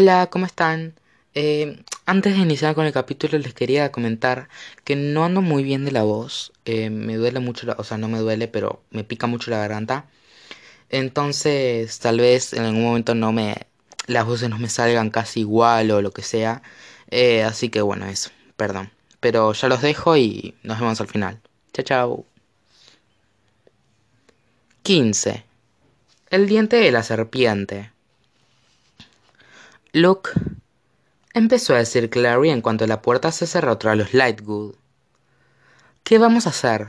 Hola, 0.00 0.28
¿cómo 0.30 0.46
están? 0.46 0.94
Eh, 1.34 1.82
antes 2.06 2.36
de 2.36 2.40
iniciar 2.42 2.76
con 2.76 2.86
el 2.86 2.92
capítulo 2.92 3.36
les 3.36 3.52
quería 3.52 3.90
comentar 3.90 4.48
que 4.84 4.94
no 4.94 5.24
ando 5.24 5.42
muy 5.42 5.64
bien 5.64 5.84
de 5.84 5.90
la 5.90 6.04
voz. 6.04 6.52
Eh, 6.66 6.88
me 6.88 7.16
duele 7.16 7.40
mucho, 7.40 7.66
la, 7.66 7.72
o 7.78 7.82
sea, 7.82 7.98
no 7.98 8.06
me 8.06 8.20
duele, 8.20 8.46
pero 8.46 8.84
me 8.92 9.02
pica 9.02 9.26
mucho 9.26 9.50
la 9.50 9.58
garganta. 9.58 10.06
Entonces, 10.90 11.98
tal 11.98 12.20
vez 12.20 12.52
en 12.52 12.62
algún 12.64 12.84
momento 12.84 13.16
no 13.16 13.32
me, 13.32 13.56
las 14.06 14.24
voces 14.24 14.48
no 14.50 14.58
me 14.58 14.68
salgan 14.68 15.10
casi 15.10 15.40
igual 15.40 15.90
o 15.90 16.00
lo 16.00 16.12
que 16.12 16.22
sea. 16.22 16.62
Eh, 17.10 17.42
así 17.42 17.68
que 17.68 17.80
bueno, 17.82 18.06
eso, 18.06 18.30
perdón. 18.56 18.92
Pero 19.20 19.52
ya 19.52 19.68
los 19.68 19.82
dejo 19.82 20.16
y 20.16 20.54
nos 20.62 20.78
vemos 20.78 21.00
al 21.00 21.08
final. 21.08 21.40
Chao, 21.72 21.84
chao. 21.84 22.26
15. 24.84 25.44
El 26.30 26.46
diente 26.46 26.76
de 26.76 26.92
la 26.92 27.02
serpiente. 27.02 27.97
Luke 29.92 30.30
empezó 31.32 31.74
a 31.74 31.78
decir 31.78 32.10
Clary 32.10 32.50
en 32.50 32.60
cuanto 32.60 32.86
la 32.86 33.00
puerta 33.00 33.32
se 33.32 33.46
cerró 33.46 33.78
tras 33.78 33.96
los 33.96 34.12
Lightwood. 34.12 34.74
¿Qué 36.02 36.18
vamos 36.18 36.46
a 36.46 36.50
hacer? 36.50 36.88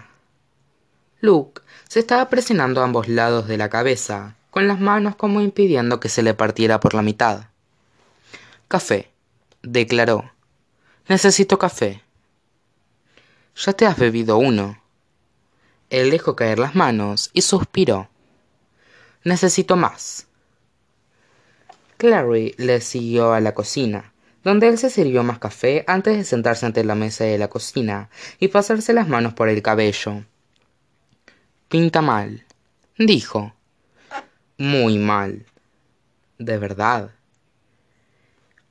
Luke 1.21 1.61
se 1.87 1.99
estaba 2.01 2.27
presionando 2.27 2.81
a 2.81 2.83
ambos 2.83 3.07
lados 3.07 3.47
de 3.47 3.57
la 3.57 3.69
cabeza, 3.69 4.35
con 4.51 4.67
las 4.67 4.81
manos 4.81 5.15
como 5.15 5.39
impidiendo 5.39 6.01
que 6.01 6.09
se 6.09 6.23
le 6.23 6.33
partiera 6.33 6.81
por 6.81 6.93
la 6.93 7.01
mitad. 7.01 7.45
Café, 8.67 9.09
declaró. 9.61 10.31
Necesito 11.07 11.57
café. 11.57 12.03
Ya 13.55 13.71
te 13.71 13.85
has 13.85 13.97
bebido 13.97 14.37
uno. 14.37 14.81
Él 15.89 16.11
dejó 16.11 16.35
caer 16.35 16.59
las 16.59 16.75
manos 16.75 17.29
y 17.31 17.43
suspiró. 17.43 18.09
Necesito 19.23 19.77
más. 19.77 20.28
Clary 21.99 22.55
le 22.57 22.79
siguió 22.79 23.33
a 23.33 23.41
la 23.41 23.53
cocina, 23.53 24.13
donde 24.45 24.69
él 24.69 24.77
se 24.77 24.89
sirvió 24.89 25.21
más 25.21 25.37
café 25.37 25.83
antes 25.85 26.15
de 26.15 26.23
sentarse 26.23 26.65
ante 26.65 26.85
la 26.85 26.95
mesa 26.95 27.25
de 27.25 27.37
la 27.37 27.49
cocina 27.49 28.09
y 28.39 28.47
pasarse 28.47 28.93
las 28.93 29.09
manos 29.09 29.33
por 29.33 29.49
el 29.49 29.61
cabello. 29.61 30.23
Pinta 31.67 32.01
mal, 32.01 32.45
dijo. 32.97 33.53
Muy 34.57 34.97
mal. 34.97 35.45
De 36.37 36.57
verdad. 36.57 37.11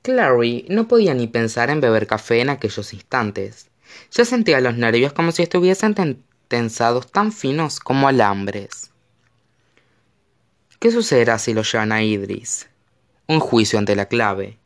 Clary 0.01 0.65
no 0.67 0.87
podía 0.87 1.13
ni 1.13 1.27
pensar 1.27 1.69
en 1.69 1.81
beber 1.81 2.07
café 2.07 2.41
en 2.41 2.49
aquellos 2.49 2.95
instantes. 2.95 3.69
Ya 4.09 4.25
sentía 4.25 4.59
los 4.59 4.75
nervios 4.75 5.13
como 5.13 5.31
si 5.31 5.43
estuviesen 5.43 6.23
tensados 6.47 7.11
tan 7.11 7.31
finos 7.31 7.79
como 7.79 8.07
alambres. 8.07 8.89
¿Qué 10.79 10.89
sucederá 10.89 11.37
si 11.37 11.53
lo 11.53 11.61
llevan 11.61 11.91
a 11.91 12.01
Idris? 12.01 12.68
Un 13.29 13.39
juicio 13.39 13.77
ante 13.77 13.95
la 13.95 14.07
clave. 14.07 14.57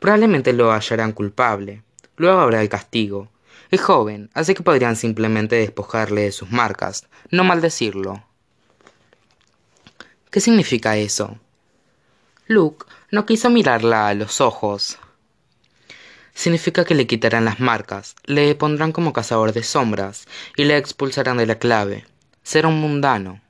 Probablemente 0.00 0.52
lo 0.52 0.72
hallarán 0.72 1.12
culpable. 1.12 1.84
Luego 2.16 2.40
habrá 2.40 2.60
el 2.60 2.68
castigo. 2.68 3.30
Es 3.70 3.80
joven, 3.80 4.28
así 4.34 4.54
que 4.54 4.64
podrían 4.64 4.96
simplemente 4.96 5.54
despojarle 5.54 6.22
de 6.22 6.32
sus 6.32 6.50
marcas, 6.50 7.06
no 7.30 7.44
maldecirlo. 7.44 8.24
¿Qué 10.30 10.40
significa 10.40 10.96
eso? 10.96 11.38
Luke 12.48 12.86
no 13.12 13.24
quiso 13.24 13.50
mirarla 13.50 14.08
a 14.08 14.14
los 14.14 14.40
ojos. 14.40 14.98
Significa 16.34 16.84
que 16.84 16.96
le 16.96 17.06
quitarán 17.06 17.44
las 17.44 17.60
marcas, 17.60 18.16
le 18.24 18.52
pondrán 18.56 18.90
como 18.90 19.12
cazador 19.12 19.52
de 19.52 19.62
sombras 19.62 20.26
y 20.56 20.64
le 20.64 20.76
expulsarán 20.76 21.36
de 21.36 21.46
la 21.46 21.60
clave. 21.60 22.04
Será 22.42 22.66
un 22.66 22.80
mundano. 22.80 23.40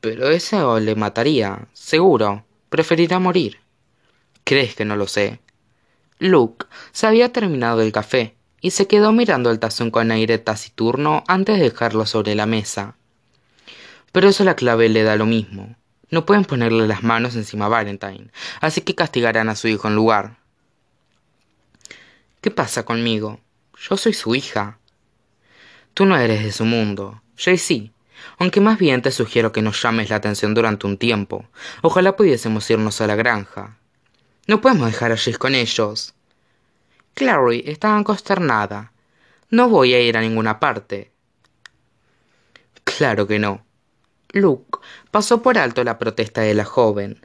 Pero 0.00 0.30
eso 0.30 0.80
le 0.80 0.96
mataría, 0.96 1.68
seguro. 1.74 2.44
Preferirá 2.72 3.18
morir. 3.18 3.60
¿Crees 4.44 4.74
que 4.74 4.86
no 4.86 4.96
lo 4.96 5.06
sé? 5.06 5.40
Luke 6.18 6.64
se 6.92 7.06
había 7.06 7.30
terminado 7.30 7.82
el 7.82 7.92
café 7.92 8.34
y 8.62 8.70
se 8.70 8.86
quedó 8.86 9.12
mirando 9.12 9.50
el 9.50 9.58
tazón 9.58 9.90
con 9.90 10.10
aire 10.10 10.38
taciturno 10.38 11.22
antes 11.28 11.58
de 11.58 11.64
dejarlo 11.64 12.06
sobre 12.06 12.34
la 12.34 12.46
mesa. 12.46 12.96
Pero 14.10 14.26
eso 14.26 14.42
la 14.42 14.56
clave 14.56 14.88
le 14.88 15.02
da 15.02 15.16
lo 15.16 15.26
mismo. 15.26 15.76
No 16.08 16.24
pueden 16.24 16.46
ponerle 16.46 16.88
las 16.88 17.02
manos 17.02 17.36
encima 17.36 17.66
a 17.66 17.68
Valentine, 17.68 18.30
así 18.62 18.80
que 18.80 18.94
castigarán 18.94 19.50
a 19.50 19.54
su 19.54 19.68
hijo 19.68 19.88
en 19.88 19.94
lugar. 19.94 20.38
¿Qué 22.40 22.50
pasa 22.50 22.86
conmigo? 22.86 23.38
Yo 23.86 23.98
soy 23.98 24.14
su 24.14 24.34
hija. 24.34 24.78
Tú 25.92 26.06
no 26.06 26.16
eres 26.16 26.42
de 26.42 26.52
su 26.52 26.64
mundo. 26.64 27.20
Jay 27.36 27.58
sí, 27.58 27.92
aunque 28.38 28.60
más 28.60 28.78
bien 28.78 29.02
te 29.02 29.10
sugiero 29.10 29.52
que 29.52 29.62
nos 29.62 29.82
llames 29.82 30.10
la 30.10 30.16
atención 30.16 30.54
durante 30.54 30.86
un 30.86 30.98
tiempo. 30.98 31.44
Ojalá 31.82 32.16
pudiésemos 32.16 32.68
irnos 32.70 33.00
a 33.00 33.06
la 33.06 33.14
granja. 33.14 33.76
No 34.46 34.60
podemos 34.60 34.90
dejar 34.90 35.12
a 35.12 35.16
con 35.38 35.54
ellos. 35.54 36.14
Clary 37.14 37.64
estaba 37.66 38.02
consternada. 38.04 38.92
No 39.50 39.68
voy 39.68 39.94
a 39.94 40.00
ir 40.00 40.16
a 40.16 40.20
ninguna 40.20 40.58
parte. 40.58 41.12
Claro 42.84 43.26
que 43.26 43.38
no. 43.38 43.64
Luke 44.32 44.78
pasó 45.10 45.42
por 45.42 45.58
alto 45.58 45.84
la 45.84 45.98
protesta 45.98 46.40
de 46.40 46.54
la 46.54 46.64
joven. 46.64 47.24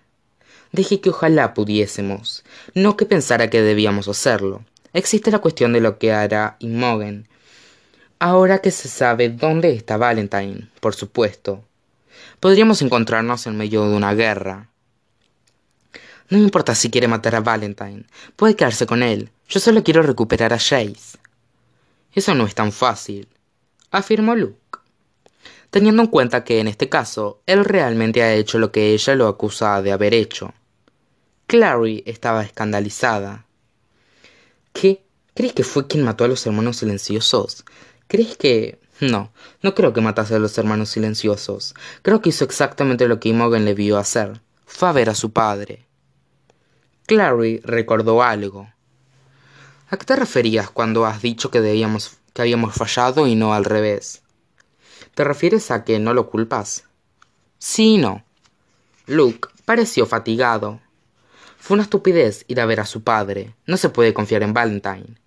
Dije 0.71 0.99
que 0.99 1.09
ojalá 1.09 1.53
pudiésemos, 1.53 2.43
no 2.73 2.97
que 2.97 3.05
pensara 3.05 3.49
que 3.49 3.61
debíamos 3.61 4.07
hacerlo. 4.07 4.65
Existe 4.93 5.31
la 5.31 5.39
cuestión 5.39 5.73
de 5.73 5.81
lo 5.81 5.97
que 5.97 6.11
hará 6.11 6.57
Imogen, 6.59 7.29
Ahora 8.19 8.59
que 8.59 8.72
se 8.72 8.88
sabe 8.88 9.29
dónde 9.29 9.73
está 9.73 9.95
Valentine, 9.97 10.69
por 10.79 10.95
supuesto, 10.95 11.63
podríamos 12.39 12.81
encontrarnos 12.81 13.45
en 13.45 13.55
medio 13.55 13.88
de 13.88 13.95
una 13.95 14.16
guerra. 14.16 14.69
No 16.29 16.39
me 16.39 16.44
importa 16.44 16.73
si 16.73 16.89
quiere 16.89 17.07
matar 17.07 17.35
a 17.35 17.41
Valentine, 17.41 18.06
puede 18.35 18.56
quedarse 18.56 18.88
con 18.88 19.03
él. 19.03 19.29
Yo 19.47 19.59
solo 19.59 19.83
quiero 19.83 20.01
recuperar 20.01 20.51
a 20.51 20.57
Jace. 20.57 21.19
Eso 22.11 22.33
no 22.33 22.47
es 22.47 22.56
tan 22.56 22.72
fácil, 22.72 23.27
afirmó 23.91 24.33
Luke, 24.33 24.79
teniendo 25.69 26.01
en 26.01 26.07
cuenta 26.07 26.44
que 26.44 26.59
en 26.59 26.67
este 26.67 26.89
caso 26.89 27.41
él 27.45 27.63
realmente 27.66 28.23
ha 28.23 28.33
hecho 28.33 28.57
lo 28.57 28.72
que 28.72 28.94
ella 28.94 29.13
lo 29.13 29.27
acusa 29.27 29.79
de 29.83 29.91
haber 29.91 30.16
hecho. 30.16 30.56
Clary 31.45 32.01
estaba 32.07 32.41
escandalizada. 32.41 33.45
¿Qué? 34.73 35.03
¿Crees 35.35 35.53
que 35.53 35.63
fue 35.63 35.85
quien 35.85 36.03
mató 36.03 36.23
a 36.23 36.27
los 36.27 36.44
hermanos 36.47 36.77
silenciosos? 36.77 37.63
¿Crees 38.07 38.38
que.? 38.38 38.79
No, 39.00 39.31
no 39.62 39.75
creo 39.75 39.94
que 39.94 40.01
matase 40.01 40.35
a 40.35 40.40
los 40.40 40.57
hermanos 40.57 40.90
silenciosos. 40.90 41.75
Creo 42.01 42.22
que 42.22 42.29
hizo 42.29 42.45
exactamente 42.45 43.07
lo 43.07 43.19
que 43.19 43.29
Imogen 43.29 43.66
le 43.66 43.75
vio 43.75 43.97
hacer. 43.97 44.41
Fue 44.66 44.90
a 44.90 44.91
ver 44.91 45.09
a 45.09 45.16
su 45.16 45.31
padre. 45.31 45.85
Clary 47.06 47.62
recordó 47.63 48.23
algo. 48.23 48.69
¿A 49.90 49.97
qué 49.97 50.06
te 50.06 50.16
referías 50.16 50.69
cuando 50.69 51.06
has 51.06 51.22
dicho 51.22 51.51
que 51.51 51.62
debíamos 51.62 52.18
que 52.34 52.41
habíamos 52.41 52.75
fallado 52.75 53.28
y 53.28 53.35
no 53.35 53.53
al 53.53 53.66
revés? 53.66 54.22
¿Te 55.16 55.24
refieres 55.24 55.72
a 55.72 55.84
que 55.84 56.00
no 56.00 56.13
lo 56.13 56.29
culpas? 56.29 56.84
Sí 57.57 57.95
y 57.95 57.97
no. 57.97 58.24
Luke 59.06 59.50
pareció 59.66 60.06
fatigado. 60.06 60.79
Fue 61.57 61.75
una 61.75 61.84
estupidez 61.84 62.45
ir 62.47 62.62
a 62.62 62.66
ver 62.66 62.79
a 62.79 62.85
su 62.85 63.03
padre. 63.03 63.56
No 63.66 63.78
se 63.78 63.89
puede 63.89 64.13
confiar 64.13 64.44
en 64.44 64.53
Valentine. 64.53 65.18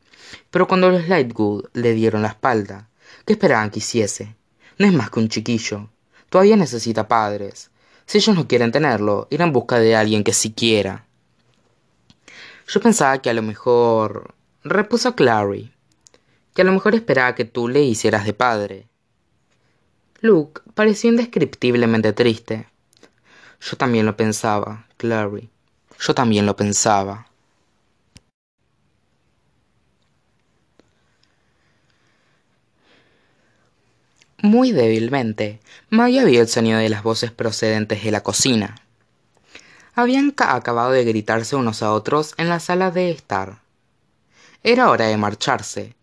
Pero 0.51 0.67
cuando 0.67 0.91
los 0.91 1.09
Lightwood 1.09 1.67
le 1.73 1.95
dieron 1.95 2.23
la 2.23 2.29
espalda, 2.29 2.89
¿qué 3.25 3.35
esperaban 3.35 3.71
que 3.71 3.79
hiciese? 3.79 4.37
No 4.79 4.87
es 4.87 4.93
más 4.93 5.11
que 5.11 5.21
un 5.21 5.29
chiquillo. 5.29 5.91
Todavía 6.29 6.57
necesita 6.57 7.09
padres. 7.09 7.71
Si 8.07 8.19
ellos 8.19 8.35
no 8.35 8.49
quieren 8.49 8.73
tenerlo, 8.73 9.29
irán 9.31 9.49
en 9.49 9.53
busca 9.53 9.79
de 9.79 9.95
alguien 9.95 10.25
que 10.25 10.33
sí 10.33 10.53
quiera. 10.53 11.07
Yo 12.67 12.81
pensaba 12.81 13.19
que 13.19 13.31
a 13.31 13.35
lo 13.35 13.43
mejor... 13.43 14.35
repuso 14.63 15.15
Clary. 15.15 15.73
Que 16.55 16.63
a 16.63 16.65
lo 16.65 16.73
mejor 16.73 16.95
esperaba 16.95 17.35
que 17.35 17.45
tú 17.45 17.69
le 17.69 17.83
hicieras 17.83 18.25
de 18.25 18.33
padre. 18.33 18.87
Luke 20.21 20.61
pareció 20.75 21.11
indescriptiblemente 21.11 22.13
triste. 22.13 22.69
Yo 23.61 23.77
también 23.77 24.07
lo 24.07 24.17
pensaba, 24.17 24.87
Clary. 24.97 25.51
Yo 25.99 26.15
también 26.15 26.47
lo 26.47 26.57
pensaba. 26.57 27.30
Muy 34.43 34.73
débilmente, 34.73 35.61
Maya 35.91 36.25
vio 36.25 36.41
el 36.41 36.49
sonido 36.49 36.79
de 36.79 36.89
las 36.89 37.03
voces 37.03 37.31
procedentes 37.31 38.03
de 38.03 38.11
la 38.11 38.23
cocina. 38.23 38.77
Habían 39.95 40.33
acabado 40.39 40.93
de 40.93 41.05
gritarse 41.05 41.57
unos 41.57 41.83
a 41.83 41.93
otros 41.93 42.33
en 42.39 42.49
la 42.49 42.59
sala 42.59 42.91
de 42.91 43.11
estar. 43.11 43.61
Era 44.63 44.89
hora 44.89 45.09
de 45.09 45.19
marcharse. 45.19 45.95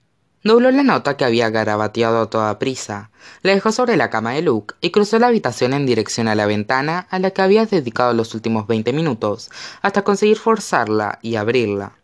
Dobló 0.43 0.69
la 0.69 0.83
nota 0.83 1.17
que 1.17 1.25
había 1.25 1.49
garabateado 1.49 2.21
a 2.21 2.29
toda 2.29 2.59
prisa, 2.59 3.09
la 3.41 3.53
dejó 3.53 3.71
sobre 3.71 3.97
la 3.97 4.11
cama 4.11 4.33
de 4.33 4.43
Luke 4.43 4.75
y 4.81 4.91
cruzó 4.91 5.17
la 5.17 5.27
habitación 5.27 5.73
en 5.73 5.87
dirección 5.87 6.27
a 6.27 6.35
la 6.35 6.45
ventana 6.45 7.07
a 7.09 7.17
la 7.17 7.31
que 7.31 7.41
había 7.41 7.65
dedicado 7.65 8.13
los 8.13 8.35
últimos 8.35 8.67
veinte 8.67 8.93
minutos, 8.93 9.49
hasta 9.81 10.03
conseguir 10.03 10.37
forzarla 10.37 11.17
y 11.23 11.37
abrirla. 11.37 11.97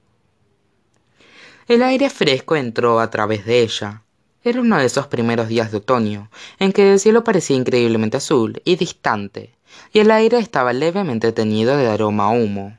El 1.67 1.83
aire 1.83 2.09
fresco 2.09 2.55
entró 2.55 2.99
a 2.99 3.09
través 3.11 3.45
de 3.45 3.61
ella, 3.61 4.02
era 4.43 4.59
uno 4.59 4.77
de 4.77 4.85
esos 4.85 5.07
primeros 5.07 5.47
días 5.47 5.71
de 5.71 5.77
otoño, 5.77 6.29
en 6.59 6.73
que 6.73 6.93
el 6.93 6.99
cielo 6.99 7.23
parecía 7.23 7.55
increíblemente 7.55 8.17
azul 8.17 8.61
y 8.65 8.75
distante, 8.75 9.55
y 9.93 9.99
el 9.99 10.11
aire 10.11 10.37
estaba 10.37 10.73
levemente 10.73 11.31
teñido 11.31 11.77
de 11.77 11.87
aroma 11.87 12.25
a 12.25 12.29
humo. 12.29 12.77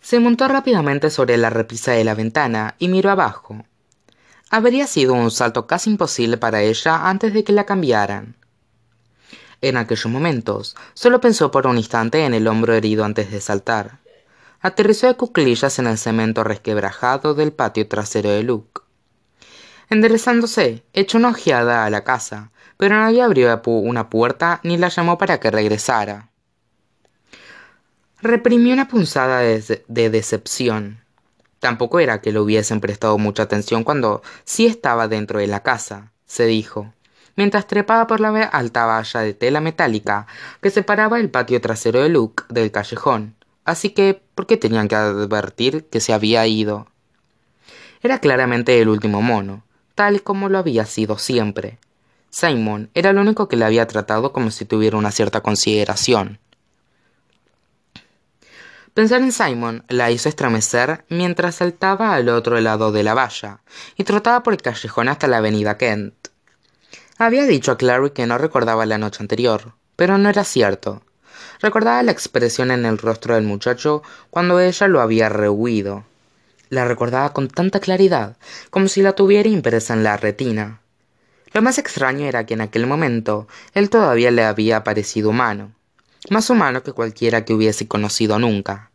Se 0.00 0.20
montó 0.20 0.48
rápidamente 0.48 1.10
sobre 1.10 1.36
la 1.36 1.50
repisa 1.50 1.92
de 1.92 2.04
la 2.04 2.14
ventana 2.14 2.74
y 2.78 2.88
miró 2.88 3.10
abajo. 3.10 3.64
Habría 4.50 4.86
sido 4.86 5.14
un 5.14 5.30
salto 5.30 5.66
casi 5.66 5.90
imposible 5.90 6.36
para 6.36 6.62
ella 6.62 7.08
antes 7.08 7.32
de 7.32 7.42
que 7.42 7.52
la 7.52 7.64
cambiaran. 7.64 8.36
En 9.60 9.76
aquellos 9.76 10.06
momentos, 10.06 10.76
solo 10.94 11.20
pensó 11.20 11.50
por 11.50 11.66
un 11.66 11.76
instante 11.76 12.24
en 12.24 12.34
el 12.34 12.46
hombro 12.46 12.74
herido 12.74 13.04
antes 13.04 13.30
de 13.30 13.40
saltar. 13.40 13.98
Aterrizó 14.60 15.08
de 15.08 15.14
cuclillas 15.14 15.78
en 15.78 15.86
el 15.86 15.98
cemento 15.98 16.44
resquebrajado 16.44 17.34
del 17.34 17.52
patio 17.52 17.88
trasero 17.88 18.30
de 18.30 18.42
Luke. 18.42 18.85
Enderezándose, 19.88 20.84
echó 20.92 21.18
una 21.18 21.30
ojeada 21.30 21.84
a 21.84 21.90
la 21.90 22.04
casa, 22.04 22.50
pero 22.76 22.96
nadie 22.96 23.22
abrió 23.22 23.60
una 23.64 24.10
puerta 24.10 24.60
ni 24.62 24.76
la 24.76 24.88
llamó 24.88 25.18
para 25.18 25.38
que 25.40 25.50
regresara. 25.50 26.30
Reprimió 28.20 28.72
una 28.72 28.88
punzada 28.88 29.40
de, 29.40 29.84
de 29.86 30.10
decepción. 30.10 31.00
Tampoco 31.60 32.00
era 32.00 32.20
que 32.20 32.32
le 32.32 32.40
hubiesen 32.40 32.80
prestado 32.80 33.18
mucha 33.18 33.44
atención 33.44 33.84
cuando 33.84 34.22
sí 34.44 34.66
estaba 34.66 35.08
dentro 35.08 35.38
de 35.38 35.46
la 35.46 35.62
casa, 35.62 36.12
se 36.26 36.46
dijo 36.46 36.92
mientras 37.36 37.66
trepaba 37.66 38.06
por 38.06 38.20
la 38.20 38.30
alta 38.44 38.86
valla 38.86 39.20
de 39.20 39.34
tela 39.34 39.60
metálica 39.60 40.26
que 40.60 40.70
separaba 40.70 41.20
el 41.20 41.30
patio 41.30 41.60
trasero 41.60 42.02
de 42.02 42.08
Luke 42.08 42.44
del 42.48 42.72
callejón. 42.72 43.36
Así 43.64 43.90
que, 43.90 44.20
¿por 44.34 44.46
qué 44.46 44.56
tenían 44.56 44.88
que 44.88 44.96
advertir 44.96 45.84
que 45.84 46.00
se 46.00 46.12
había 46.12 46.46
ido? 46.46 46.86
Era 48.02 48.20
claramente 48.20 48.80
el 48.80 48.88
último 48.88 49.22
mono, 49.22 49.64
tal 49.96 50.22
como 50.22 50.48
lo 50.48 50.58
había 50.58 50.86
sido 50.86 51.18
siempre. 51.18 51.78
Simon 52.30 52.90
era 52.94 53.10
el 53.10 53.18
único 53.18 53.48
que 53.48 53.56
le 53.56 53.64
había 53.64 53.88
tratado 53.88 54.32
como 54.32 54.52
si 54.52 54.66
tuviera 54.66 54.98
una 54.98 55.10
cierta 55.10 55.40
consideración. 55.40 56.38
Pensar 58.94 59.22
en 59.22 59.32
Simon 59.32 59.84
la 59.88 60.10
hizo 60.10 60.28
estremecer 60.28 61.04
mientras 61.08 61.56
saltaba 61.56 62.14
al 62.14 62.28
otro 62.28 62.60
lado 62.60 62.92
de 62.92 63.02
la 63.02 63.14
valla 63.14 63.60
y 63.96 64.04
trotaba 64.04 64.42
por 64.42 64.52
el 64.52 64.62
callejón 64.62 65.08
hasta 65.08 65.26
la 65.26 65.38
avenida 65.38 65.76
Kent. 65.76 66.28
Había 67.18 67.44
dicho 67.44 67.72
a 67.72 67.78
Clary 67.78 68.10
que 68.10 68.26
no 68.26 68.36
recordaba 68.36 68.84
la 68.84 68.98
noche 68.98 69.22
anterior, 69.22 69.72
pero 69.96 70.18
no 70.18 70.28
era 70.28 70.44
cierto. 70.44 71.02
Recordaba 71.60 72.02
la 72.02 72.12
expresión 72.12 72.70
en 72.70 72.84
el 72.84 72.98
rostro 72.98 73.34
del 73.34 73.44
muchacho 73.44 74.02
cuando 74.28 74.60
ella 74.60 74.88
lo 74.88 75.00
había 75.00 75.30
rehuido. 75.30 76.04
La 76.68 76.84
recordaba 76.84 77.32
con 77.32 77.48
tanta 77.48 77.80
claridad, 77.80 78.36
como 78.70 78.88
si 78.88 79.02
la 79.02 79.14
tuviera 79.14 79.48
impresa 79.48 79.94
en 79.94 80.02
la 80.02 80.16
retina. 80.16 80.80
Lo 81.52 81.62
más 81.62 81.78
extraño 81.78 82.26
era 82.26 82.44
que 82.44 82.54
en 82.54 82.60
aquel 82.60 82.86
momento 82.86 83.46
él 83.72 83.88
todavía 83.88 84.30
le 84.30 84.44
había 84.44 84.82
parecido 84.84 85.30
humano, 85.30 85.72
más 86.28 86.50
humano 86.50 86.82
que 86.82 86.92
cualquiera 86.92 87.44
que 87.44 87.54
hubiese 87.54 87.86
conocido 87.86 88.38
nunca. 88.38 88.90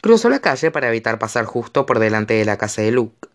Cruzó 0.00 0.28
la 0.28 0.38
calle 0.38 0.70
para 0.70 0.88
evitar 0.88 1.18
pasar 1.18 1.44
justo 1.44 1.86
por 1.86 1.98
delante 1.98 2.34
de 2.34 2.44
la 2.44 2.56
casa 2.56 2.82
de 2.82 2.92
Luke. 2.92 3.28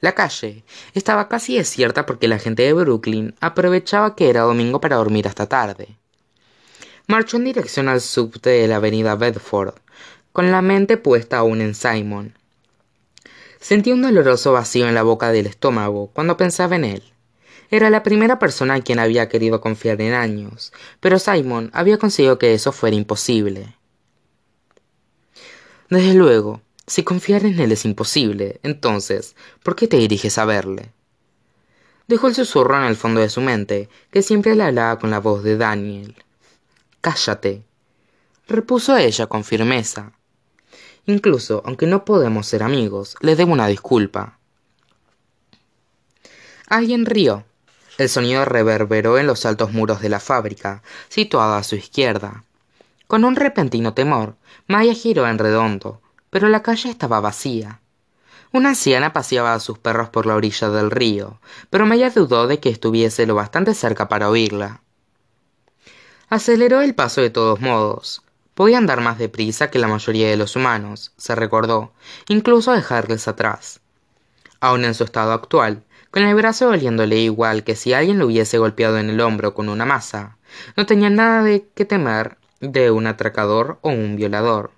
La 0.00 0.12
calle 0.12 0.62
estaba 0.94 1.28
casi 1.28 1.56
desierta 1.56 2.06
porque 2.06 2.28
la 2.28 2.38
gente 2.38 2.62
de 2.62 2.74
Brooklyn 2.74 3.34
aprovechaba 3.40 4.14
que 4.14 4.28
era 4.28 4.42
domingo 4.42 4.80
para 4.80 4.96
dormir 4.96 5.26
hasta 5.26 5.48
tarde. 5.48 5.96
Marchó 7.08 7.38
en 7.38 7.44
dirección 7.44 7.88
al 7.88 8.00
subte 8.00 8.50
de 8.50 8.68
la 8.68 8.76
avenida 8.76 9.14
Bedford, 9.14 9.74
con 10.36 10.52
la 10.52 10.60
mente 10.60 10.98
puesta 10.98 11.38
aún 11.38 11.62
en 11.62 11.74
Simon. 11.74 12.34
Sentía 13.58 13.94
un 13.94 14.02
doloroso 14.02 14.52
vacío 14.52 14.86
en 14.86 14.94
la 14.94 15.02
boca 15.02 15.32
del 15.32 15.46
estómago 15.46 16.10
cuando 16.12 16.36
pensaba 16.36 16.76
en 16.76 16.84
él. 16.84 17.02
Era 17.70 17.88
la 17.88 18.02
primera 18.02 18.38
persona 18.38 18.74
a 18.74 18.82
quien 18.82 18.98
había 18.98 19.30
querido 19.30 19.62
confiar 19.62 19.98
en 20.02 20.12
años, 20.12 20.74
pero 21.00 21.18
Simon 21.18 21.70
había 21.72 21.96
conseguido 21.96 22.38
que 22.38 22.52
eso 22.52 22.70
fuera 22.72 22.94
imposible. 22.94 23.78
Desde 25.88 26.12
luego, 26.12 26.60
si 26.86 27.02
confiar 27.02 27.46
en 27.46 27.58
él 27.58 27.72
es 27.72 27.86
imposible, 27.86 28.60
entonces, 28.62 29.36
¿por 29.62 29.74
qué 29.74 29.88
te 29.88 29.96
diriges 29.96 30.36
a 30.36 30.44
verle? 30.44 30.92
Dejó 32.08 32.28
el 32.28 32.34
susurro 32.34 32.76
en 32.76 32.84
el 32.84 32.96
fondo 32.96 33.22
de 33.22 33.30
su 33.30 33.40
mente, 33.40 33.88
que 34.10 34.20
siempre 34.20 34.54
le 34.54 34.64
hablaba 34.64 34.98
con 34.98 35.10
la 35.10 35.18
voz 35.18 35.42
de 35.42 35.56
Daniel. 35.56 36.14
Cállate, 37.00 37.62
repuso 38.46 38.98
ella 38.98 39.28
con 39.28 39.42
firmeza. 39.42 40.12
Incluso, 41.06 41.62
aunque 41.64 41.86
no 41.86 42.04
podemos 42.04 42.46
ser 42.46 42.62
amigos, 42.62 43.16
le 43.20 43.36
debo 43.36 43.52
una 43.52 43.68
disculpa. 43.68 44.38
Alguien 46.68 47.06
rió. 47.06 47.44
El 47.96 48.08
sonido 48.08 48.44
reverberó 48.44 49.16
en 49.18 49.26
los 49.26 49.46
altos 49.46 49.72
muros 49.72 50.00
de 50.00 50.08
la 50.08 50.20
fábrica, 50.20 50.82
situada 51.08 51.58
a 51.58 51.62
su 51.62 51.76
izquierda. 51.76 52.44
Con 53.06 53.24
un 53.24 53.36
repentino 53.36 53.94
temor, 53.94 54.36
Maya 54.66 54.92
giró 54.92 55.28
en 55.28 55.38
redondo, 55.38 56.02
pero 56.28 56.48
la 56.48 56.62
calle 56.62 56.90
estaba 56.90 57.20
vacía. 57.20 57.80
Una 58.52 58.70
anciana 58.70 59.12
paseaba 59.12 59.54
a 59.54 59.60
sus 59.60 59.78
perros 59.78 60.08
por 60.08 60.26
la 60.26 60.34
orilla 60.34 60.68
del 60.70 60.90
río, 60.90 61.40
pero 61.70 61.86
Maya 61.86 62.10
dudó 62.10 62.48
de 62.48 62.58
que 62.58 62.68
estuviese 62.68 63.26
lo 63.26 63.34
bastante 63.36 63.74
cerca 63.74 64.08
para 64.08 64.28
oírla. 64.28 64.82
Aceleró 66.28 66.80
el 66.80 66.94
paso 66.94 67.20
de 67.20 67.30
todos 67.30 67.60
modos. 67.60 68.22
Podía 68.56 68.78
andar 68.78 69.02
más 69.02 69.18
deprisa 69.18 69.70
que 69.70 69.78
la 69.78 69.86
mayoría 69.86 70.30
de 70.30 70.38
los 70.38 70.56
humanos, 70.56 71.12
se 71.18 71.34
recordó, 71.34 71.92
incluso 72.26 72.72
dejarles 72.72 73.28
atrás. 73.28 73.80
Aun 74.60 74.86
en 74.86 74.94
su 74.94 75.04
estado 75.04 75.34
actual, 75.34 75.82
con 76.10 76.22
el 76.22 76.34
brazo 76.34 76.68
doliéndole 76.68 77.18
igual 77.18 77.64
que 77.64 77.76
si 77.76 77.92
alguien 77.92 78.18
lo 78.18 78.24
hubiese 78.24 78.56
golpeado 78.56 78.96
en 78.96 79.10
el 79.10 79.20
hombro 79.20 79.52
con 79.52 79.68
una 79.68 79.84
masa, 79.84 80.38
no 80.74 80.86
tenía 80.86 81.10
nada 81.10 81.42
de 81.42 81.68
que 81.74 81.84
temer 81.84 82.38
de 82.60 82.90
un 82.90 83.06
atracador 83.06 83.78
o 83.82 83.90
un 83.90 84.16
violador. 84.16 84.70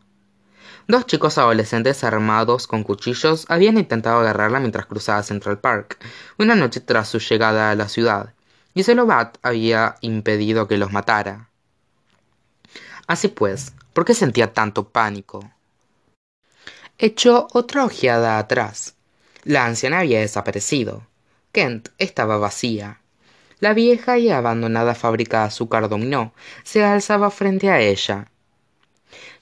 Dos 0.89 1.07
chicos 1.07 1.39
adolescentes 1.39 2.03
armados 2.03 2.67
con 2.67 2.83
cuchillos 2.83 3.47
habían 3.49 3.79
intentado 3.79 4.19
agarrarla 4.19 4.59
mientras 4.59 4.87
cruzaba 4.87 5.23
Central 5.23 5.61
Park, 5.61 6.05
una 6.37 6.57
noche 6.57 6.81
tras 6.81 7.07
su 7.11 7.21
llegada 7.21 7.71
a 7.71 7.77
la 7.77 7.89
ciudad, 7.89 8.35
y 8.75 8.83
solo 8.83 9.07
Bat 9.07 9.39
había 9.43 9.95
impedido 10.01 10.67
que 10.67 10.79
los 10.79 10.91
matara. 10.91 11.48
Así 13.09 13.27
pues, 13.27 13.73
¿por 13.93 14.05
qué 14.05 14.15
sentía 14.15 14.53
tanto 14.53 14.91
pánico? 14.91 15.51
Echó 16.97 17.49
otra 17.53 17.85
ojeada 17.85 18.39
atrás. 18.39 18.95
La 19.43 19.67
anciana 19.67 19.99
había 19.99 20.21
desaparecido. 20.21 21.09
Kent 21.51 21.89
estaba 21.99 22.39
vacía. 22.39 23.01
La 23.59 23.75
vieja 23.75 24.19
y 24.19 24.31
abandonada 24.31 24.95
fábrica 24.95 25.41
de 25.41 25.47
azúcar 25.47 25.89
dominó 25.89 26.33
se 26.63 26.85
alzaba 26.85 27.31
frente 27.33 27.71
a 27.71 27.81
ella, 27.81 28.31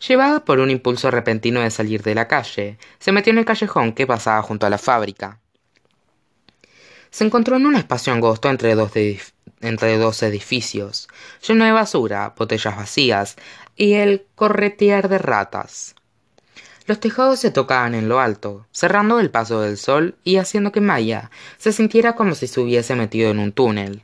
Llevada 0.07 0.45
por 0.45 0.59
un 0.61 0.71
impulso 0.71 1.11
repentino 1.11 1.61
de 1.61 1.71
salir 1.71 2.03
de 2.03 2.15
la 2.15 2.29
calle, 2.29 2.79
se 2.99 3.13
metió 3.13 3.33
en 3.33 3.39
el 3.39 3.45
callejón 3.45 3.93
que 3.93 4.07
pasaba 4.07 4.43
junto 4.43 4.67
a 4.67 4.71
la 4.71 4.79
fábrica. 4.79 5.41
Se 7.11 7.25
encontró 7.25 7.57
en 7.57 7.67
un 7.67 7.77
espacio 7.77 8.13
angosto 8.13 8.51
entre 8.51 8.75
dos, 8.75 8.93
entre 9.61 9.99
dos 9.99 10.23
edificios, 10.23 11.09
lleno 11.47 11.65
de 11.65 11.73
basura, 11.73 12.35
botellas 12.37 12.77
vacías 12.77 13.37
y 13.77 13.95
el 13.95 14.27
corretear 14.35 15.09
de 15.09 15.19
ratas. 15.19 15.95
Los 16.87 17.01
tejados 17.01 17.41
se 17.41 17.51
tocaban 17.51 17.95
en 17.95 18.09
lo 18.09 18.21
alto, 18.21 18.67
cerrando 18.71 19.19
el 19.19 19.31
paso 19.31 19.61
del 19.61 19.77
sol 19.77 20.17
y 20.23 20.37
haciendo 20.37 20.71
que 20.71 20.81
Maya 20.81 21.31
se 21.59 21.73
sintiera 21.73 22.15
como 22.15 22.35
si 22.35 22.47
se 22.47 22.61
hubiese 22.61 22.95
metido 22.95 23.31
en 23.31 23.41
un 23.41 23.53
túnel. 23.53 24.03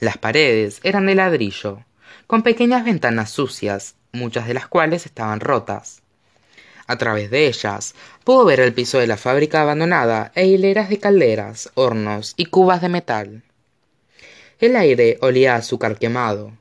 Las 0.00 0.18
paredes 0.18 0.80
eran 0.82 1.06
de 1.06 1.14
ladrillo, 1.14 1.84
con 2.26 2.42
pequeñas 2.42 2.84
ventanas 2.84 3.30
sucias 3.30 3.94
muchas 4.12 4.46
de 4.46 4.54
las 4.54 4.68
cuales 4.68 5.06
estaban 5.06 5.40
rotas. 5.40 6.02
A 6.86 6.96
través 6.96 7.30
de 7.30 7.46
ellas 7.46 7.94
pudo 8.24 8.44
ver 8.44 8.60
el 8.60 8.72
piso 8.72 8.98
de 8.98 9.06
la 9.06 9.16
fábrica 9.16 9.60
abandonada 9.60 10.32
e 10.34 10.46
hileras 10.46 10.88
de 10.88 10.98
calderas, 10.98 11.70
hornos 11.74 12.34
y 12.36 12.46
cubas 12.46 12.80
de 12.80 12.88
metal. 12.88 13.42
El 14.58 14.76
aire 14.76 15.18
olía 15.20 15.54
a 15.54 15.58
azúcar 15.58 15.98
quemado. 15.98 16.52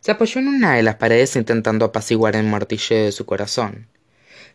Se 0.00 0.10
apoyó 0.10 0.40
en 0.40 0.48
una 0.48 0.74
de 0.76 0.82
las 0.82 0.96
paredes 0.96 1.36
intentando 1.36 1.84
apaciguar 1.84 2.36
el 2.36 2.46
martilleo 2.46 3.04
de 3.04 3.12
su 3.12 3.26
corazón. 3.26 3.86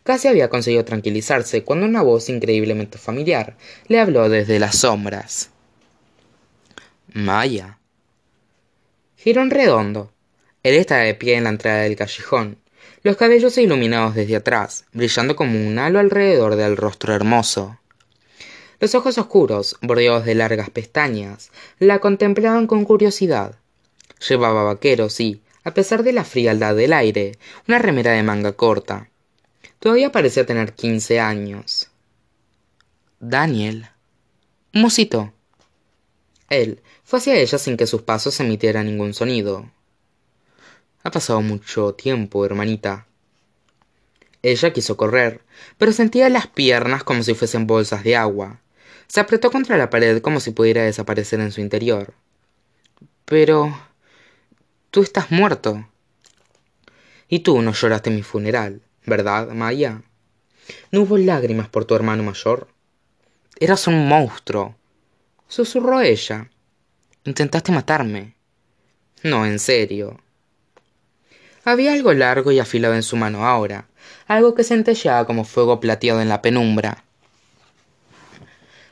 Casi 0.02 0.28
había 0.28 0.48
conseguido 0.48 0.84
tranquilizarse 0.84 1.64
cuando 1.64 1.86
una 1.86 2.02
voz 2.02 2.28
increíblemente 2.28 2.98
familiar 2.98 3.56
le 3.88 4.00
habló 4.00 4.28
desde 4.28 4.58
las 4.58 4.76
sombras. 4.76 5.50
Maya. 7.12 7.78
Giró 9.16 9.42
en 9.42 9.50
redondo 9.50 10.14
él 10.64 10.76
estaba 10.76 11.02
de 11.02 11.14
pie 11.14 11.34
en 11.36 11.44
la 11.44 11.50
entrada 11.50 11.82
del 11.82 11.94
callejón, 11.94 12.56
los 13.02 13.18
cabellos 13.18 13.58
iluminados 13.58 14.14
desde 14.14 14.36
atrás, 14.36 14.86
brillando 14.94 15.36
como 15.36 15.58
un 15.58 15.78
halo 15.78 15.98
alrededor 15.98 16.56
del 16.56 16.78
rostro 16.78 17.14
hermoso. 17.14 17.78
Los 18.84 18.94
ojos 18.94 19.16
oscuros, 19.16 19.78
bordeados 19.80 20.26
de 20.26 20.34
largas 20.34 20.68
pestañas, 20.68 21.50
la 21.78 22.00
contemplaban 22.00 22.66
con 22.66 22.84
curiosidad. 22.84 23.54
Llevaba 24.28 24.62
vaqueros 24.62 25.20
y, 25.20 25.40
a 25.64 25.72
pesar 25.72 26.02
de 26.02 26.12
la 26.12 26.22
frialdad 26.22 26.76
del 26.76 26.92
aire, 26.92 27.38
una 27.66 27.78
remera 27.78 28.12
de 28.12 28.22
manga 28.22 28.52
corta. 28.52 29.08
Todavía 29.78 30.12
parecía 30.12 30.44
tener 30.44 30.74
quince 30.74 31.18
años. 31.18 31.88
Daniel. 33.20 33.88
Musito. 34.74 35.32
Él 36.50 36.82
fue 37.04 37.20
hacia 37.20 37.36
ella 37.36 37.56
sin 37.56 37.78
que 37.78 37.86
sus 37.86 38.02
pasos 38.02 38.38
emitieran 38.40 38.84
ningún 38.84 39.14
sonido. 39.14 39.70
Ha 41.04 41.10
pasado 41.10 41.40
mucho 41.40 41.94
tiempo, 41.94 42.44
hermanita. 42.44 43.06
Ella 44.42 44.74
quiso 44.74 44.98
correr, 44.98 45.40
pero 45.78 45.90
sentía 45.92 46.28
las 46.28 46.48
piernas 46.48 47.02
como 47.02 47.22
si 47.22 47.32
fuesen 47.32 47.66
bolsas 47.66 48.04
de 48.04 48.16
agua. 48.16 48.60
Se 49.06 49.20
apretó 49.20 49.50
contra 49.50 49.76
la 49.76 49.90
pared 49.90 50.20
como 50.20 50.40
si 50.40 50.50
pudiera 50.50 50.82
desaparecer 50.82 51.40
en 51.40 51.52
su 51.52 51.60
interior. 51.60 52.14
Pero... 53.24 53.78
Tú 54.90 55.02
estás 55.02 55.30
muerto. 55.30 55.88
Y 57.28 57.40
tú 57.40 57.60
no 57.62 57.72
lloraste 57.72 58.10
mi 58.10 58.22
funeral, 58.22 58.82
¿verdad, 59.06 59.48
Maya? 59.48 60.02
¿No 60.92 61.02
hubo 61.02 61.18
lágrimas 61.18 61.68
por 61.68 61.84
tu 61.84 61.94
hermano 61.94 62.22
mayor? 62.22 62.68
Eras 63.58 63.86
un 63.86 64.06
monstruo. 64.06 64.76
Susurró 65.48 66.00
ella. 66.00 66.48
Intentaste 67.24 67.72
matarme. 67.72 68.34
No, 69.22 69.46
en 69.46 69.58
serio. 69.58 70.20
Había 71.64 71.94
algo 71.94 72.12
largo 72.12 72.52
y 72.52 72.58
afilado 72.58 72.94
en 72.94 73.02
su 73.02 73.16
mano 73.16 73.46
ahora, 73.46 73.88
algo 74.26 74.54
que 74.54 74.64
centelleaba 74.64 75.26
como 75.26 75.44
fuego 75.44 75.80
plateado 75.80 76.20
en 76.20 76.28
la 76.28 76.42
penumbra. 76.42 77.04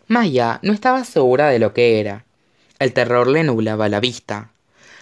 Maya 0.09 0.59
no 0.62 0.73
estaba 0.73 1.04
segura 1.04 1.49
de 1.49 1.59
lo 1.59 1.73
que 1.73 2.00
era. 2.00 2.25
El 2.78 2.92
terror 2.92 3.28
le 3.28 3.44
nublaba 3.44 3.88
la 3.88 4.00
vista. 4.00 4.50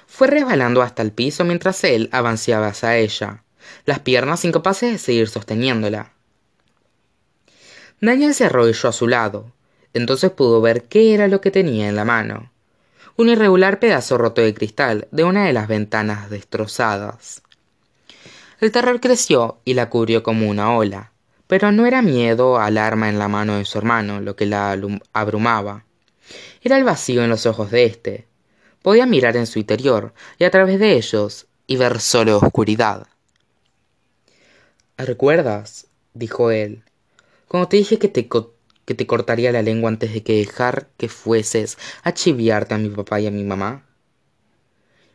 Fue 0.07 0.28
resbalando 0.28 0.83
hasta 0.83 1.02
el 1.02 1.12
piso 1.12 1.45
mientras 1.45 1.83
él 1.85 2.09
avanzaba 2.12 2.69
hacia 2.69 2.97
ella, 2.97 3.42
las 3.87 4.00
piernas 4.00 4.45
incapaces 4.45 4.92
de 4.92 4.99
seguir 4.99 5.28
sosteniéndola. 5.28 6.12
Daniel 8.00 8.35
se 8.35 8.45
arrodilló 8.45 8.88
a 8.88 8.92
su 8.92 9.09
lado. 9.09 9.52
Entonces 9.92 10.30
pudo 10.30 10.61
ver 10.61 10.85
qué 10.85 11.14
era 11.14 11.28
lo 11.28 11.40
que 11.40 11.50
tenía 11.50 11.88
en 11.88 11.97
la 11.97 12.04
mano. 12.04 12.50
Un 13.16 13.28
irregular 13.28 13.78
pedazo 13.80 14.19
roto 14.19 14.40
de 14.40 14.54
cristal 14.54 15.09
de 15.11 15.25
una 15.25 15.47
de 15.47 15.52
las 15.52 15.69
ventanas 15.69 16.30
destrozadas. 16.30 17.42
El 18.61 18.73
terror 18.73 19.00
creció 19.00 19.59
y 19.64 19.75
la 19.75 19.90
cubrió 19.90 20.23
como 20.23 20.49
una 20.49 20.75
ola, 20.75 21.12
pero 21.50 21.73
no 21.73 21.85
era 21.85 22.00
miedo 22.00 22.61
al 22.61 22.78
arma 22.78 23.09
en 23.09 23.19
la 23.19 23.26
mano 23.26 23.59
de 23.59 23.64
su 23.64 23.76
hermano 23.76 24.21
lo 24.21 24.37
que 24.37 24.47
la 24.47 24.78
abrumaba. 25.12 25.85
Era 26.62 26.78
el 26.78 26.85
vacío 26.85 27.25
en 27.25 27.28
los 27.28 27.45
ojos 27.45 27.73
de 27.73 27.87
éste. 27.87 28.28
Podía 28.83 29.04
mirar 29.04 29.37
en 29.37 29.49
su 29.49 29.59
interior 29.59 30.14
y 30.38 30.45
a 30.45 30.52
través 30.52 30.78
de 30.78 30.92
ellos 30.92 31.49
y 31.66 31.76
ver 31.76 31.99
solo 31.99 32.38
oscuridad. 32.38 33.09
¿Recuerdas? 34.97 35.88
dijo 36.14 36.52
él. 36.52 36.85
Cuando 37.49 37.66
te 37.66 37.78
dije 37.78 37.99
que 37.99 38.07
te, 38.07 38.28
que 38.28 38.95
te 38.95 39.07
cortaría 39.09 39.50
la 39.50 39.62
lengua 39.62 39.88
antes 39.88 40.14
de 40.14 40.23
que 40.23 40.37
dejar 40.37 40.90
que 40.99 41.09
fueses 41.09 41.78
a 42.04 42.14
chiviarte 42.14 42.75
a 42.75 42.78
mi 42.78 42.90
papá 42.90 43.19
y 43.19 43.26
a 43.26 43.33
mi 43.33 43.42
mamá. 43.42 43.87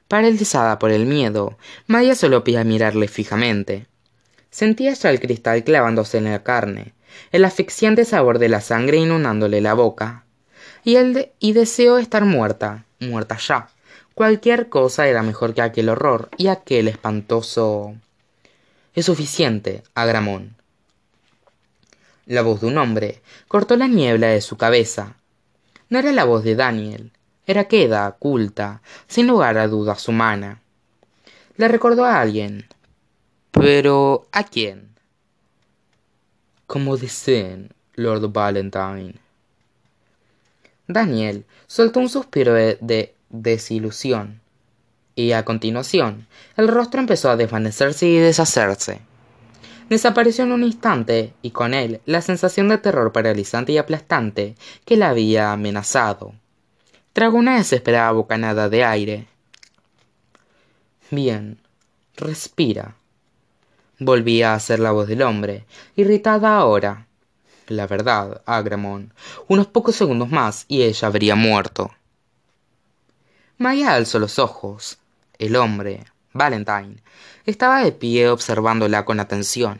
Paralizada 0.09 0.79
por 0.79 0.91
el 0.91 1.05
miedo, 1.05 1.57
Maya 1.87 2.13
solo 2.13 2.43
podía 2.43 2.65
mirarle 2.65 3.07
fijamente. 3.07 3.87
Sentía 4.55 4.93
ya 4.93 5.09
el 5.09 5.19
cristal 5.19 5.65
clavándose 5.65 6.17
en 6.17 6.31
la 6.31 6.41
carne, 6.41 6.93
el 7.33 7.43
asfixiante 7.43 8.05
sabor 8.05 8.39
de 8.39 8.47
la 8.47 8.61
sangre 8.61 8.95
inundándole 8.95 9.59
la 9.59 9.73
boca. 9.73 10.23
Y, 10.85 10.95
él 10.95 11.33
y 11.39 11.51
deseó 11.51 11.97
estar 11.97 12.23
muerta, 12.23 12.85
muerta 13.01 13.37
ya. 13.37 13.67
Cualquier 14.13 14.69
cosa 14.69 15.09
era 15.09 15.23
mejor 15.23 15.55
que 15.55 15.61
aquel 15.61 15.89
horror 15.89 16.29
y 16.37 16.47
aquel 16.47 16.87
espantoso. 16.87 17.95
Es 18.93 19.07
suficiente, 19.07 19.83
Agramón. 19.93 20.55
La 22.25 22.41
voz 22.41 22.61
de 22.61 22.67
un 22.67 22.77
hombre 22.77 23.21
cortó 23.49 23.75
la 23.75 23.89
niebla 23.89 24.27
de 24.27 24.39
su 24.39 24.55
cabeza. 24.55 25.17
No 25.89 25.99
era 25.99 26.13
la 26.13 26.23
voz 26.23 26.45
de 26.45 26.55
Daniel, 26.55 27.11
era 27.45 27.65
queda, 27.65 28.09
culta, 28.17 28.81
sin 29.09 29.27
lugar 29.27 29.57
a 29.57 29.67
dudas 29.67 30.07
humana. 30.07 30.61
Le 31.57 31.67
recordó 31.67 32.05
a 32.05 32.21
alguien. 32.21 32.69
Pero 33.57 34.27
¿a 34.33 34.43
quién? 34.43 34.89
Como 36.67 36.97
deseen, 36.97 37.73
Lord 37.93 38.29
Valentine. 38.33 39.15
Daniel 40.87 41.45
soltó 41.65 42.01
un 42.01 42.09
suspiro 42.09 42.53
de, 42.53 43.15
desilusión, 43.29 44.41
y 45.15 45.31
a 45.31 45.45
continuación 45.45 46.27
el 46.57 46.67
rostro 46.67 46.99
empezó 46.99 47.29
a 47.29 47.37
desvanecerse 47.37 48.05
y 48.05 48.17
deshacerse. 48.17 48.99
Desapareció 49.87 50.43
en 50.43 50.51
un 50.51 50.63
instante, 50.63 51.33
y 51.41 51.51
con 51.51 51.73
él 51.73 52.01
la 52.05 52.21
sensación 52.21 52.67
de 52.67 52.77
terror 52.77 53.13
paralizante 53.13 53.71
y 53.71 53.77
aplastante 53.77 54.55
que 54.83 54.97
la 54.97 55.09
había 55.09 55.53
amenazado. 55.53 56.33
Tragó 57.13 57.37
una 57.37 57.55
desesperada 57.55 58.11
bocanada 58.11 58.67
de 58.67 58.83
aire. 58.83 59.27
Bien, 61.09 61.57
respira. 62.17 62.95
Volvía 63.99 64.53
a 64.53 64.59
ser 64.59 64.79
la 64.79 64.91
voz 64.91 65.07
del 65.07 65.21
hombre, 65.21 65.65
irritada 65.95 66.57
ahora. 66.57 67.07
La 67.67 67.87
verdad, 67.87 68.41
Agramon, 68.45 69.13
unos 69.47 69.67
pocos 69.67 69.95
segundos 69.95 70.29
más 70.29 70.65
y 70.67 70.83
ella 70.83 71.07
habría 71.07 71.35
muerto. 71.35 71.91
Maya 73.57 73.93
alzó 73.93 74.19
los 74.19 74.37
ojos. 74.37 74.99
El 75.39 75.55
hombre, 75.55 76.05
Valentine, 76.33 76.97
estaba 77.45 77.83
de 77.83 77.91
pie 77.91 78.29
observándola 78.29 79.05
con 79.05 79.19
atención. 79.19 79.79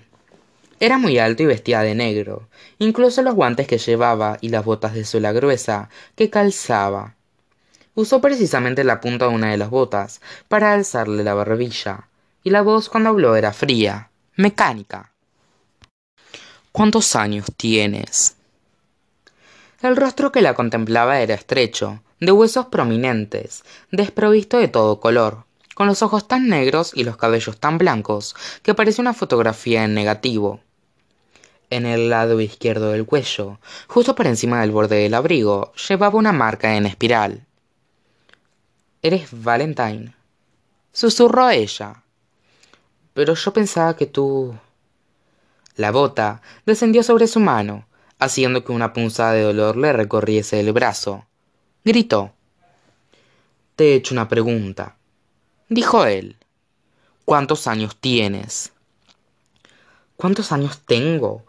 Era 0.80 0.98
muy 0.98 1.20
alto 1.20 1.44
y 1.44 1.46
vestía 1.46 1.82
de 1.82 1.96
negro, 1.96 2.48
incluso 2.80 3.22
los 3.22 3.36
guantes 3.36 3.68
que 3.68 3.78
llevaba 3.78 4.38
y 4.42 4.50
las 4.50 4.66
botas 4.66 4.94
de 4.94 5.06
suela 5.06 5.32
gruesa 5.32 5.90
que 6.16 6.30
calzaba 6.30 7.16
usó 7.96 8.20
precisamente 8.20 8.84
la 8.84 9.00
punta 9.00 9.28
de 9.28 9.34
una 9.34 9.52
de 9.52 9.58
las 9.58 9.70
botas 9.70 10.22
para 10.48 10.74
alzarle 10.74 11.24
la 11.24 11.34
barbilla, 11.34 12.08
y 12.46 12.52
la 12.52 12.62
voz 12.62 12.90
cuando 12.90 13.10
habló 13.10 13.36
era 13.36 13.52
fría, 13.52 14.12
mecánica. 14.36 15.12
¿Cuántos 16.72 17.16
años 17.16 17.48
tienes? 17.58 18.36
El 19.82 19.96
rostro 19.96 20.32
que 20.32 20.44
la 20.44 20.54
contemplaba 20.54 21.20
era 21.20 21.34
estrecho, 21.34 22.04
de 22.20 22.32
huesos 22.32 22.68
prominentes, 22.68 23.64
desprovisto 23.92 24.60
de 24.60 24.68
todo 24.68 25.00
color, 25.00 25.46
con 25.74 25.88
los 25.88 26.04
ojos 26.04 26.28
tan 26.28 26.48
negros 26.48 26.92
y 26.94 27.04
los 27.04 27.18
cabellos 27.18 27.60
tan 27.60 27.80
blancos 27.80 28.36
que 28.62 28.76
parecía 28.76 29.02
una 29.02 29.16
fotografía 29.16 29.84
en 29.84 29.96
negativo. 29.96 30.60
En 31.72 31.88
el 31.88 32.12
lado 32.12 32.40
izquierdo 32.40 32.92
del 32.92 33.08
cuello, 33.08 33.60
justo 33.88 34.14
por 34.14 34.28
encima 34.28 34.62
del 34.62 34.70
borde 34.70 34.98
del 34.98 35.16
abrigo, 35.16 35.74
llevaba 35.90 36.20
una 36.20 36.32
marca 36.32 36.78
en 36.78 36.86
espiral. 36.86 37.44
Eres 39.02 39.30
Valentine. 39.32 40.14
Susurró 40.94 41.50
ella. 41.50 42.05
Pero 43.16 43.34
yo 43.34 43.54
pensaba 43.54 43.96
que 43.96 44.06
tú... 44.06 44.54
La 45.78 45.92
bota 45.92 46.42
descendió 46.66 47.02
sobre 47.02 47.28
su 47.28 47.40
mano, 47.40 47.88
haciendo 48.20 48.66
que 48.66 48.74
una 48.74 48.92
punzada 48.92 49.32
de 49.32 49.42
dolor 49.42 49.78
le 49.78 49.94
recorriese 49.94 50.60
el 50.60 50.74
brazo. 50.74 51.26
Gritó. 51.86 52.34
Te 53.78 53.86
he 53.86 53.96
hecho 53.96 54.14
una 54.14 54.28
pregunta, 54.28 54.98
dijo 55.70 56.06
él. 56.06 56.36
¿Cuántos 57.24 57.68
años 57.68 57.96
tienes? 57.96 58.74
¿Cuántos 60.18 60.52
años 60.52 60.82
tengo? 60.86 61.44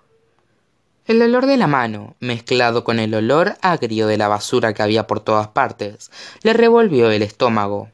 El 1.07 1.21
olor 1.21 1.47
de 1.47 1.57
la 1.57 1.67
mano, 1.67 2.15
mezclado 2.21 2.85
con 2.85 3.01
el 3.01 3.13
olor 3.13 3.57
agrio 3.61 4.07
de 4.07 4.19
la 4.19 4.29
basura 4.29 4.73
que 4.73 4.83
había 4.83 5.09
por 5.09 5.19
todas 5.19 5.49
partes, 5.49 6.13
le 6.43 6.53
revolvió 6.53 7.11
el 7.11 7.23
estómago. 7.23 7.91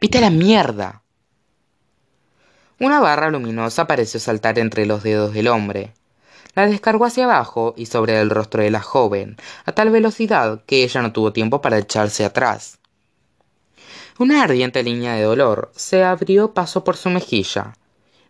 ¡Pite 0.00 0.20
la 0.20 0.30
mierda! 0.30 1.01
Una 2.82 2.98
barra 2.98 3.30
luminosa 3.30 3.86
pareció 3.86 4.18
saltar 4.18 4.58
entre 4.58 4.86
los 4.86 5.04
dedos 5.04 5.32
del 5.32 5.46
hombre. 5.46 5.94
La 6.56 6.66
descargó 6.66 7.04
hacia 7.04 7.26
abajo 7.26 7.74
y 7.76 7.86
sobre 7.86 8.20
el 8.20 8.28
rostro 8.28 8.60
de 8.60 8.72
la 8.72 8.82
joven, 8.82 9.36
a 9.64 9.70
tal 9.70 9.90
velocidad 9.90 10.64
que 10.66 10.82
ella 10.82 11.00
no 11.00 11.12
tuvo 11.12 11.32
tiempo 11.32 11.60
para 11.60 11.78
echarse 11.78 12.24
atrás. 12.24 12.80
Una 14.18 14.42
ardiente 14.42 14.82
línea 14.82 15.14
de 15.14 15.22
dolor 15.22 15.70
se 15.76 16.02
abrió 16.02 16.54
paso 16.54 16.82
por 16.82 16.96
su 16.96 17.08
mejilla, 17.08 17.74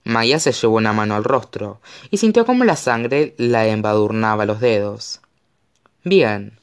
Maya 0.04 0.38
se 0.38 0.52
llevó 0.52 0.76
una 0.76 0.92
mano 0.92 1.14
al 1.14 1.24
rostro 1.24 1.80
y 2.10 2.18
sintió 2.18 2.44
como 2.44 2.64
la 2.64 2.76
sangre 2.76 3.34
la 3.38 3.66
embadurnaba 3.66 4.44
los 4.44 4.60
dedos. 4.60 5.22
Bien, 6.04 6.58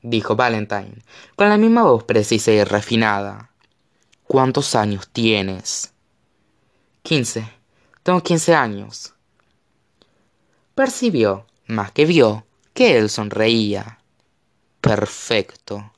dijo 0.00 0.36
Valentine, 0.36 1.02
con 1.34 1.50
la 1.50 1.58
misma 1.58 1.82
voz 1.82 2.04
precisa 2.04 2.52
y 2.52 2.64
refinada. 2.64 3.50
¿Cuántos 4.26 4.74
años 4.74 5.10
tienes? 5.12 5.92
Quince. 7.06 7.48
Tengo 8.02 8.20
quince 8.20 8.52
años. 8.52 9.14
Percibió, 10.74 11.46
más 11.68 11.92
que 11.92 12.04
vio, 12.04 12.44
que 12.74 12.98
él 12.98 13.10
sonreía. 13.10 14.00
Perfecto. 14.80 15.92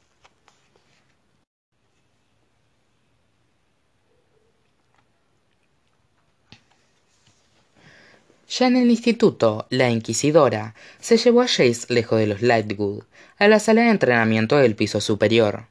Ya 8.50 8.66
en 8.66 8.76
el 8.76 8.90
instituto, 8.90 9.66
la 9.70 9.88
inquisidora 9.88 10.74
se 11.00 11.16
llevó 11.16 11.40
a 11.40 11.48
Jace 11.48 11.86
lejos 11.88 12.18
de 12.18 12.26
los 12.26 12.42
Lightwood, 12.42 13.04
a 13.38 13.48
la 13.48 13.60
sala 13.60 13.80
de 13.80 13.88
entrenamiento 13.88 14.58
del 14.58 14.76
piso 14.76 15.00
superior. 15.00 15.68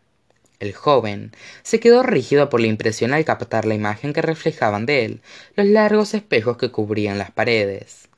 El 0.60 0.74
joven 0.74 1.32
se 1.62 1.80
quedó 1.80 2.02
rígido 2.02 2.50
por 2.50 2.60
la 2.60 2.68
impresión 2.68 3.14
al 3.14 3.26
captar 3.26 3.66
la 3.66 3.76
imagen 3.76 4.14
que 4.14 4.22
reflejaban 4.22 4.86
de 4.86 5.06
él 5.06 5.22
los 5.56 5.68
largos 5.68 6.14
espejos 6.14 6.58
que 6.58 6.72
cubrían 6.72 7.18
las 7.18 7.32
paredes. 7.32 8.10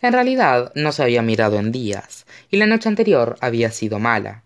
En 0.00 0.12
realidad 0.12 0.70
no 0.74 0.92
se 0.92 1.02
había 1.02 1.22
mirado 1.22 1.58
en 1.58 1.72
días, 1.72 2.26
y 2.50 2.56
la 2.56 2.66
noche 2.66 2.88
anterior 2.88 3.36
había 3.40 3.70
sido 3.70 3.98
mala. 3.98 4.42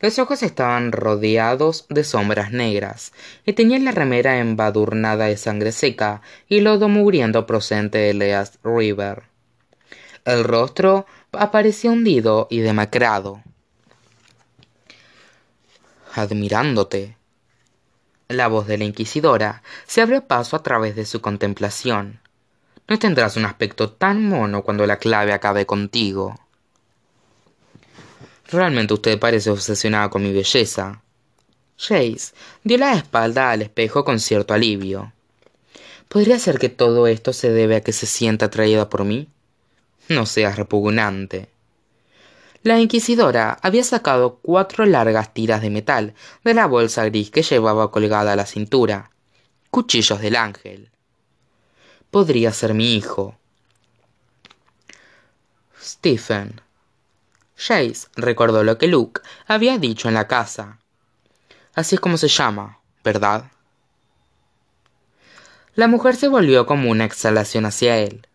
Los 0.00 0.18
ojos 0.18 0.42
estaban 0.42 0.92
rodeados 0.92 1.84
de 1.90 2.04
sombras 2.04 2.50
negras, 2.50 3.12
y 3.44 3.52
tenía 3.52 3.78
la 3.78 3.92
remera 3.92 4.38
embadurnada 4.38 5.26
de 5.26 5.36
sangre 5.36 5.72
seca 5.72 6.22
y 6.48 6.60
lodo 6.60 6.88
mugriento 6.88 7.46
procedente 7.46 7.98
de 7.98 8.14
Leas 8.14 8.58
River. 8.64 9.24
El 10.24 10.44
rostro 10.44 11.06
aparecía 11.32 11.90
hundido 11.90 12.48
y 12.50 12.60
demacrado. 12.60 13.42
Admirándote. 16.14 17.16
La 18.28 18.48
voz 18.48 18.66
de 18.66 18.78
la 18.78 18.84
inquisidora 18.84 19.62
se 19.86 20.00
abrió 20.00 20.26
paso 20.26 20.56
a 20.56 20.62
través 20.62 20.96
de 20.96 21.04
su 21.04 21.20
contemplación. 21.20 22.20
No 22.88 22.98
tendrás 22.98 23.36
un 23.36 23.44
aspecto 23.44 23.90
tan 23.90 24.28
mono 24.28 24.62
cuando 24.62 24.86
la 24.86 24.98
clave 24.98 25.32
acabe 25.32 25.66
contigo. 25.66 26.34
Realmente 28.50 28.94
usted 28.94 29.20
parece 29.20 29.50
obsesionada 29.50 30.10
con 30.10 30.24
mi 30.24 30.32
belleza. 30.32 31.02
Jace 31.78 32.34
dio 32.64 32.78
la 32.78 32.94
espalda 32.94 33.52
al 33.52 33.62
espejo 33.62 34.04
con 34.04 34.18
cierto 34.18 34.52
alivio. 34.52 35.12
¿Podría 36.08 36.40
ser 36.40 36.58
que 36.58 36.68
todo 36.68 37.06
esto 37.06 37.32
se 37.32 37.50
debe 37.50 37.76
a 37.76 37.82
que 37.82 37.92
se 37.92 38.06
sienta 38.06 38.46
atraída 38.46 38.88
por 38.88 39.04
mí? 39.04 39.28
No 40.08 40.26
seas 40.26 40.56
repugnante. 40.56 41.49
La 42.62 42.78
inquisidora 42.78 43.58
había 43.62 43.82
sacado 43.84 44.38
cuatro 44.42 44.84
largas 44.84 45.32
tiras 45.32 45.62
de 45.62 45.70
metal 45.70 46.14
de 46.44 46.52
la 46.52 46.66
bolsa 46.66 47.06
gris 47.06 47.30
que 47.30 47.42
llevaba 47.42 47.90
colgada 47.90 48.32
a 48.32 48.36
la 48.36 48.44
cintura. 48.44 49.10
Cuchillos 49.70 50.20
del 50.20 50.36
ángel. 50.36 50.90
Podría 52.10 52.52
ser 52.52 52.74
mi 52.74 52.94
hijo. 52.96 53.38
Stephen, 55.80 56.60
Jace 57.56 58.08
recordó 58.16 58.62
lo 58.62 58.76
que 58.76 58.88
Luke 58.88 59.22
había 59.46 59.78
dicho 59.78 60.08
en 60.08 60.14
la 60.14 60.28
casa. 60.28 60.80
Así 61.74 61.94
es 61.94 62.00
como 62.00 62.18
se 62.18 62.28
llama, 62.28 62.80
¿verdad? 63.02 63.50
La 65.74 65.88
mujer 65.88 66.16
se 66.16 66.28
volvió 66.28 66.66
como 66.66 66.90
una 66.90 67.06
exhalación 67.06 67.64
hacia 67.64 67.96
él. 67.96 68.26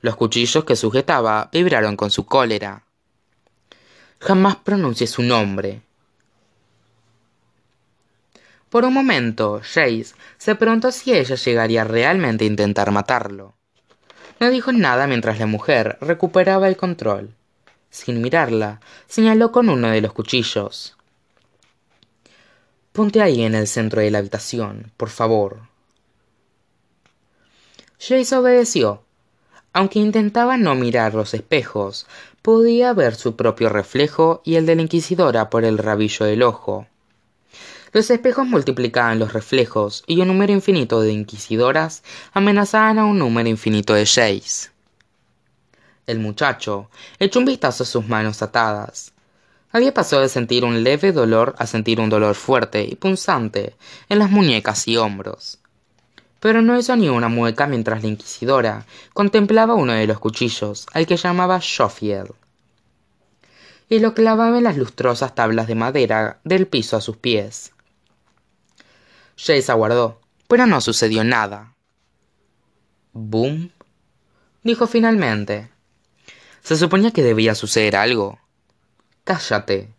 Los 0.00 0.16
cuchillos 0.16 0.64
que 0.64 0.76
sujetaba 0.76 1.50
vibraron 1.52 1.96
con 1.96 2.10
su 2.10 2.24
cólera. 2.24 2.84
Jamás 4.20 4.56
pronuncié 4.56 5.06
su 5.06 5.22
nombre. 5.22 5.82
Por 8.70 8.84
un 8.84 8.94
momento, 8.94 9.60
Jace 9.62 10.14
se 10.38 10.54
preguntó 10.54 10.90
si 10.90 11.12
ella 11.12 11.36
llegaría 11.36 11.84
realmente 11.84 12.44
a 12.44 12.48
intentar 12.48 12.90
matarlo. 12.90 13.54
No 14.40 14.50
dijo 14.50 14.72
nada 14.72 15.06
mientras 15.06 15.38
la 15.38 15.46
mujer 15.46 15.98
recuperaba 16.00 16.68
el 16.68 16.76
control 16.76 17.34
sin 17.94 18.20
mirarla, 18.20 18.80
señaló 19.06 19.52
con 19.52 19.68
uno 19.68 19.88
de 19.88 20.00
los 20.00 20.12
cuchillos. 20.12 20.96
Ponte 22.92 23.22
ahí 23.22 23.44
en 23.44 23.54
el 23.54 23.68
centro 23.68 24.00
de 24.00 24.10
la 24.10 24.18
habitación, 24.18 24.90
por 24.96 25.10
favor. 25.10 25.60
Jace 28.00 28.34
obedeció. 28.34 29.04
Aunque 29.72 30.00
intentaba 30.00 30.56
no 30.56 30.74
mirar 30.74 31.14
los 31.14 31.34
espejos, 31.34 32.08
podía 32.44 32.92
ver 32.92 33.14
su 33.14 33.36
propio 33.36 33.70
reflejo 33.70 34.42
y 34.44 34.56
el 34.56 34.66
de 34.66 34.74
la 34.74 34.82
inquisidora 34.82 35.48
por 35.48 35.64
el 35.64 35.78
rabillo 35.78 36.26
del 36.26 36.42
ojo. 36.42 36.86
Los 37.94 38.10
espejos 38.10 38.46
multiplicaban 38.46 39.18
los 39.18 39.32
reflejos 39.32 40.04
y 40.06 40.20
un 40.20 40.28
número 40.28 40.52
infinito 40.52 41.00
de 41.00 41.10
inquisidoras 41.10 42.02
amenazaban 42.34 42.98
a 42.98 43.06
un 43.06 43.18
número 43.18 43.48
infinito 43.48 43.94
de 43.94 44.04
Jace. 44.04 44.68
El 46.06 46.18
muchacho 46.18 46.90
echó 47.18 47.38
un 47.38 47.46
vistazo 47.46 47.84
a 47.84 47.86
sus 47.86 48.06
manos 48.06 48.42
atadas. 48.42 49.14
Había 49.72 49.94
pasado 49.94 50.20
de 50.20 50.28
sentir 50.28 50.66
un 50.66 50.84
leve 50.84 51.12
dolor 51.12 51.54
a 51.56 51.66
sentir 51.66 51.98
un 51.98 52.10
dolor 52.10 52.34
fuerte 52.34 52.84
y 52.84 52.94
punzante 52.94 53.74
en 54.10 54.18
las 54.18 54.30
muñecas 54.30 54.86
y 54.86 54.98
hombros. 54.98 55.60
Pero 56.44 56.60
no 56.60 56.78
hizo 56.78 56.94
ni 56.94 57.08
una 57.08 57.28
mueca 57.28 57.66
mientras 57.66 58.02
la 58.02 58.10
inquisidora 58.10 58.84
contemplaba 59.14 59.72
uno 59.72 59.94
de 59.94 60.06
los 60.06 60.18
cuchillos, 60.18 60.86
al 60.92 61.06
que 61.06 61.16
llamaba 61.16 61.58
Schofield, 61.58 62.34
y 63.88 63.98
lo 64.00 64.12
clavaba 64.12 64.58
en 64.58 64.64
las 64.64 64.76
lustrosas 64.76 65.34
tablas 65.34 65.68
de 65.68 65.74
madera 65.74 66.40
del 66.44 66.66
piso 66.66 66.98
a 66.98 67.00
sus 67.00 67.16
pies. 67.16 67.72
Jace 69.38 69.72
aguardó, 69.72 70.20
pero 70.46 70.66
no 70.66 70.82
sucedió 70.82 71.24
nada. 71.24 71.76
«Boom», 73.14 73.70
dijo 74.62 74.86
finalmente. 74.86 75.70
Se 76.62 76.76
suponía 76.76 77.10
que 77.10 77.22
debía 77.22 77.54
suceder 77.54 77.96
algo. 77.96 78.38
Cállate. 79.24 79.94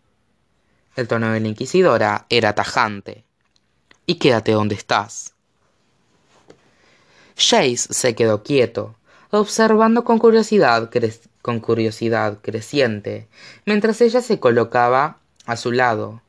El 0.94 1.08
tono 1.08 1.32
de 1.32 1.40
la 1.40 1.48
inquisidora 1.48 2.26
era 2.28 2.54
tajante. 2.54 3.24
Y 4.06 4.20
quédate 4.20 4.52
donde 4.52 4.76
estás. 4.76 5.35
Jace 7.36 7.92
se 7.92 8.14
quedó 8.14 8.42
quieto, 8.42 8.96
observando 9.30 10.04
con 10.04 10.18
curiosidad, 10.18 10.90
con 11.42 11.60
curiosidad 11.60 12.38
creciente, 12.42 13.28
mientras 13.64 14.00
ella 14.00 14.22
se 14.22 14.40
colocaba 14.40 15.18
a 15.44 15.56
su 15.56 15.72
lado. 15.72 16.22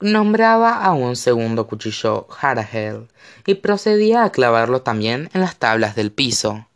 Nombraba 0.00 0.84
a 0.84 0.92
un 0.92 1.16
segundo 1.16 1.66
cuchillo 1.66 2.26
Harahel 2.40 3.08
y 3.46 3.54
procedía 3.54 4.24
a 4.24 4.32
clavarlo 4.32 4.82
también 4.82 5.30
en 5.34 5.40
las 5.40 5.56
tablas 5.56 5.94
del 5.94 6.12
piso 6.12 6.66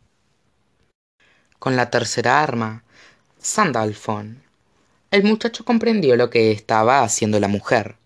con 1.59 1.75
la 1.75 1.89
tercera 1.89 2.41
arma, 2.41 2.83
Sandalfon. 3.37 4.41
El 5.11 5.23
muchacho 5.23 5.65
comprendió 5.65 6.15
lo 6.15 6.29
que 6.29 6.51
estaba 6.51 7.03
haciendo 7.03 7.39
la 7.39 7.49
mujer. 7.49 7.97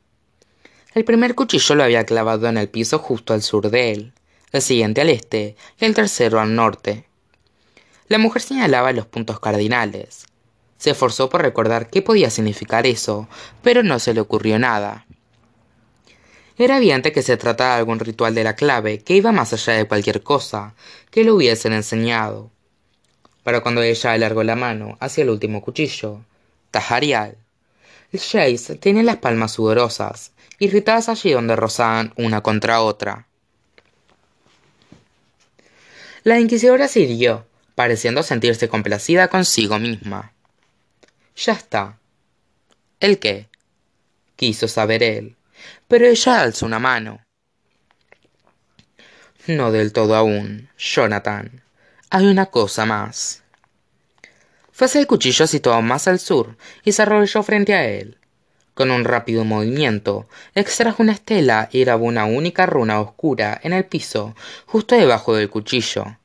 El 0.95 1.05
primer 1.05 1.35
cuchillo 1.35 1.75
lo 1.75 1.83
había 1.83 2.05
clavado 2.05 2.47
en 2.47 2.57
el 2.57 2.69
piso 2.69 2.99
justo 2.99 3.33
al 3.33 3.41
sur 3.41 3.69
de 3.69 3.91
él, 3.91 4.13
el 4.53 4.61
siguiente 4.61 5.01
al 5.01 5.09
este 5.09 5.57
y 5.79 5.85
el 5.85 5.93
tercero 5.93 6.39
al 6.39 6.55
norte. 6.55 7.05
La 8.07 8.19
mujer 8.19 8.41
señalaba 8.41 8.93
los 8.93 9.07
puntos 9.07 9.39
cardinales. 9.39 10.25
Se 10.77 10.91
esforzó 10.91 11.29
por 11.29 11.41
recordar 11.41 11.89
qué 11.89 12.01
podía 12.01 12.29
significar 12.29 12.87
eso, 12.87 13.27
pero 13.61 13.83
no 13.83 13.99
se 13.99 14.13
le 14.13 14.21
ocurrió 14.21 14.57
nada. 14.59 15.05
Era 16.57 16.77
evidente 16.77 17.11
que 17.11 17.23
se 17.23 17.35
trataba 17.35 17.73
de 17.73 17.79
algún 17.79 17.99
ritual 17.99 18.35
de 18.35 18.43
la 18.43 18.55
clave 18.55 18.99
que 18.99 19.15
iba 19.15 19.31
más 19.31 19.51
allá 19.53 19.73
de 19.73 19.87
cualquier 19.87 20.21
cosa 20.23 20.75
que 21.09 21.23
le 21.23 21.31
hubiesen 21.31 21.73
enseñado 21.73 22.51
para 23.43 23.61
cuando 23.61 23.81
ella 23.81 24.13
alargó 24.13 24.43
la 24.43 24.55
mano 24.55 24.97
hacia 24.99 25.23
el 25.23 25.29
último 25.29 25.61
cuchillo. 25.61 26.21
Tajarial. 26.71 27.37
Jace 28.11 28.75
tenía 28.75 29.03
las 29.03 29.17
palmas 29.17 29.53
sudorosas, 29.53 30.31
irritadas 30.59 31.09
allí 31.09 31.31
donde 31.31 31.55
rozaban 31.55 32.13
una 32.15 32.41
contra 32.41 32.81
otra. 32.81 33.27
La 36.23 36.39
inquisidora 36.39 36.87
se 36.87 37.43
pareciendo 37.75 38.23
sentirse 38.23 38.69
complacida 38.69 39.27
consigo 39.27 39.79
misma. 39.79 40.33
Ya 41.35 41.53
está. 41.53 41.99
¿El 42.99 43.19
qué? 43.19 43.49
quiso 44.35 44.67
saber 44.67 45.03
él, 45.03 45.37
pero 45.87 46.05
ella 46.05 46.41
alzó 46.41 46.65
una 46.65 46.79
mano. 46.79 47.21
No 49.47 49.71
del 49.71 49.93
todo 49.93 50.15
aún, 50.15 50.69
Jonathan 50.77 51.63
hay 52.13 52.27
una 52.27 52.45
cosa 52.45 52.85
más. 52.85 53.41
Fue 54.71 54.87
el 54.93 55.07
cuchillo 55.07 55.47
situado 55.47 55.81
más 55.81 56.07
al 56.07 56.19
sur 56.19 56.55
y 56.83 56.91
se 56.91 57.01
arrodilló 57.01 57.41
frente 57.41 57.73
a 57.73 57.85
él. 57.87 58.19
Con 58.73 58.89
un 58.89 59.05
rápido 59.05 59.45
movimiento, 59.45 60.27
extrajo 60.55 61.03
una 61.03 61.11
estela 61.11 61.69
y 61.71 61.81
grabó 61.81 62.05
una 62.05 62.25
única 62.25 62.65
runa 62.65 62.99
oscura 62.99 63.59
en 63.63 63.71
el 63.73 63.85
piso, 63.85 64.35
justo 64.65 64.95
debajo 64.95 65.35
del 65.35 65.49
cuchillo. 65.49 66.17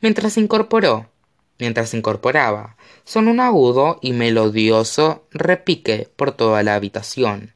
Mientras 0.00 0.34
se 0.34 0.40
incorporó, 0.40 1.10
mientras 1.58 1.90
se 1.90 1.96
incorporaba, 1.96 2.76
sonó 3.04 3.32
un 3.32 3.40
agudo 3.40 3.98
y 4.00 4.12
melodioso 4.12 5.24
repique 5.32 6.08
por 6.14 6.32
toda 6.32 6.62
la 6.62 6.76
habitación. 6.76 7.52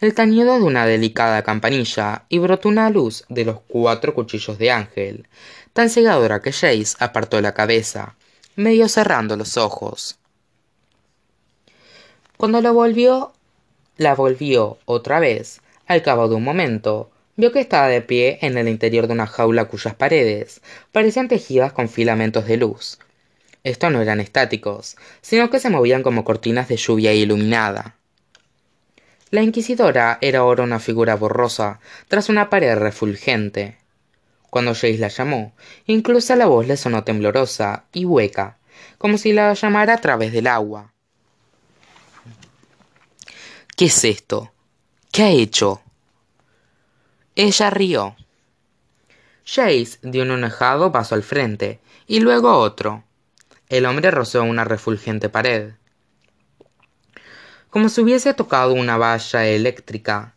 El 0.00 0.14
tañido 0.14 0.58
de 0.58 0.64
una 0.64 0.86
delicada 0.86 1.42
campanilla 1.42 2.24
y 2.28 2.38
brotó 2.38 2.68
una 2.68 2.90
luz 2.90 3.24
de 3.28 3.46
los 3.46 3.60
cuatro 3.66 4.14
cuchillos 4.14 4.58
de 4.58 4.70
ángel, 4.70 5.26
tan 5.72 5.88
cegadora 5.88 6.40
que 6.40 6.52
Jace 6.52 6.96
apartó 7.00 7.40
la 7.40 7.54
cabeza, 7.54 8.14
medio 8.56 8.88
cerrando 8.88 9.36
los 9.36 9.56
ojos. 9.56 10.18
Cuando 12.36 12.60
lo 12.60 12.72
volvió, 12.72 13.32
la 13.98 14.14
volvió 14.14 14.78
otra 14.84 15.18
vez, 15.18 15.60
al 15.88 16.02
cabo 16.02 16.28
de 16.28 16.36
un 16.36 16.44
momento, 16.44 17.10
vio 17.36 17.50
que 17.50 17.58
estaba 17.58 17.88
de 17.88 18.00
pie 18.00 18.38
en 18.42 18.56
el 18.56 18.68
interior 18.68 19.08
de 19.08 19.12
una 19.12 19.26
jaula 19.26 19.64
cuyas 19.66 19.96
paredes 19.96 20.60
parecían 20.92 21.26
tejidas 21.26 21.72
con 21.72 21.88
filamentos 21.88 22.46
de 22.46 22.58
luz. 22.58 23.00
Estos 23.64 23.90
no 23.90 24.00
eran 24.00 24.20
estáticos, 24.20 24.96
sino 25.20 25.50
que 25.50 25.58
se 25.58 25.68
movían 25.68 26.04
como 26.04 26.24
cortinas 26.24 26.68
de 26.68 26.76
lluvia 26.76 27.12
iluminada. 27.12 27.96
La 29.30 29.42
inquisidora 29.42 30.18
era 30.20 30.38
ahora 30.38 30.62
una 30.62 30.78
figura 30.78 31.16
borrosa 31.16 31.80
tras 32.06 32.28
una 32.28 32.48
pared 32.50 32.76
refulgente. 32.76 33.78
Cuando 34.48 34.74
Jace 34.74 34.98
la 34.98 35.08
llamó, 35.08 35.52
incluso 35.86 36.36
la 36.36 36.46
voz 36.46 36.68
le 36.68 36.76
sonó 36.76 37.02
temblorosa 37.02 37.84
y 37.92 38.04
hueca, 38.04 38.58
como 38.96 39.18
si 39.18 39.32
la 39.32 39.54
llamara 39.54 39.94
a 39.94 40.00
través 40.00 40.32
del 40.32 40.46
agua. 40.46 40.92
¿Qué 43.78 43.84
es 43.84 44.02
esto? 44.02 44.50
¿Qué 45.12 45.22
ha 45.22 45.30
hecho? 45.30 45.80
Ella 47.36 47.70
rió. 47.70 48.16
Jace 49.46 50.00
dio 50.02 50.24
un 50.24 50.32
enojado 50.32 50.90
paso 50.90 51.14
al 51.14 51.22
frente 51.22 51.78
y 52.08 52.18
luego 52.18 52.58
otro. 52.58 53.04
El 53.68 53.86
hombre 53.86 54.10
rozó 54.10 54.42
una 54.42 54.64
refulgente 54.64 55.28
pared. 55.28 55.74
Como 57.70 57.88
si 57.88 58.00
hubiese 58.00 58.34
tocado 58.34 58.72
una 58.72 58.96
valla 58.96 59.46
eléctrica, 59.46 60.34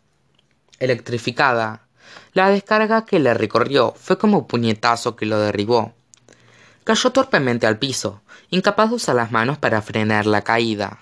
electrificada. 0.78 1.88
La 2.34 2.50
descarga 2.50 3.08
que 3.08 3.18
le 3.18 3.34
recorrió 3.34 3.96
fue 3.98 4.20
como 4.20 4.38
un 4.38 4.46
puñetazo 4.46 5.16
que 5.16 5.26
lo 5.26 5.40
derribó. 5.40 5.96
Cayó 6.84 7.12
torpemente 7.12 7.66
al 7.66 7.80
piso, 7.80 8.22
incapaz 8.52 8.92
de 8.92 8.98
usar 8.98 9.16
las 9.16 9.32
manos 9.32 9.58
para 9.58 9.82
frenar 9.82 10.28
la 10.28 10.44
caída. 10.44 11.00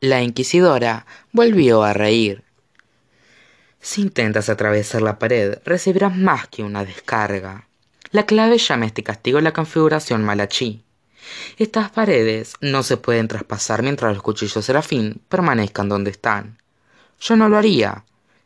La 0.00 0.22
inquisidora 0.22 1.06
volvió 1.32 1.82
a 1.82 1.92
reír. 1.92 2.44
Si 3.80 4.02
intentas 4.02 4.48
atravesar 4.48 5.02
la 5.02 5.18
pared, 5.18 5.58
recibirás 5.64 6.16
más 6.16 6.48
que 6.48 6.62
una 6.62 6.84
descarga. 6.84 7.68
La 8.10 8.26
clave 8.26 8.58
llama 8.58 8.86
este 8.86 9.02
castigo 9.02 9.40
la 9.40 9.52
configuración 9.52 10.24
Malachi. 10.24 10.84
Estas 11.58 11.90
paredes 11.90 12.54
no 12.60 12.82
se 12.82 12.96
pueden 12.96 13.28
traspasar 13.28 13.82
mientras 13.82 14.14
los 14.14 14.22
cuchillos 14.22 14.64
serafín 14.64 15.20
permanezcan 15.28 15.88
donde 15.88 16.10
están. 16.10 16.58
Yo 17.20 17.36
no 17.36 17.48
lo 17.48 17.56
haría, 17.56 18.04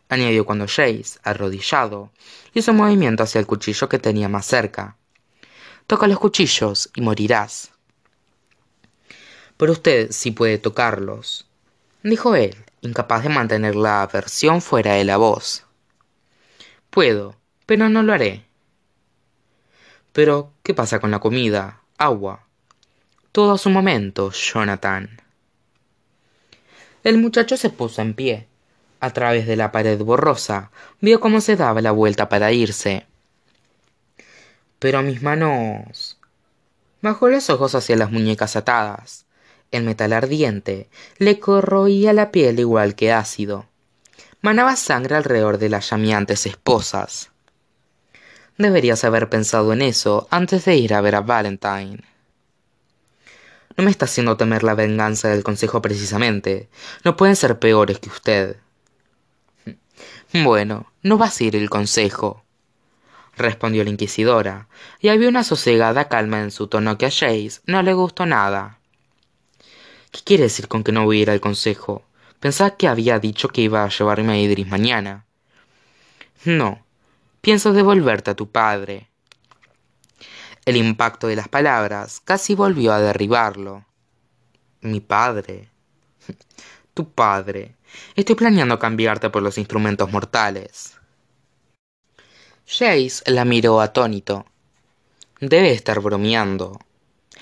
añadió 0.09 0.45
cuando 0.45 0.67
Jace, 0.67 1.19
arrodillado, 1.23 2.11
hizo 2.55 2.71
un 2.71 2.79
movimiento 2.79 3.23
hacia 3.23 3.41
el 3.41 3.47
cuchillo 3.47 3.89
que 3.89 3.99
tenía 3.99 4.29
más 4.29 4.47
cerca. 4.47 4.97
Toca 5.87 6.07
los 6.07 6.19
cuchillos 6.19 6.91
y 6.95 7.01
morirás. 7.01 7.73
Pero 9.59 9.73
usted 9.73 10.11
sí 10.11 10.31
puede 10.31 10.57
tocarlos 10.57 11.49
dijo 12.03 12.35
él, 12.35 12.57
incapaz 12.81 13.23
de 13.23 13.29
mantener 13.29 13.77
la 13.77 14.03
aversión 14.03 14.63
fuera 14.63 14.95
de 14.95 15.05
la 15.05 15.17
voz. 15.17 15.65
Puedo, 16.91 17.37
pero 17.67 17.89
no 17.89 18.03
lo 18.03 18.13
haré. 18.13 18.45
Pero, 20.13 20.53
¿qué 20.63 20.75
pasa 20.75 21.01
con 21.01 21.11
la 21.11 21.21
comida, 21.21 21.83
agua? 21.97 22.47
Todo 23.33 23.53
a 23.53 23.59
su 23.59 23.71
momento, 23.71 24.31
Jonathan. 24.33 25.21
El 27.05 27.19
muchacho 27.19 27.57
se 27.57 27.71
puso 27.71 28.03
en 28.03 28.15
pie. 28.15 28.49
A 29.01 29.11
través 29.11 29.47
de 29.47 29.55
la 29.55 29.71
pared 29.71 29.97
borrosa, 30.01 30.73
vio 31.01 31.21
cómo 31.21 31.41
se 31.41 31.55
daba 31.55 31.81
la 31.81 31.93
vuelta 31.93 32.29
para 32.29 32.51
irse. 32.51 33.07
Pero 34.81 35.03
mis 35.03 35.23
manos. 35.23 36.19
Bajó 37.01 37.29
los 37.29 37.49
ojos 37.49 37.77
hacia 37.77 37.97
las 37.97 38.11
muñecas 38.11 38.57
atadas. 38.57 39.28
El 39.71 39.85
metal 39.85 40.13
ardiente 40.13 40.89
le 41.19 41.39
corroía 41.39 42.13
la 42.13 42.31
piel 42.31 42.59
igual 42.59 42.95
que 42.95 43.13
ácido. 43.13 43.67
Manaba 44.41 44.77
sangre 44.77 45.17
alrededor 45.17 45.59
de 45.59 45.69
las 45.69 45.91
llameantes 45.91 46.47
esposas. 46.47 47.31
Deberías 48.57 49.05
haber 49.05 49.29
pensado 49.29 49.73
en 49.73 49.83
eso 49.83 50.27
antes 50.31 50.65
de 50.65 50.77
ir 50.77 50.95
a 50.95 51.01
ver 51.01 51.17
a 51.17 51.21
Valentine. 51.21 52.03
No 53.77 53.85
me 53.85 53.91
está 53.91 54.07
haciendo 54.07 54.37
temer 54.37 54.65
la 54.65 54.75
venganza 54.75 55.29
del 55.29 55.45
consejo 55.45 55.81
precisamente. 55.81 56.69
No 57.05 57.17
pueden 57.17 57.37
ser 57.37 57.59
peores 57.59 58.01
que 58.01 58.09
usted. 58.09 58.57
Bueno, 60.33 60.91
no 61.03 61.17
vas 61.17 61.41
a 61.41 61.45
ir 61.45 61.57
el 61.57 61.71
consejo, 61.71 62.43
respondió 63.37 63.85
la 63.85 63.91
inquisidora, 63.91 64.69
y 65.01 65.09
había 65.09 65.29
una 65.29 65.45
sosegada 65.45 66.09
calma 66.09 66.41
en 66.41 66.51
su 66.51 66.67
tono 66.67 66.99
que 66.99 67.07
a 67.07 67.11
Jace 67.11 67.61
no 67.67 67.83
le 67.83 67.95
gustó 67.95 68.27
nada. 68.27 68.78
¿Qué 70.11 70.21
quiere 70.25 70.45
decir 70.45 70.69
con 70.69 70.83
que 70.85 70.93
no 70.93 71.05
voy 71.05 71.19
a 71.19 71.23
ir 71.23 71.31
al 71.31 71.41
consejo? 71.41 72.03
Pensaba 72.41 72.77
que 72.77 72.89
había 72.89 73.19
dicho 73.19 73.49
que 73.49 73.63
iba 73.63 73.85
a 73.85 73.89
llevarme 73.89 74.33
a 74.33 74.39
Idris 74.39 74.67
mañana. 74.67 75.25
No, 76.45 76.85
pienso 77.41 77.73
devolverte 77.73 78.31
a 78.31 78.35
tu 78.37 78.51
padre. 78.51 79.09
El 80.65 80.77
impacto 80.77 81.27
de 81.27 81.37
las 81.37 81.49
palabras 81.49 82.21
casi 82.25 82.55
volvió 82.55 82.93
a 82.93 83.01
derribarlo. 83.01 83.85
Mi 84.81 85.01
padre. 85.01 85.71
Tu 86.95 87.09
padre. 87.11 87.77
Estoy 88.17 88.35
planeando 88.35 88.79
cambiarte 88.79 89.31
por 89.31 89.43
los 89.43 89.57
instrumentos 89.57 90.11
mortales. 90.11 90.97
Jace 92.67 93.23
la 93.31 93.45
miró 93.45 93.81
atónito. 93.81 94.47
Debe 95.41 95.73
estar 95.73 96.01
bromeando. 96.01 96.79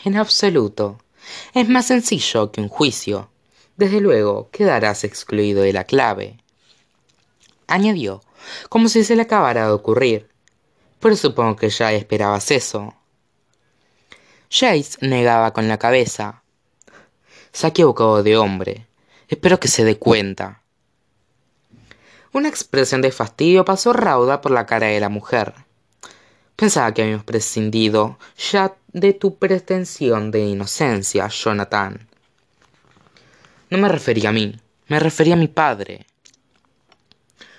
En 0.05 0.17
absoluto. 0.17 0.99
Es 1.55 1.69
más 1.69 1.87
sencillo 1.87 2.53
que 2.53 2.61
un 2.61 2.69
juicio. 2.69 3.31
Desde 3.77 4.01
luego, 4.01 4.51
quedarás 4.51 5.05
excluido 5.05 5.63
de 5.63 5.73
la 5.73 5.85
clave. 5.85 6.39
Añadió, 7.67 8.23
como 8.69 8.89
si 8.89 9.05
se 9.05 9.17
le 9.17 9.23
acabara 9.23 9.67
de 9.67 9.73
ocurrir. 9.73 10.29
Pero 11.01 11.17
supongo 11.17 11.57
que 11.57 11.69
ya 11.69 11.93
esperabas 11.93 12.51
eso. 12.51 12.95
Jace 14.51 14.99
negaba 15.01 15.53
con 15.53 15.69
la 15.69 15.79
cabeza. 15.79 16.43
Se 17.53 17.67
ha 17.67 17.71
equivocado 17.71 18.23
de 18.23 18.37
hombre. 18.37 18.87
Espero 19.29 19.59
que 19.61 19.69
se 19.69 19.85
dé 19.85 19.99
cuenta. 19.99 20.63
Una 22.33 22.49
expresión 22.49 23.03
de 23.03 23.13
fastidio 23.13 23.65
pasó 23.65 23.93
rauda 23.93 24.41
por 24.41 24.53
la 24.53 24.67
cara 24.67 24.89
de 24.89 25.01
la 25.01 25.09
mujer. 25.09 25.55
Pensaba 26.57 26.93
que 26.95 27.03
habíamos 27.03 27.25
prescindido 27.25 28.19
ya 28.51 28.75
de 28.93 29.13
tu 29.13 29.37
pretensión 29.37 30.31
de 30.31 30.41
inocencia, 30.41 31.29
Jonathan. 31.29 32.09
No 33.69 33.77
me 33.77 33.89
refería 33.89 34.31
a 34.31 34.33
mí, 34.33 34.59
me 34.89 34.99
refería 34.99 35.35
a 35.35 35.39
mi 35.39 35.49
padre. 35.49 36.07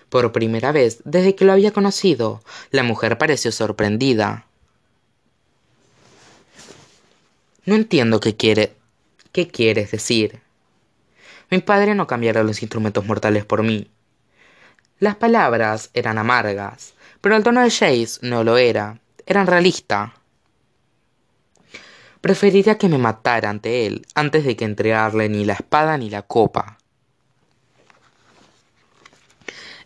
Por 0.09 0.31
primera 0.31 0.71
vez 0.71 1.01
desde 1.05 1.35
que 1.35 1.45
lo 1.45 1.51
había 1.51 1.71
conocido, 1.71 2.41
la 2.71 2.81
mujer 2.81 3.19
pareció 3.19 3.51
sorprendida. 3.51 4.47
No 7.65 7.75
entiendo 7.75 8.19
qué 8.19 8.35
quiere. 8.35 8.75
¿Qué 9.31 9.47
quieres 9.47 9.91
decir? 9.91 10.39
Mi 11.51 11.59
padre 11.59 11.93
no 11.93 12.07
cambiará 12.07 12.41
los 12.41 12.63
instrumentos 12.63 13.05
mortales 13.05 13.45
por 13.45 13.61
mí. 13.61 13.91
Las 14.99 15.17
palabras 15.17 15.91
eran 15.93 16.17
amargas, 16.17 16.93
pero 17.21 17.35
el 17.35 17.43
tono 17.43 17.61
de 17.61 17.71
Jace 17.71 18.19
no 18.21 18.43
lo 18.43 18.57
era. 18.57 18.99
Era 19.25 19.45
realista. 19.45 20.13
Preferiría 22.21 22.77
que 22.77 22.89
me 22.89 22.97
matara 22.97 23.49
ante 23.49 23.85
él 23.85 24.05
antes 24.15 24.43
de 24.45 24.55
que 24.55 24.65
entregarle 24.65 25.29
ni 25.29 25.45
la 25.45 25.53
espada 25.53 25.97
ni 25.97 26.09
la 26.09 26.23
copa. 26.23 26.77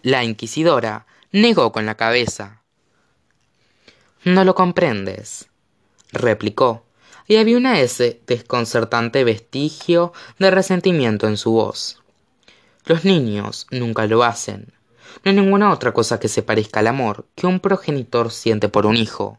La 0.02 0.24
inquisidora 0.24 1.06
negó 1.32 1.72
con 1.72 1.86
la 1.86 1.96
cabeza. 1.96 2.62
No 4.24 4.44
lo 4.44 4.56
comprendes, 4.56 5.50
replicó, 6.12 6.86
y 7.28 7.38
había 7.38 7.58
una 7.58 7.80
ese 7.80 8.22
desconcertante 8.28 9.24
vestigio 9.24 10.13
de 10.39 10.52
resentimiento 10.52 11.28
en 11.28 11.38
su 11.38 11.52
voz. 11.52 12.02
Los 12.86 13.06
niños 13.06 13.67
nunca 13.72 14.08
lo 14.08 14.24
hacen. 14.24 14.74
No 15.24 15.30
hay 15.30 15.36
ninguna 15.36 15.71
otra 15.71 15.93
cosa 15.93 16.19
que 16.19 16.28
se 16.28 16.41
parezca 16.41 16.80
al 16.80 16.88
amor 16.88 17.28
que 17.36 17.45
un 17.45 17.60
progenitor 17.60 18.32
siente 18.32 18.69
por 18.69 18.86
un 18.86 18.95
hijo. 18.95 19.38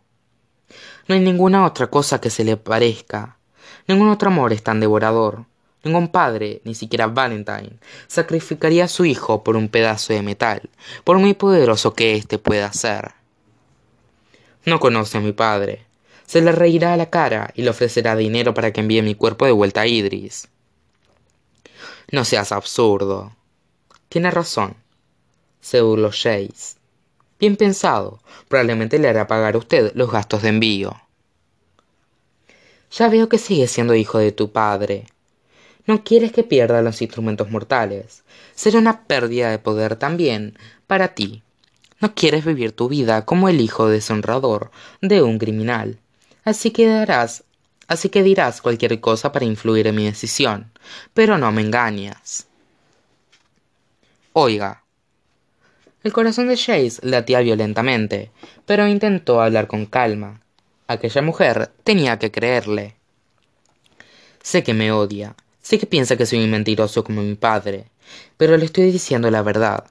No 1.09 1.15
hay 1.15 1.21
ninguna 1.21 1.67
otra 1.67 1.89
cosa 1.89 2.21
que 2.21 2.31
se 2.31 2.45
le 2.45 2.57
parezca. 2.57 3.39
Ningún 3.89 4.09
otro 4.09 4.29
amor 4.29 4.53
es 4.53 4.63
tan 4.63 4.79
devorador. 4.79 5.47
Ningún 5.83 6.09
padre, 6.09 6.61
ni 6.65 6.77
siquiera 6.77 7.09
Valentine, 7.09 7.79
sacrificaría 8.07 8.85
a 8.85 8.89
su 8.89 9.05
hijo 9.05 9.43
por 9.43 9.57
un 9.57 9.69
pedazo 9.69 10.13
de 10.13 10.23
metal, 10.23 10.71
por 11.03 11.19
muy 11.19 11.35
poderoso 11.35 11.95
que 11.95 12.15
éste 12.15 12.39
pueda 12.39 12.73
ser. 12.73 13.13
No 14.65 14.79
conoce 14.79 15.19
a 15.19 15.21
mi 15.21 15.33
padre. 15.33 15.85
Se 16.27 16.41
le 16.41 16.53
reirá 16.53 16.93
a 16.93 16.97
la 16.97 17.11
cara 17.11 17.51
y 17.57 17.63
le 17.63 17.71
ofrecerá 17.71 18.15
dinero 18.15 18.55
para 18.55 18.73
que 18.73 18.81
envíe 18.81 19.03
mi 19.03 19.17
cuerpo 19.17 19.45
de 19.45 19.53
vuelta 19.53 19.81
a 19.81 19.87
Idris. 19.89 20.49
No 22.13 22.25
seas 22.25 22.53
absurdo. 22.53 23.35
Tiene 24.09 24.31
razón 24.31 24.82
se 25.63 25.81
burló 25.81 26.11
Jace. 26.11 26.77
Bien 27.41 27.57
pensado. 27.57 28.21
Probablemente 28.49 28.99
le 28.99 29.09
hará 29.09 29.27
pagar 29.27 29.55
a 29.55 29.59
usted 29.59 29.93
los 29.95 30.11
gastos 30.13 30.43
de 30.43 30.51
envío. 30.51 31.01
Ya 32.91 33.09
veo 33.09 33.31
que 33.31 33.39
sigues 33.39 33.71
siendo 33.71 33.95
hijo 33.95 34.19
de 34.19 34.33
tu 34.33 34.53
padre. 34.53 35.07
No 35.87 36.05
quieres 36.05 36.33
que 36.33 36.45
pierda 36.45 36.83
los 36.83 37.01
instrumentos 37.01 37.51
mortales. 37.51 38.23
Será 38.55 38.79
una 38.79 39.05
pérdida 39.05 39.51
de 39.51 39.59
poder 39.59 39.97
también 39.97 40.59
para 40.87 41.15
ti. 41.15 41.43
No 42.01 42.15
quieres 42.15 42.45
vivir 42.45 42.73
tu 42.73 42.89
vida 42.89 43.25
como 43.25 43.49
el 43.49 43.61
hijo 43.61 43.89
deshonrador 43.89 44.71
de 45.01 45.23
un 45.23 45.39
criminal. 45.39 45.99
Así 46.45 46.71
que 46.71 46.87
darás, 46.87 47.45
así 47.87 48.09
que 48.09 48.23
dirás 48.23 48.61
cualquier 48.61 49.01
cosa 49.01 49.33
para 49.33 49.45
influir 49.45 49.87
en 49.87 49.95
mi 49.95 50.05
decisión. 50.05 50.71
Pero 51.15 51.39
no 51.39 51.51
me 51.51 51.63
engañas. 51.63 52.47
Oiga. 54.33 54.82
El 56.03 56.13
corazón 56.13 56.49
de 56.49 56.57
Chase 56.57 56.99
latía 57.03 57.41
violentamente, 57.41 58.33
pero 58.67 58.89
intentó 58.89 59.41
hablar 59.41 59.69
con 59.69 59.87
calma. 59.87 60.41
Aquella 60.89 61.23
mujer 61.23 61.71
tenía 61.85 62.19
que 62.19 62.33
creerle. 62.33 62.97
Sé 64.43 64.65
que 64.65 64.75
me 64.75 64.91
odia, 64.91 65.37
sé 65.63 65.79
que 65.79 65.87
piensa 65.87 66.17
que 66.17 66.27
soy 66.27 66.43
un 66.43 66.51
mentiroso 66.51 67.05
como 67.05 67.23
mi 67.23 67.37
padre, 67.37 67.85
pero 68.37 68.57
le 68.57 68.65
estoy 68.65 68.91
diciendo 68.91 69.31
la 69.31 69.43
verdad. 69.43 69.85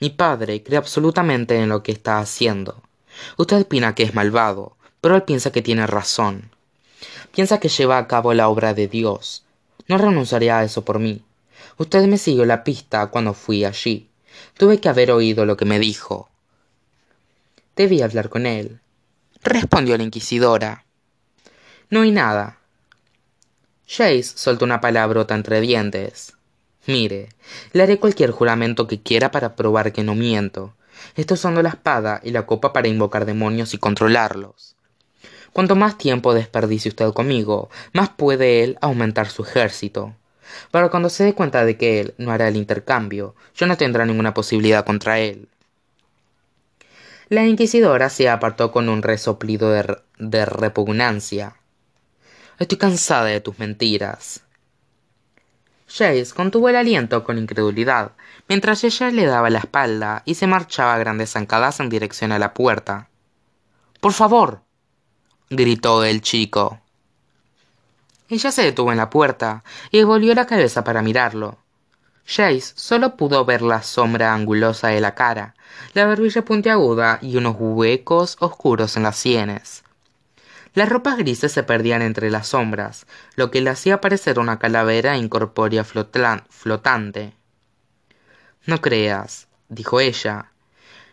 Mi 0.00 0.10
padre 0.10 0.64
cree 0.64 0.78
absolutamente 0.78 1.56
en 1.56 1.68
lo 1.68 1.84
que 1.84 1.92
está 1.92 2.18
haciendo. 2.18 2.82
Usted 3.36 3.60
opina 3.60 3.94
que 3.94 4.02
es 4.02 4.16
malvado, 4.16 4.76
pero 5.00 5.14
él 5.14 5.22
piensa 5.22 5.52
que 5.52 5.62
tiene 5.62 5.86
razón. 5.86 6.50
Piensa 7.32 7.60
que 7.60 7.68
lleva 7.68 7.98
a 7.98 8.08
cabo 8.08 8.34
la 8.34 8.48
obra 8.48 8.74
de 8.74 8.88
Dios. 8.88 9.44
No 9.86 9.96
renunciaría 9.96 10.58
a 10.58 10.64
eso 10.64 10.84
por 10.84 10.98
mí. 10.98 11.22
Usted 11.78 12.04
me 12.06 12.18
siguió 12.18 12.44
la 12.46 12.64
pista 12.64 13.06
cuando 13.06 13.32
fui 13.32 13.64
allí. 13.64 14.08
Tuve 14.56 14.80
que 14.80 14.88
haber 14.88 15.10
oído 15.10 15.44
lo 15.46 15.56
que 15.56 15.64
me 15.64 15.78
dijo. 15.78 16.28
Debí 17.76 18.02
hablar 18.02 18.28
con 18.28 18.46
él, 18.46 18.80
respondió 19.42 19.96
la 19.96 20.02
inquisidora. 20.02 20.84
No 21.90 22.02
hay 22.02 22.10
nada. 22.10 22.58
Chase 23.86 24.22
soltó 24.22 24.64
una 24.64 24.80
palabrota 24.80 25.34
entre 25.34 25.60
dientes. 25.60 26.34
Mire, 26.86 27.28
le 27.72 27.82
haré 27.82 27.98
cualquier 27.98 28.30
juramento 28.30 28.86
que 28.86 29.00
quiera 29.00 29.30
para 29.30 29.54
probar 29.54 29.92
que 29.92 30.02
no 30.02 30.14
miento. 30.14 30.74
Estoy 31.16 31.34
usando 31.34 31.62
la 31.62 31.70
espada 31.70 32.20
y 32.22 32.30
la 32.30 32.46
copa 32.46 32.72
para 32.72 32.88
invocar 32.88 33.24
demonios 33.24 33.74
y 33.74 33.78
controlarlos. 33.78 34.76
Cuanto 35.52 35.76
más 35.76 35.98
tiempo 35.98 36.32
desperdicie 36.32 36.88
usted 36.88 37.12
conmigo, 37.12 37.68
más 37.92 38.08
puede 38.08 38.64
él 38.64 38.78
aumentar 38.80 39.28
su 39.28 39.42
ejército. 39.42 40.14
Pero 40.70 40.90
cuando 40.90 41.08
se 41.08 41.24
dé 41.24 41.34
cuenta 41.34 41.64
de 41.64 41.76
que 41.76 42.00
él 42.00 42.14
no 42.18 42.32
hará 42.32 42.48
el 42.48 42.56
intercambio, 42.56 43.34
yo 43.54 43.66
no 43.66 43.76
tendré 43.76 44.04
ninguna 44.06 44.34
posibilidad 44.34 44.84
contra 44.84 45.18
él. 45.18 45.48
La 47.32 47.46
inquisidora 47.46 48.10
se 48.10 48.28
apartó 48.28 48.72
con 48.72 48.90
un 48.90 49.00
resoplido 49.00 49.70
de, 49.70 50.44
repugnancia. 50.44 51.56
Estoy 52.58 52.76
cansada 52.76 53.24
de 53.24 53.40
tus 53.40 53.58
mentiras. 53.58 54.42
Chase 55.88 56.34
contuvo 56.34 56.68
el 56.68 56.76
aliento 56.76 57.24
con 57.24 57.38
incredulidad, 57.38 58.12
mientras 58.48 58.84
ella 58.84 59.10
le 59.10 59.24
daba 59.24 59.48
la 59.48 59.60
espalda 59.60 60.22
y 60.26 60.34
se 60.34 60.46
marchaba 60.46 60.92
a 60.92 60.98
grandes 60.98 61.30
zancadas 61.30 61.80
en 61.80 61.88
dirección 61.88 62.32
a 62.32 62.38
la 62.38 62.52
puerta. 62.52 63.08
Por 64.00 64.12
favor, 64.12 64.60
gritó 65.48 66.04
el 66.04 66.20
chico. 66.20 66.81
Ella 68.32 68.50
se 68.50 68.62
detuvo 68.62 68.90
en 68.92 68.96
la 68.96 69.10
puerta 69.10 69.62
y 69.90 70.02
volvió 70.04 70.34
la 70.34 70.46
cabeza 70.46 70.82
para 70.84 71.02
mirarlo. 71.02 71.58
Chase 72.24 72.72
solo 72.76 73.14
pudo 73.14 73.44
ver 73.44 73.60
la 73.60 73.82
sombra 73.82 74.32
angulosa 74.32 74.88
de 74.88 75.02
la 75.02 75.14
cara, 75.14 75.54
la 75.92 76.06
barbilla 76.06 76.42
puntiaguda 76.42 77.18
y 77.20 77.36
unos 77.36 77.56
huecos 77.58 78.38
oscuros 78.40 78.96
en 78.96 79.02
las 79.02 79.18
sienes. 79.18 79.84
Las 80.72 80.88
ropas 80.88 81.18
grises 81.18 81.52
se 81.52 81.62
perdían 81.62 82.00
entre 82.00 82.30
las 82.30 82.46
sombras, 82.46 83.04
lo 83.36 83.50
que 83.50 83.60
le 83.60 83.68
hacía 83.68 84.00
parecer 84.00 84.38
una 84.38 84.58
calavera 84.58 85.18
incorpórea 85.18 85.84
flotante. 85.84 87.34
No 88.64 88.80
creas, 88.80 89.46
dijo 89.68 90.00
ella, 90.00 90.52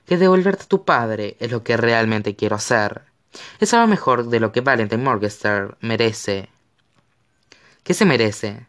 que 0.05 0.15
devolverte 0.15 0.63
a 0.63 0.67
tu 0.67 0.85
padre 0.85 1.35
es 1.41 1.51
lo 1.51 1.63
que 1.63 1.75
realmente 1.75 2.37
quiero 2.37 2.55
hacer. 2.55 3.01
Es 3.59 3.73
algo 3.73 3.87
mejor 3.87 4.27
de 4.29 4.39
lo 4.39 4.53
que 4.53 4.61
Valentine 4.61 5.03
Morgester 5.03 5.75
merece. 5.81 6.47
¿Qué 7.83 7.93
se 7.93 8.05
merece? 8.05 8.67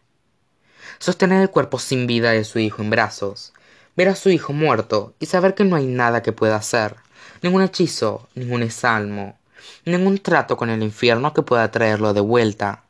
Sostener 0.98 1.42
el 1.42 1.50
cuerpo 1.50 1.78
sin 1.78 2.06
vida 2.06 2.30
de 2.30 2.44
su 2.44 2.58
hijo 2.58 2.82
en 2.82 2.90
brazos, 2.90 3.52
ver 3.96 4.08
a 4.08 4.14
su 4.14 4.30
hijo 4.30 4.52
muerto 4.52 5.14
y 5.18 5.26
saber 5.26 5.54
que 5.54 5.64
no 5.64 5.76
hay 5.76 5.86
nada 5.86 6.22
que 6.22 6.32
pueda 6.32 6.56
hacer, 6.56 6.96
ningún 7.42 7.62
hechizo, 7.62 8.28
ningún 8.34 8.70
salmo, 8.70 9.38
ningún 9.84 10.18
trato 10.18 10.56
con 10.56 10.70
el 10.70 10.82
infierno 10.82 11.34
que 11.34 11.42
pueda 11.42 11.70
traerlo 11.70 12.14
de 12.14 12.20
vuelta. 12.20 12.84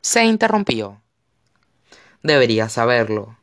Se 0.00 0.24
interrumpió. 0.24 1.00
Debería 2.22 2.68
saberlo. 2.68 3.36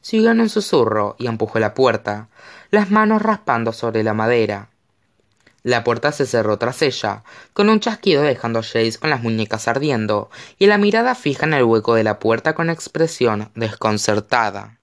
Siguió 0.00 0.30
en 0.30 0.40
un 0.40 0.48
susurro 0.48 1.16
y 1.18 1.26
empujó 1.26 1.58
la 1.58 1.74
puerta, 1.74 2.28
las 2.70 2.90
manos 2.90 3.22
raspando 3.22 3.72
sobre 3.72 4.02
la 4.02 4.14
madera. 4.14 4.70
La 5.62 5.82
puerta 5.84 6.12
se 6.12 6.24
cerró 6.24 6.56
tras 6.58 6.82
ella, 6.82 7.24
con 7.52 7.68
un 7.68 7.80
chasquido 7.80 8.22
dejando 8.22 8.60
a 8.60 8.62
Jace 8.62 8.98
con 8.98 9.10
las 9.10 9.22
muñecas 9.22 9.66
ardiendo 9.68 10.30
y 10.58 10.66
la 10.66 10.78
mirada 10.78 11.14
fija 11.14 11.46
en 11.46 11.54
el 11.54 11.64
hueco 11.64 11.94
de 11.94 12.04
la 12.04 12.18
puerta 12.18 12.54
con 12.54 12.70
expresión 12.70 13.50
desconcertada. 13.54 14.78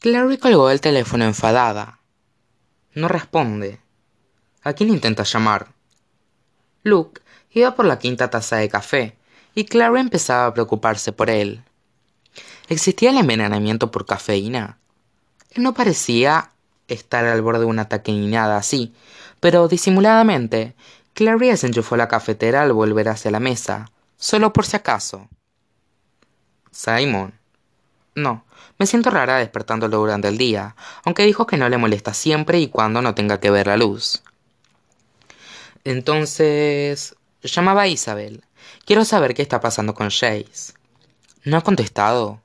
Clary 0.00 0.38
colgó 0.38 0.70
el 0.70 0.80
teléfono 0.80 1.24
enfadada. 1.24 1.98
No 2.94 3.08
responde. 3.08 3.80
¿A 4.62 4.72
quién 4.72 4.90
intenta 4.90 5.24
llamar? 5.24 5.68
Luke 6.82 7.20
iba 7.50 7.74
por 7.74 7.84
la 7.84 7.98
quinta 7.98 8.30
taza 8.30 8.56
de 8.56 8.68
café 8.68 9.16
y 9.54 9.64
Clary 9.64 10.00
empezaba 10.00 10.46
a 10.46 10.54
preocuparse 10.54 11.12
por 11.12 11.30
él. 11.30 11.64
¿Existía 12.68 13.10
el 13.10 13.18
envenenamiento 13.18 13.90
por 13.90 14.04
cafeína? 14.04 14.78
Él 15.52 15.62
no 15.62 15.72
parecía 15.72 16.50
estar 16.86 17.24
al 17.24 17.40
borde 17.40 17.60
de 17.60 17.64
un 17.64 17.78
ataque 17.78 18.12
ni 18.12 18.26
nada 18.26 18.58
así, 18.58 18.92
pero 19.40 19.68
disimuladamente, 19.68 20.74
Clary 21.14 21.56
se 21.56 21.66
enchufó 21.66 21.96
la 21.96 22.08
cafetera 22.08 22.62
al 22.62 22.74
volver 22.74 23.08
hacia 23.08 23.30
la 23.30 23.40
mesa, 23.40 23.90
solo 24.18 24.52
por 24.52 24.66
si 24.66 24.76
acaso. 24.76 25.28
Simon. 26.70 27.32
No, 28.14 28.44
me 28.78 28.86
siento 28.86 29.10
rara 29.10 29.38
despertándolo 29.38 29.96
durante 29.96 30.28
el 30.28 30.36
día, 30.36 30.76
aunque 31.04 31.24
dijo 31.24 31.46
que 31.46 31.56
no 31.56 31.68
le 31.68 31.78
molesta 31.78 32.12
siempre 32.12 32.60
y 32.60 32.68
cuando 32.68 33.00
no 33.00 33.14
tenga 33.14 33.40
que 33.40 33.50
ver 33.50 33.66
la 33.68 33.78
luz. 33.78 34.22
Entonces... 35.84 37.16
llamaba 37.42 37.82
a 37.82 37.88
Isabel. 37.88 38.44
Quiero 38.84 39.06
saber 39.06 39.32
qué 39.34 39.40
está 39.40 39.60
pasando 39.60 39.94
con 39.94 40.10
Chase. 40.10 40.74
¿No 41.44 41.56
ha 41.56 41.62
contestado? 41.62 42.42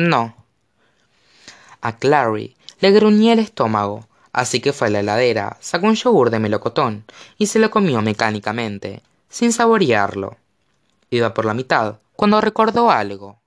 No. 0.00 0.34
A 1.82 1.98
Clary 1.98 2.56
le 2.80 2.90
gruñía 2.90 3.34
el 3.34 3.38
estómago, 3.38 4.08
así 4.32 4.60
que 4.60 4.72
fue 4.72 4.86
a 4.86 4.90
la 4.90 5.00
heladera, 5.00 5.58
sacó 5.60 5.88
un 5.88 5.94
yogur 5.94 6.30
de 6.30 6.38
melocotón 6.38 7.04
y 7.36 7.48
se 7.48 7.58
lo 7.58 7.70
comió 7.70 8.00
mecánicamente, 8.00 9.02
sin 9.28 9.52
saborearlo. 9.52 10.38
Iba 11.10 11.34
por 11.34 11.44
la 11.44 11.52
mitad, 11.52 11.98
cuando 12.16 12.40
recordó 12.40 12.90
algo. 12.90 13.42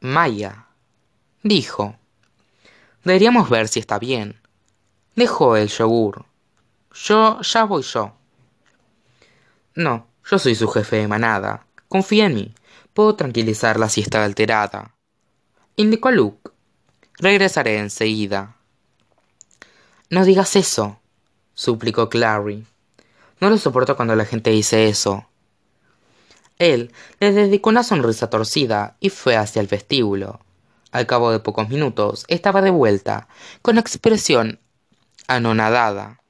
Maya, 0.00 0.68
dijo. 1.42 1.96
Deberíamos 3.04 3.50
ver 3.50 3.68
si 3.68 3.78
está 3.78 3.98
bien. 3.98 4.40
Dejó 5.16 5.56
el 5.56 5.68
yogur. 5.68 6.24
Yo 6.94 7.42
ya 7.42 7.64
voy 7.64 7.82
yo. 7.82 8.14
No, 9.74 10.06
yo 10.30 10.38
soy 10.38 10.54
su 10.54 10.68
jefe 10.68 10.96
de 10.96 11.08
manada. 11.08 11.66
Confía 11.88 12.24
en 12.24 12.36
mí. 12.36 12.54
Puedo 12.94 13.16
tranquilizarla 13.16 13.90
si 13.90 14.00
está 14.00 14.24
alterada 14.24 14.94
indicó 15.76 16.10
Luke. 16.10 16.50
Regresaré 17.18 17.78
enseguida. 17.78 18.56
No 20.10 20.24
digas 20.24 20.56
eso, 20.56 21.00
suplicó 21.54 22.08
Clary. 22.08 22.66
No 23.40 23.50
lo 23.50 23.58
soporto 23.58 23.96
cuando 23.96 24.14
la 24.14 24.24
gente 24.24 24.50
dice 24.50 24.88
eso. 24.88 25.26
Él 26.58 26.92
le 27.20 27.32
dedicó 27.32 27.70
una 27.70 27.82
sonrisa 27.82 28.28
torcida 28.28 28.96
y 29.00 29.08
fue 29.08 29.36
hacia 29.36 29.60
el 29.60 29.66
vestíbulo. 29.66 30.40
Al 30.90 31.06
cabo 31.06 31.30
de 31.30 31.40
pocos 31.40 31.68
minutos 31.68 32.24
estaba 32.28 32.60
de 32.60 32.70
vuelta, 32.70 33.28
con 33.62 33.78
expresión 33.78 34.60
anonadada. 35.26 36.20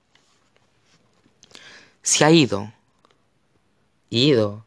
Se 2.02 2.24
ha 2.24 2.30
ido. 2.30 2.72
¿Ido? 4.08 4.64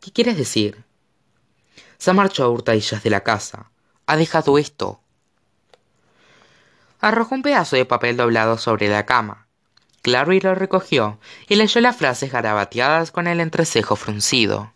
¿Qué 0.00 0.12
quieres 0.12 0.36
decir? 0.36 0.84
Se 1.96 2.12
marchó 2.12 2.44
a 2.44 2.48
hurtadillas 2.50 3.02
de 3.02 3.10
la 3.10 3.22
casa 3.22 3.70
ha 4.08 4.16
dejado 4.16 4.58
esto. 4.58 5.00
Arrojó 6.98 7.34
un 7.34 7.42
pedazo 7.42 7.76
de 7.76 7.84
papel 7.84 8.16
doblado 8.16 8.58
sobre 8.58 8.88
la 8.88 9.06
cama. 9.06 9.46
Clary 10.02 10.40
lo 10.40 10.54
recogió 10.54 11.18
y 11.46 11.56
leyó 11.56 11.80
las 11.82 11.96
frases 11.96 12.32
garabateadas 12.32 13.12
con 13.12 13.26
el 13.26 13.38
entrecejo 13.38 13.96
fruncido. 13.96 14.72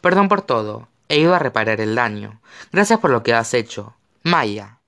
Perdón 0.00 0.28
por 0.28 0.42
todo. 0.42 0.88
He 1.08 1.18
ido 1.18 1.34
a 1.34 1.38
reparar 1.38 1.80
el 1.80 1.94
daño. 1.94 2.40
Gracias 2.72 2.98
por 2.98 3.10
lo 3.10 3.22
que 3.22 3.34
has 3.34 3.52
hecho. 3.52 3.94
Maya. 4.22 4.78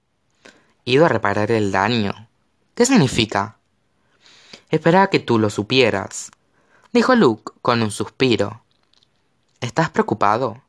Ido 0.85 1.05
a 1.05 1.09
reparar 1.09 1.53
el 1.53 1.71
daño. 1.71 2.29
¿Qué 2.75 2.87
significa? 2.87 3.59
Esperaba 4.71 5.11
que 5.11 5.21
tú 5.21 5.38
lo 5.38 5.51
supieras, 5.51 6.31
dijo 6.93 7.14
Luke 7.14 7.53
con 7.62 7.83
un 7.83 7.91
suspiro. 7.91 8.62
¿Estás 9.61 9.91
preocupado? 9.91 10.62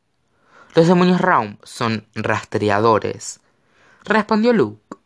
Los 0.76 0.88
demonios 0.88 1.20
Raum 1.20 1.58
son 1.64 2.08
rastreadores, 2.14 3.40
respondió 4.04 4.54
Luke. 4.54 4.98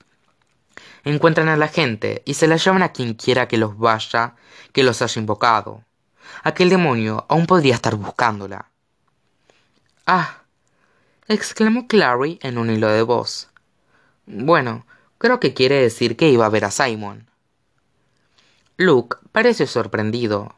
Encuentran 1.06 1.48
a 1.50 1.58
la 1.58 1.68
gente 1.68 2.22
y 2.26 2.34
se 2.34 2.48
la 2.48 2.58
llevan 2.58 2.84
a 2.84 2.92
quien 2.92 3.14
quiera 3.14 3.48
que 3.48 3.58
los 3.58 3.78
vaya, 3.78 4.36
que 4.72 4.84
los 4.84 5.02
haya 5.02 5.20
invocado. 5.20 5.84
Aquel 6.44 6.70
demonio 6.70 7.26
aún 7.30 7.46
podría 7.46 7.76
estar 7.76 7.96
buscándola. 7.96 8.70
Ah, 10.06 10.44
exclamó 11.28 11.88
Clary 11.88 12.40
en 12.42 12.58
un 12.58 12.70
hilo 12.70 12.90
de 12.90 13.02
voz. 13.02 13.50
Bueno, 14.26 14.86
creo 15.18 15.40
que 15.40 15.54
quiere 15.54 15.82
decir 15.82 16.18
que 16.18 16.30
iba 16.30 16.46
a 16.46 16.50
ver 16.50 16.66
a 16.66 16.72
Simon. 16.72 17.30
Luke 18.76 19.18
pareció 19.32 19.68
sorprendido. 19.68 20.56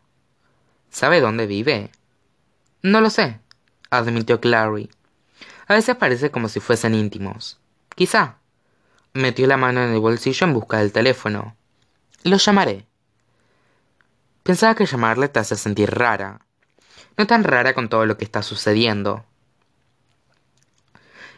¿Sabe 0.89 1.21
dónde 1.21 1.45
vive? 1.45 1.91
No 2.81 3.01
lo 3.01 3.09
sé, 3.09 3.39
admitió 3.89 4.39
Clary. 4.39 4.89
A 5.67 5.73
veces 5.73 5.95
parece 5.95 6.31
como 6.31 6.49
si 6.49 6.59
fuesen 6.59 6.95
íntimos. 6.95 7.59
Quizá. 7.95 8.37
Metió 9.13 9.47
la 9.47 9.57
mano 9.57 9.83
en 9.83 9.91
el 9.91 9.99
bolsillo 9.99 10.45
en 10.45 10.53
busca 10.53 10.77
del 10.77 10.91
teléfono. 10.91 11.55
Lo 12.23 12.37
llamaré. 12.37 12.85
Pensaba 14.43 14.75
que 14.75 14.85
llamarle 14.85 15.29
te 15.29 15.39
hace 15.39 15.55
sentir 15.55 15.89
rara. 15.89 16.41
No 17.17 17.25
tan 17.25 17.43
rara 17.43 17.73
con 17.73 17.89
todo 17.89 18.05
lo 18.05 18.17
que 18.17 18.25
está 18.25 18.43
sucediendo. 18.43 19.25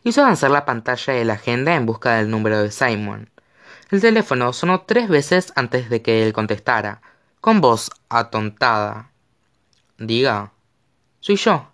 Hizo 0.04 0.22
avanzar 0.22 0.52
la 0.52 0.66
pantalla 0.66 1.14
de 1.14 1.26
la 1.26 1.34
agenda 1.34 1.76
en 1.76 1.86
busca 1.86 2.16
del 2.16 2.30
número 2.30 2.62
de 2.62 2.72
Simon. 2.72 3.30
El 3.92 4.02
teléfono 4.02 4.52
sonó 4.52 4.82
tres 4.82 5.08
veces 5.08 5.54
antes 5.56 5.90
de 5.90 6.02
que 6.02 6.24
él 6.24 6.34
contestara, 6.34 7.02
con 7.40 7.62
voz 7.62 7.92
atontada. 8.10 9.12
Diga. 9.98 10.52
Soy 11.20 11.38
yo. 11.38 11.72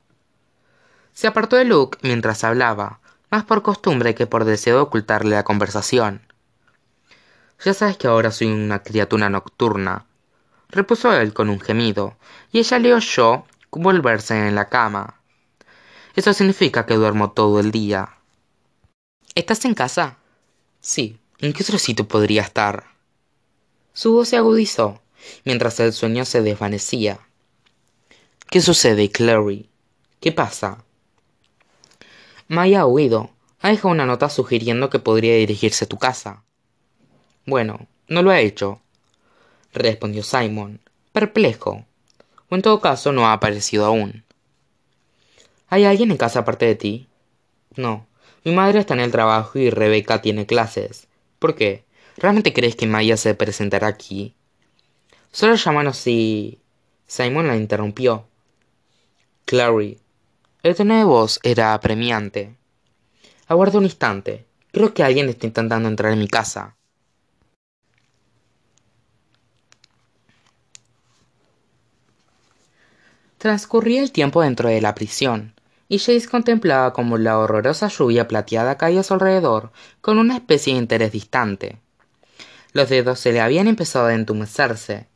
Se 1.14 1.28
apartó 1.28 1.56
de 1.56 1.66
Luke 1.66 1.98
mientras 2.02 2.44
hablaba, 2.44 3.00
más 3.30 3.44
por 3.44 3.62
costumbre 3.62 4.16
que 4.16 4.28
por 4.28 4.46
deseo 4.46 4.76
de 4.76 4.82
ocultarle 4.82 5.36
la 5.36 5.44
conversación. 5.44 6.22
Ya 7.64 7.74
sabes 7.74 7.98
que 7.98 8.08
ahora 8.08 8.32
soy 8.32 8.48
una 8.48 8.84
criatura 8.84 9.30
nocturna, 9.30 10.06
repuso 10.70 11.14
él 11.14 11.34
con 11.34 11.50
un 11.50 11.60
gemido, 11.60 12.18
y 12.52 12.60
ella 12.60 12.80
le 12.80 12.94
oyó 12.94 13.46
volverse 13.72 14.48
en 14.48 14.56
la 14.56 14.70
cama. 14.70 15.16
Eso 16.16 16.34
significa 16.34 16.86
que 16.86 16.96
duermo 16.96 17.32
todo 17.32 17.60
el 17.60 17.72
día. 17.72 18.18
¿Estás 19.36 19.66
en 19.66 19.74
casa? 19.74 20.18
Sí. 20.82 21.20
¿En 21.40 21.52
qué 21.52 21.64
otro 21.64 21.78
sitio 21.78 22.08
podría 22.08 22.42
estar? 22.42 22.86
Su 23.94 24.14
voz 24.14 24.30
se 24.30 24.38
agudizó, 24.38 25.02
mientras 25.44 25.80
el 25.80 25.92
sueño 25.92 26.24
se 26.24 26.42
desvanecía. 26.42 27.20
¿Qué 28.50 28.62
sucede, 28.62 29.12
Clary? 29.12 29.70
¿Qué 30.22 30.32
pasa? 30.32 30.84
Maya 32.48 32.82
ha 32.82 32.86
huido. 32.86 33.30
Ha 33.62 33.70
dejado 33.70 33.90
una 33.90 34.06
nota 34.06 34.30
sugiriendo 34.30 34.90
que 34.90 35.00
podría 35.00 35.36
dirigirse 35.36 35.86
a 35.86 35.88
tu 35.88 35.98
casa. 35.98 36.44
Bueno, 37.46 37.88
no 38.08 38.22
lo 38.22 38.32
ha 38.32 38.40
hecho, 38.40 38.82
respondió 39.74 40.24
Simon, 40.24 40.80
perplejo. 41.12 41.86
O 42.50 42.56
en 42.56 42.62
todo 42.62 42.82
caso 42.82 43.12
no 43.12 43.26
ha 43.26 43.34
aparecido 43.34 43.86
aún. 43.86 44.24
¿Hay 45.70 45.86
alguien 45.86 46.12
en 46.12 46.18
casa 46.18 46.40
aparte 46.40 46.66
de 46.66 46.76
ti? 46.76 47.08
No. 47.76 48.06
Mi 48.44 48.52
madre 48.52 48.80
está 48.80 48.94
en 48.94 49.00
el 49.00 49.12
trabajo 49.12 49.58
y 49.58 49.70
Rebeca 49.70 50.22
tiene 50.22 50.46
clases. 50.46 51.08
¿Por 51.40 51.56
qué? 51.56 51.86
¿Realmente 52.18 52.54
crees 52.54 52.76
que 52.76 52.86
Maya 52.86 53.18
se 53.18 53.34
presentará 53.34 53.88
aquí? 53.88 54.36
Solo 55.32 55.56
llámanos 55.56 55.98
si... 55.98 56.60
Simon 57.08 57.48
la 57.48 57.58
interrumpió. 57.58 58.26
Clary. 59.46 60.00
El 60.64 60.76
tono 60.76 60.96
de 60.96 61.04
voz 61.04 61.42
era 61.44 61.74
apremiante. 61.74 62.56
Aguarda 63.48 63.80
un 63.80 63.84
instante. 63.84 64.46
Creo 64.72 64.94
que 64.94 65.04
alguien 65.04 65.28
está 65.28 65.46
intentando 65.46 65.90
entrar 65.90 66.14
en 66.14 66.20
mi 66.20 66.30
casa. 66.30 66.78
Transcurría 73.38 74.02
el 74.02 74.14
tiempo 74.14 74.42
dentro 74.42 74.70
de 74.70 74.80
la 74.80 74.96
prisión 74.96 75.54
y 75.90 76.00
Jace 76.00 76.30
contemplaba 76.30 76.94
como 76.94 77.18
la 77.18 77.40
horrorosa 77.40 77.90
lluvia 77.90 78.30
plateada 78.30 78.78
caía 78.78 79.02
a 79.02 79.04
su 79.04 79.16
alrededor 79.16 79.74
con 80.00 80.18
una 80.18 80.38
especie 80.38 80.74
de 80.74 80.80
interés 80.80 81.12
distante. 81.12 81.82
Los 82.72 82.88
dedos 82.88 83.20
se 83.20 83.34
le 83.34 83.42
habían 83.42 83.68
empezado 83.68 84.06
a 84.06 84.14
entumecerse, 84.14 85.08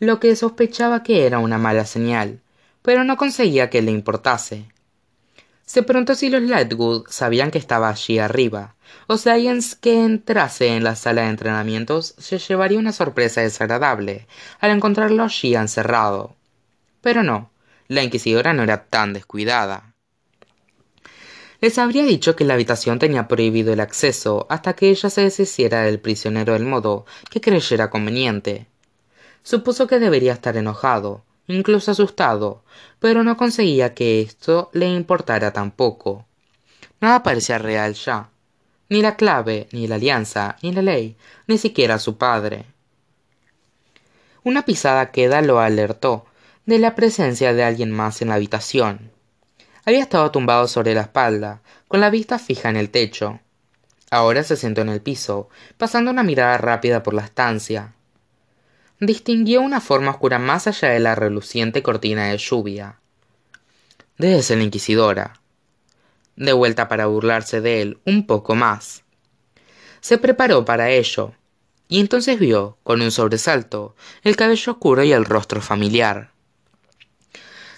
lo 0.00 0.20
que 0.20 0.36
sospechaba 0.36 1.02
que 1.02 1.26
era 1.26 1.38
una 1.38 1.56
mala 1.56 1.86
señal, 1.86 2.42
pero 2.86 3.02
no 3.02 3.16
conseguía 3.16 3.68
que 3.68 3.82
le 3.82 3.90
importase. 3.90 4.68
Se 5.64 5.82
preguntó 5.82 6.14
si 6.14 6.30
los 6.30 6.40
Lightwood 6.40 7.08
sabían 7.08 7.50
que 7.50 7.58
estaba 7.58 7.88
allí 7.88 8.20
arriba, 8.20 8.76
o 9.08 9.16
si 9.16 9.28
alguien 9.28 9.58
que 9.80 10.04
entrase 10.04 10.68
en 10.68 10.84
la 10.84 10.94
sala 10.94 11.22
de 11.22 11.30
entrenamientos 11.30 12.14
se 12.16 12.38
llevaría 12.38 12.78
una 12.78 12.92
sorpresa 12.92 13.40
desagradable 13.40 14.28
al 14.60 14.70
encontrarlo 14.70 15.24
allí 15.24 15.56
encerrado. 15.56 16.36
Pero 17.00 17.24
no, 17.24 17.50
la 17.88 18.04
inquisidora 18.04 18.52
no 18.52 18.62
era 18.62 18.84
tan 18.84 19.12
descuidada. 19.12 19.92
Les 21.60 21.78
habría 21.78 22.04
dicho 22.04 22.36
que 22.36 22.44
la 22.44 22.54
habitación 22.54 23.00
tenía 23.00 23.26
prohibido 23.26 23.72
el 23.72 23.80
acceso 23.80 24.46
hasta 24.48 24.74
que 24.74 24.90
ella 24.90 25.10
se 25.10 25.22
deshiciera 25.22 25.82
del 25.82 25.98
prisionero 25.98 26.52
del 26.52 26.64
modo 26.64 27.04
que 27.30 27.40
creyera 27.40 27.90
conveniente. 27.90 28.68
Supuso 29.42 29.88
que 29.88 29.98
debería 29.98 30.34
estar 30.34 30.56
enojado, 30.56 31.25
incluso 31.48 31.90
asustado, 31.90 32.62
pero 32.98 33.22
no 33.22 33.36
conseguía 33.36 33.94
que 33.94 34.20
esto 34.20 34.70
le 34.72 34.86
importara 34.88 35.52
tampoco. 35.52 36.26
Nada 37.00 37.22
parecía 37.22 37.58
real 37.58 37.94
ya. 37.94 38.30
Ni 38.88 39.02
la 39.02 39.16
clave, 39.16 39.68
ni 39.72 39.86
la 39.86 39.96
alianza, 39.96 40.56
ni 40.62 40.72
la 40.72 40.82
ley, 40.82 41.16
ni 41.46 41.58
siquiera 41.58 41.98
su 41.98 42.16
padre. 42.16 42.66
Una 44.44 44.62
pisada 44.62 45.10
queda 45.10 45.42
lo 45.42 45.58
alertó 45.58 46.26
de 46.66 46.78
la 46.78 46.94
presencia 46.94 47.52
de 47.52 47.64
alguien 47.64 47.90
más 47.90 48.22
en 48.22 48.28
la 48.28 48.34
habitación. 48.34 49.10
Había 49.84 50.00
estado 50.00 50.30
tumbado 50.30 50.68
sobre 50.68 50.94
la 50.94 51.02
espalda, 51.02 51.62
con 51.88 52.00
la 52.00 52.10
vista 52.10 52.38
fija 52.38 52.68
en 52.68 52.76
el 52.76 52.90
techo. 52.90 53.40
Ahora 54.10 54.44
se 54.44 54.56
sentó 54.56 54.82
en 54.82 54.88
el 54.88 55.00
piso, 55.00 55.48
pasando 55.78 56.12
una 56.12 56.22
mirada 56.22 56.58
rápida 56.58 57.02
por 57.02 57.14
la 57.14 57.22
estancia. 57.22 57.94
Distinguió 59.00 59.60
una 59.60 59.82
forma 59.82 60.12
oscura 60.12 60.38
más 60.38 60.66
allá 60.66 60.88
de 60.88 61.00
la 61.00 61.14
reluciente 61.14 61.82
cortina 61.82 62.28
de 62.28 62.38
lluvia. 62.38 62.98
Debe 64.16 64.42
ser 64.42 64.56
la 64.56 64.64
inquisidora. 64.64 65.40
De 66.36 66.54
vuelta 66.54 66.88
para 66.88 67.06
burlarse 67.06 67.60
de 67.60 67.82
él 67.82 67.98
un 68.06 68.26
poco 68.26 68.54
más. 68.54 69.04
Se 70.00 70.16
preparó 70.16 70.64
para 70.64 70.88
ello, 70.90 71.34
y 71.88 72.00
entonces 72.00 72.38
vio, 72.38 72.78
con 72.82 73.02
un 73.02 73.10
sobresalto, 73.10 73.94
el 74.22 74.36
cabello 74.36 74.72
oscuro 74.72 75.04
y 75.04 75.12
el 75.12 75.26
rostro 75.26 75.60
familiar. 75.60 76.30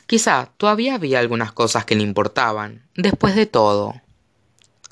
Quizá 0.06 0.52
todavía 0.56 0.94
había 0.94 1.18
algunas 1.18 1.50
cosas 1.50 1.84
que 1.84 1.96
le 1.96 2.04
importaban. 2.04 2.86
Después 2.94 3.34
de 3.34 3.46
todo. 3.46 4.00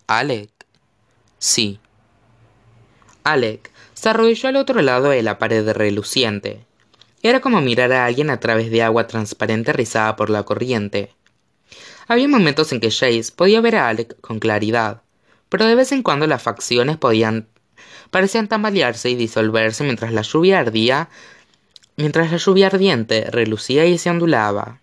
Alec. 0.09 0.51
Sí. 1.39 1.79
Alec 3.23 3.71
se 3.97 4.09
arrodilló 4.09 4.49
al 4.49 4.55
otro 4.55 4.81
lado 4.81 5.09
de 5.09 5.25
la 5.25 5.41
pared 5.41 5.69
reluciente. 5.73 6.65
Era 7.23 7.41
como 7.41 7.61
mirar 7.61 7.93
a 7.93 8.05
alguien 8.05 8.31
a 8.31 8.39
través 8.39 8.71
de 8.71 8.85
agua 8.85 9.09
transparente 9.09 9.73
rizada 9.73 10.15
por 10.15 10.31
la 10.31 10.45
corriente. 10.45 11.13
Había 12.07 12.29
momentos 12.29 12.71
en 12.71 12.79
que 12.79 12.93
Jace 12.93 13.33
podía 13.35 13.61
ver 13.61 13.75
a 13.75 13.89
Alec 13.89 14.21
con 14.21 14.39
claridad, 14.39 15.03
pero 15.49 15.65
de 15.65 15.75
vez 15.75 15.91
en 15.91 16.05
cuando 16.05 16.29
las 16.29 16.43
facciones 16.43 16.97
podían 16.97 17.49
parecían 18.11 18.47
tambalearse 18.47 19.11
y 19.11 19.17
disolverse 19.17 19.83
mientras 19.83 20.13
la 20.13 20.23
lluvia 20.23 20.61
ardía, 20.61 21.09
mientras 21.97 22.31
la 22.31 22.37
lluvia 22.37 22.69
ardiente 22.69 23.29
relucía 23.33 23.85
y 23.87 23.99
se 23.99 24.11
ondulaba 24.11 24.81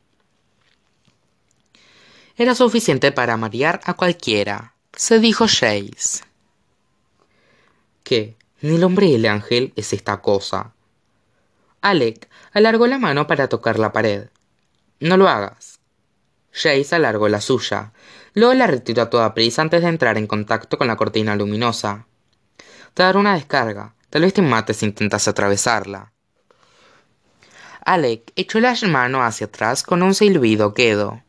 era 2.35 2.55
suficiente 2.55 3.11
para 3.11 3.37
marear 3.37 3.79
a 3.83 3.93
cualquiera, 3.93 4.73
se 4.93 5.19
dijo 5.19 5.45
Jace. 5.47 6.23
¿Qué? 8.03 8.35
Ni 8.63 8.75
el 8.75 8.83
hombre 8.85 9.07
y 9.07 9.15
el 9.15 9.25
ángel 9.25 9.73
es 9.75 9.91
esta 9.91 10.21
cosa. 10.21 10.71
Alec 11.81 12.29
alargó 12.53 12.87
la 12.87 12.97
mano 12.97 13.27
para 13.27 13.49
tocar 13.49 13.77
la 13.77 13.91
pared. 13.91 14.29
No 15.01 15.17
lo 15.17 15.27
hagas. 15.27 15.81
Jace 16.53 16.95
alargó 16.95 17.27
la 17.27 17.41
suya. 17.41 17.91
Luego 18.33 18.53
la 18.53 18.65
retiró 18.65 19.01
a 19.01 19.09
toda 19.09 19.33
prisa 19.33 19.61
antes 19.61 19.81
de 19.81 19.89
entrar 19.89 20.17
en 20.17 20.27
contacto 20.27 20.77
con 20.77 20.87
la 20.87 20.95
cortina 20.95 21.35
luminosa. 21.35 22.07
Te 22.93 23.03
daré 23.03 23.17
una 23.17 23.33
descarga. 23.33 23.95
Tal 24.09 24.21
vez 24.21 24.33
te 24.33 24.41
mates 24.41 24.77
si 24.77 24.85
intentas 24.85 25.27
atravesarla. 25.27 26.13
Alec 27.83 28.31
echó 28.37 28.61
la 28.61 28.77
mano 28.87 29.25
hacia 29.25 29.47
atrás 29.47 29.83
con 29.83 30.03
un 30.03 30.15
silbido 30.15 30.73
quedo. 30.73 31.21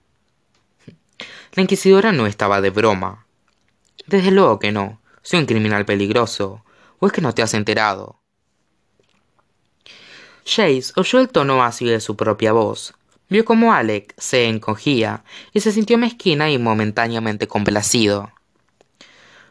La 1.55 1.63
inquisidora 1.63 2.13
no 2.13 2.29
estaba 2.29 2.61
de 2.61 2.71
broma. 2.71 3.27
Desde 4.07 4.31
luego 4.31 4.61
que 4.61 4.71
no. 4.71 5.01
Soy 5.23 5.41
un 5.41 5.47
criminal 5.47 5.85
peligroso. 5.85 6.64
¿O 7.05 7.07
es 7.07 7.13
que 7.13 7.21
no 7.21 7.35
te 7.35 7.43
has 7.43 7.53
enterado? 7.53 8.19
Jace 10.47 10.95
oyó 10.97 11.21
el 11.21 11.29
tono 11.29 11.63
ácido 11.63 11.93
de 11.93 12.01
su 12.01 12.17
propia 12.17 12.53
voz. 12.53 12.95
Vio 13.29 13.45
cómo 13.45 13.75
Alec 13.75 14.15
se 14.17 14.47
encogía 14.47 15.23
y 15.53 15.61
se 15.61 15.71
sintió 15.71 15.99
mezquina 15.99 16.51
y 16.51 16.57
momentáneamente 16.57 17.47
complacido. 17.47 18.33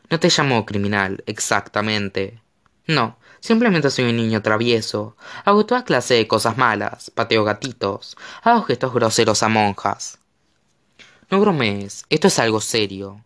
No 0.10 0.20
te 0.20 0.30
llamó 0.30 0.66
criminal, 0.66 1.24
exactamente. 1.28 2.42
No, 2.88 3.20
simplemente 3.40 3.92
soy 3.92 4.06
un 4.06 4.18
niño 4.18 4.42
travieso. 4.42 5.16
Hago 5.46 5.64
toda 5.68 5.86
clase 5.86 6.16
de 6.16 6.28
cosas 6.28 6.58
malas, 6.58 7.12
pateo 7.12 7.44
gatitos, 7.44 8.18
hago 8.42 8.64
gestos 8.64 8.96
groseros 8.96 9.44
a 9.44 9.50
monjas. 9.50 10.18
No 11.30 11.40
bromees, 11.40 12.06
esto 12.10 12.30
es 12.30 12.40
algo 12.40 12.60
serio. 12.60 13.24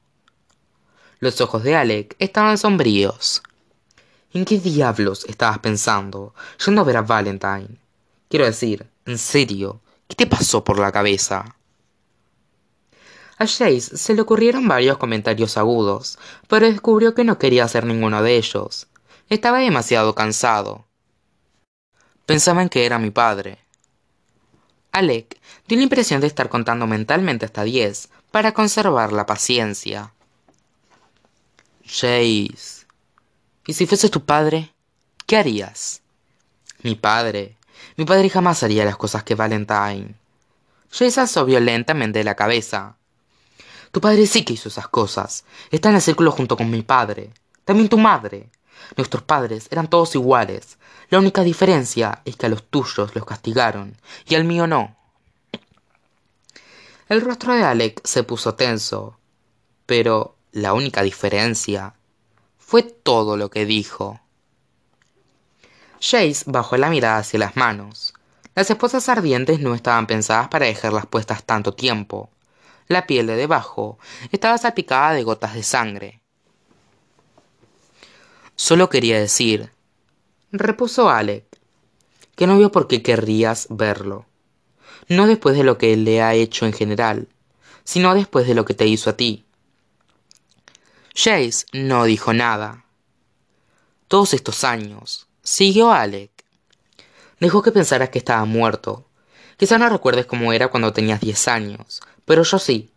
Los 1.21 1.39
ojos 1.39 1.63
de 1.63 1.77
Alec 1.77 2.17
estaban 2.19 2.57
sombríos. 2.57 3.41
¿En 4.33 4.45
qué 4.45 4.59
diablos 4.59 5.25
estabas 5.25 5.59
pensando 5.59 6.33
yendo 6.65 6.81
a 6.81 6.83
ver 6.83 6.97
a 6.97 7.01
Valentine? 7.01 7.79
Quiero 8.29 8.45
decir, 8.45 8.85
en 9.05 9.17
serio, 9.17 9.79
¿qué 10.07 10.15
te 10.15 10.27
pasó 10.27 10.63
por 10.63 10.79
la 10.79 10.91
cabeza? 10.91 11.55
A 13.37 13.45
Chase 13.45 13.95
se 13.95 14.13
le 14.13 14.21
ocurrieron 14.21 14.67
varios 14.67 14.97
comentarios 14.97 15.57
agudos, 15.57 16.17
pero 16.47 16.65
descubrió 16.65 17.13
que 17.13 17.23
no 17.23 17.37
quería 17.37 17.63
hacer 17.63 17.85
ninguno 17.85 18.21
de 18.21 18.35
ellos. 18.35 18.87
Estaba 19.29 19.59
demasiado 19.59 20.15
cansado. 20.15 20.85
Pensaba 22.25 22.61
en 22.61 22.69
que 22.69 22.85
era 22.85 22.99
mi 22.99 23.11
padre. 23.11 23.59
Alec 24.91 25.39
dio 25.67 25.77
la 25.77 25.83
impresión 25.83 26.19
de 26.19 26.27
estar 26.27 26.49
contando 26.49 26.87
mentalmente 26.87 27.45
hasta 27.45 27.63
diez 27.63 28.09
para 28.31 28.53
conservar 28.53 29.13
la 29.13 29.25
paciencia. 29.25 30.13
Chase. 31.85 32.76
¿Y 33.67 33.73
si 33.73 33.85
fuese 33.85 34.07
tu 34.07 34.23
padre? 34.23 34.71
¿Qué 35.25 35.35
harías? 35.35 36.01
Mi 36.83 36.95
padre. 36.95 37.57
Mi 37.97 38.05
padre 38.05 38.29
jamás 38.29 38.63
haría 38.63 38.85
las 38.85 38.95
cosas 38.95 39.23
que 39.23 39.35
Valentine. 39.35 40.15
Chase 40.89 41.19
alzó 41.19 41.43
violentamente 41.43 42.23
la 42.23 42.35
cabeza. 42.35 42.95
Tu 43.91 43.99
padre 43.99 44.25
sí 44.25 44.45
que 44.45 44.53
hizo 44.53 44.69
esas 44.69 44.87
cosas. 44.87 45.43
Está 45.69 45.89
en 45.89 45.95
el 45.95 46.01
círculo 46.01 46.31
junto 46.31 46.55
con 46.55 46.69
mi 46.69 46.81
padre. 46.81 47.31
También 47.65 47.89
tu 47.89 47.97
madre. 47.97 48.49
Nuestros 48.95 49.23
padres 49.23 49.67
eran 49.69 49.89
todos 49.89 50.15
iguales. 50.15 50.77
La 51.09 51.19
única 51.19 51.43
diferencia 51.43 52.21
es 52.23 52.37
que 52.37 52.45
a 52.45 52.49
los 52.49 52.63
tuyos 52.63 53.15
los 53.15 53.25
castigaron 53.25 53.97
y 54.29 54.35
al 54.35 54.45
mío 54.45 54.65
no. 54.65 54.95
El 57.09 57.19
rostro 57.19 57.53
de 57.53 57.63
Alec 57.63 57.99
se 58.05 58.23
puso 58.23 58.55
tenso, 58.55 59.17
pero 59.85 60.37
la 60.53 60.71
única 60.71 61.01
diferencia 61.01 61.96
fue 62.67 62.83
todo 62.83 63.37
lo 63.37 63.49
que 63.49 63.65
dijo. 63.65 64.19
Chase 65.99 66.43
bajó 66.47 66.75
la 66.75 66.89
mirada 66.89 67.19
hacia 67.19 67.39
las 67.39 67.55
manos. 67.55 68.13
Las 68.55 68.69
esposas 68.69 69.07
ardientes 69.07 69.61
no 69.61 69.73
estaban 69.73 70.05
pensadas 70.05 70.49
para 70.49 70.65
dejarlas 70.65 71.05
puestas 71.05 71.45
tanto 71.45 71.73
tiempo. 71.73 72.29
La 72.89 73.07
piel 73.07 73.27
de 73.27 73.37
debajo 73.37 73.99
estaba 74.33 74.57
salpicada 74.57 75.13
de 75.13 75.23
gotas 75.23 75.53
de 75.53 75.63
sangre. 75.63 76.19
Solo 78.57 78.89
quería 78.89 79.17
decir, 79.17 79.71
repuso 80.51 81.09
Alec, 81.09 81.45
que 82.35 82.47
no 82.47 82.57
vio 82.57 82.69
por 82.69 82.89
qué 82.89 83.01
querrías 83.01 83.67
verlo. 83.69 84.25
No 85.07 85.25
después 85.25 85.55
de 85.55 85.63
lo 85.63 85.77
que 85.77 85.95
le 85.95 86.21
ha 86.21 86.33
hecho 86.33 86.65
en 86.65 86.73
general, 86.73 87.29
sino 87.85 88.13
después 88.13 88.45
de 88.45 88.55
lo 88.55 88.65
que 88.65 88.73
te 88.73 88.87
hizo 88.87 89.09
a 89.09 89.15
ti. 89.15 89.45
Chase 91.17 91.65
no 91.73 92.03
dijo 92.03 92.31
nada. 92.31 92.85
Todos 94.07 94.35
estos 94.35 94.63
años, 94.63 95.27
siguió 95.41 95.91
Alec. 95.91 96.29
Dejó 97.39 97.63
que 97.63 97.71
pensaras 97.71 98.09
que 98.09 98.19
estaba 98.19 98.45
muerto. 98.45 99.07
Quizá 99.57 99.79
no 99.79 99.89
recuerdes 99.89 100.27
cómo 100.27 100.53
era 100.53 100.67
cuando 100.67 100.93
tenías 100.93 101.19
diez 101.19 101.47
años, 101.47 102.01
pero 102.23 102.43
yo 102.43 102.59
sí. 102.59 102.91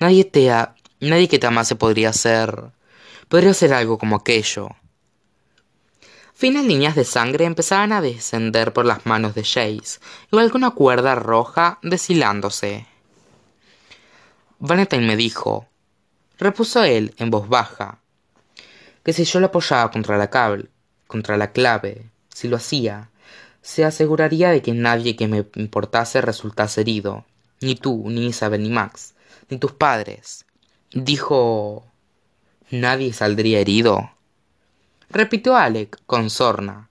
Nadie 0.00 0.24
te 0.24 0.50
ha... 0.50 0.74
Nadie 1.00 1.28
que 1.28 1.38
te 1.38 1.48
amase 1.48 1.76
podría 1.76 2.14
ser... 2.14 2.70
Podría 3.28 3.52
ser 3.52 3.74
algo 3.74 3.98
como 3.98 4.16
aquello. 4.16 4.70
Finas 6.32 6.64
líneas 6.64 6.94
de 6.94 7.04
sangre 7.04 7.44
empezaban 7.44 7.92
a 7.92 8.00
descender 8.00 8.72
por 8.72 8.86
las 8.86 9.04
manos 9.04 9.34
de 9.34 9.42
Chase, 9.42 10.00
igual 10.32 10.50
que 10.50 10.56
una 10.56 10.70
cuerda 10.70 11.14
roja 11.14 11.78
deshilándose. 11.82 12.86
Valentine 14.60 15.06
me 15.06 15.16
dijo, 15.16 15.66
repuso 16.38 16.84
él 16.84 17.14
en 17.18 17.30
voz 17.30 17.48
baja, 17.48 17.98
que 19.02 19.12
si 19.12 19.24
yo 19.24 19.40
lo 19.40 19.46
apoyaba 19.46 19.90
contra 19.90 20.18
la 20.18 20.30
cable, 20.30 20.68
contra 21.06 21.36
la 21.36 21.52
clave, 21.52 22.06
si 22.28 22.48
lo 22.48 22.56
hacía, 22.56 23.10
se 23.62 23.84
aseguraría 23.84 24.50
de 24.50 24.62
que 24.62 24.72
nadie 24.72 25.16
que 25.16 25.28
me 25.28 25.46
importase 25.56 26.20
resultase 26.20 26.80
herido, 26.82 27.24
ni 27.60 27.74
tú, 27.74 28.04
ni 28.08 28.26
Isabel, 28.26 28.62
ni 28.62 28.70
Max, 28.70 29.14
ni 29.48 29.58
tus 29.58 29.72
padres. 29.72 30.44
Dijo... 30.92 31.84
¿Nadie 32.70 33.12
saldría 33.12 33.60
herido? 33.60 34.10
repitió 35.08 35.56
Alec 35.56 36.00
con 36.06 36.30
sorna. 36.30 36.90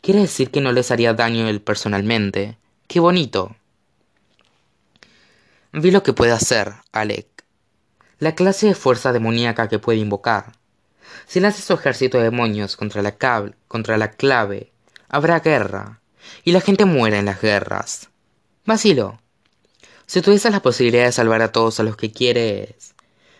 Quiere 0.00 0.20
decir 0.20 0.50
que 0.50 0.60
no 0.60 0.70
les 0.70 0.90
haría 0.90 1.14
daño 1.14 1.48
él 1.48 1.60
personalmente. 1.60 2.58
Qué 2.86 3.00
bonito. 3.00 3.56
Vi 5.72 5.90
lo 5.90 6.02
que 6.02 6.12
puede 6.12 6.32
hacer, 6.32 6.74
Alec. 6.92 7.33
La 8.18 8.34
clase 8.34 8.66
de 8.68 8.74
fuerza 8.74 9.12
demoníaca 9.12 9.68
que 9.68 9.78
puede 9.78 9.98
invocar. 9.98 10.52
Si 11.26 11.40
lanza 11.40 11.62
su 11.62 11.72
ejército 11.72 12.18
de 12.18 12.24
demonios 12.24 12.76
contra 12.76 13.02
la, 13.02 13.16
contra 13.68 13.96
la 13.96 14.10
clave, 14.10 14.72
habrá 15.08 15.40
guerra. 15.40 16.00
Y 16.44 16.52
la 16.52 16.60
gente 16.60 16.84
muere 16.84 17.18
en 17.18 17.26
las 17.26 17.40
guerras. 17.40 18.08
Vacilo. 18.64 19.20
Si 20.06 20.22
tuvieses 20.22 20.52
la 20.52 20.62
posibilidad 20.62 21.04
de 21.04 21.12
salvar 21.12 21.42
a 21.42 21.52
todos 21.52 21.80
a 21.80 21.82
los 21.82 21.96
que 21.96 22.12
quieres. 22.12 22.94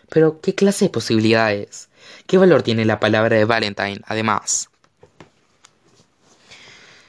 Pero, 0.09 0.39
¿qué 0.41 0.53
clase 0.53 0.85
de 0.85 0.91
posibilidades? 0.91 1.89
¿Qué 2.27 2.37
valor 2.37 2.63
tiene 2.63 2.85
la 2.85 2.99
palabra 2.99 3.37
de 3.37 3.45
Valentine, 3.45 4.01
además? 4.05 4.69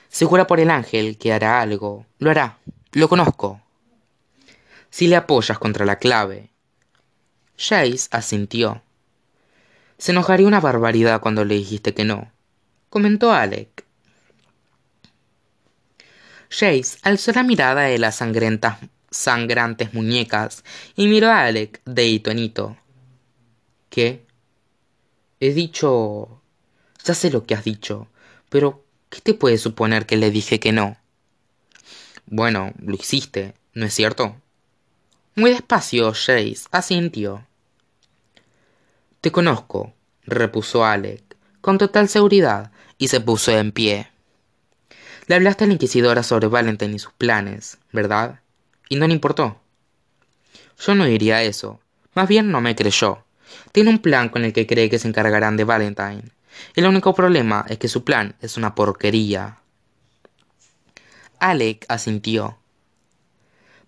Segura 0.09 0.47
por 0.47 0.61
el 0.61 0.71
ángel 0.71 1.19
que 1.19 1.33
hará 1.33 1.61
algo. 1.61 2.07
Lo 2.19 2.31
hará. 2.31 2.59
Lo 2.93 3.09
conozco. 3.09 3.61
Si 4.89 5.09
le 5.09 5.17
apoyas 5.17 5.59
contra 5.59 5.85
la 5.85 5.97
clave. 5.97 6.51
Chase 7.57 8.09
asintió. 8.11 8.83
Se 9.99 10.13
enojaría 10.13 10.47
una 10.47 10.61
barbaridad 10.61 11.21
cuando 11.21 11.45
le 11.45 11.55
dijiste 11.55 11.95
que 11.95 12.05
no, 12.05 12.31
comentó 12.91 13.33
Alec. 13.33 13.85
Chase 16.51 16.99
alzó 17.03 17.33
la 17.33 17.43
mirada 17.43 17.83
de 17.83 17.99
las 17.99 18.17
sangrentas, 18.17 18.79
sangrantes 19.11 19.95
muñecas 19.95 20.65
y 20.95 21.09
miró 21.09 21.31
a 21.31 21.45
Alec 21.45 21.81
de 21.85 22.07
hito 22.07 22.31
en 22.31 22.39
hito. 22.39 22.77
¿Qué? 23.89 24.27
He 25.41 25.53
dicho... 25.53 26.43
Ya 27.05 27.15
sé 27.15 27.31
lo 27.31 27.47
que 27.47 27.55
has 27.55 27.65
dicho, 27.65 28.09
pero 28.49 28.85
¿qué 29.11 29.21
te 29.21 29.35
puede 29.35 29.59
suponer 29.59 30.07
que 30.07 30.17
le 30.17 30.31
dije 30.31 30.59
que 30.59 30.73
no? 30.73 30.97
Bueno, 32.27 32.73
lo 32.79 32.97
hiciste, 32.97 33.55
¿no 33.75 33.87
es 33.87 33.95
cierto? 33.95 34.37
Muy 35.37 35.51
despacio, 35.51 36.13
Chase 36.13 36.67
asintió. 36.73 37.46
Te 39.21 39.33
conozco, 39.33 39.95
repuso 40.25 40.85
Alec, 40.85 41.23
con 41.61 41.79
total 41.79 42.09
seguridad, 42.09 42.71
y 42.99 43.09
se 43.09 43.21
puso 43.21 43.53
en 43.53 43.73
pie. 43.73 44.09
Le 45.27 45.35
hablaste 45.35 45.65
a 45.65 45.67
la 45.67 45.73
inquisidora 45.73 46.23
sobre 46.23 46.47
Valentine 46.47 46.95
y 46.95 46.99
sus 46.99 47.13
planes, 47.13 47.79
¿verdad? 47.93 48.41
Y 48.89 48.97
no 48.97 49.07
le 49.07 49.15
importó. 49.15 49.61
Yo 50.79 50.95
no 50.95 51.05
diría 51.05 51.43
eso. 51.43 51.81
Más 52.15 52.29
bien 52.29 52.51
no 52.51 52.61
me 52.61 52.77
creyó. 52.77 53.25
Tiene 53.73 53.91
un 53.91 53.99
plan 53.99 54.29
con 54.29 54.45
el 54.45 54.53
que 54.53 54.67
cree 54.67 54.89
que 54.89 54.99
se 54.99 55.09
encargarán 55.09 55.57
de 55.57 55.65
Valentine. 55.65 56.25
El 56.75 56.87
único 56.87 57.15
problema 57.15 57.65
es 57.69 57.79
que 57.79 57.89
su 57.89 58.05
plan 58.05 58.37
es 58.41 58.57
una 58.57 58.75
porquería. 58.75 59.59
Alec 61.39 61.85
asintió. 61.89 62.59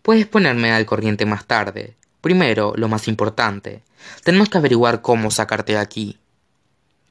Puedes 0.02 0.26
ponerme 0.26 0.72
al 0.72 0.86
corriente 0.86 1.24
más 1.24 1.46
tarde. 1.46 1.96
Primero, 2.20 2.72
lo 2.76 2.88
más 2.88 3.08
importante. 3.08 3.82
Tenemos 4.24 4.48
que 4.48 4.58
averiguar 4.58 5.02
cómo 5.02 5.30
sacarte 5.30 5.72
de 5.72 5.78
aquí. 5.78 6.18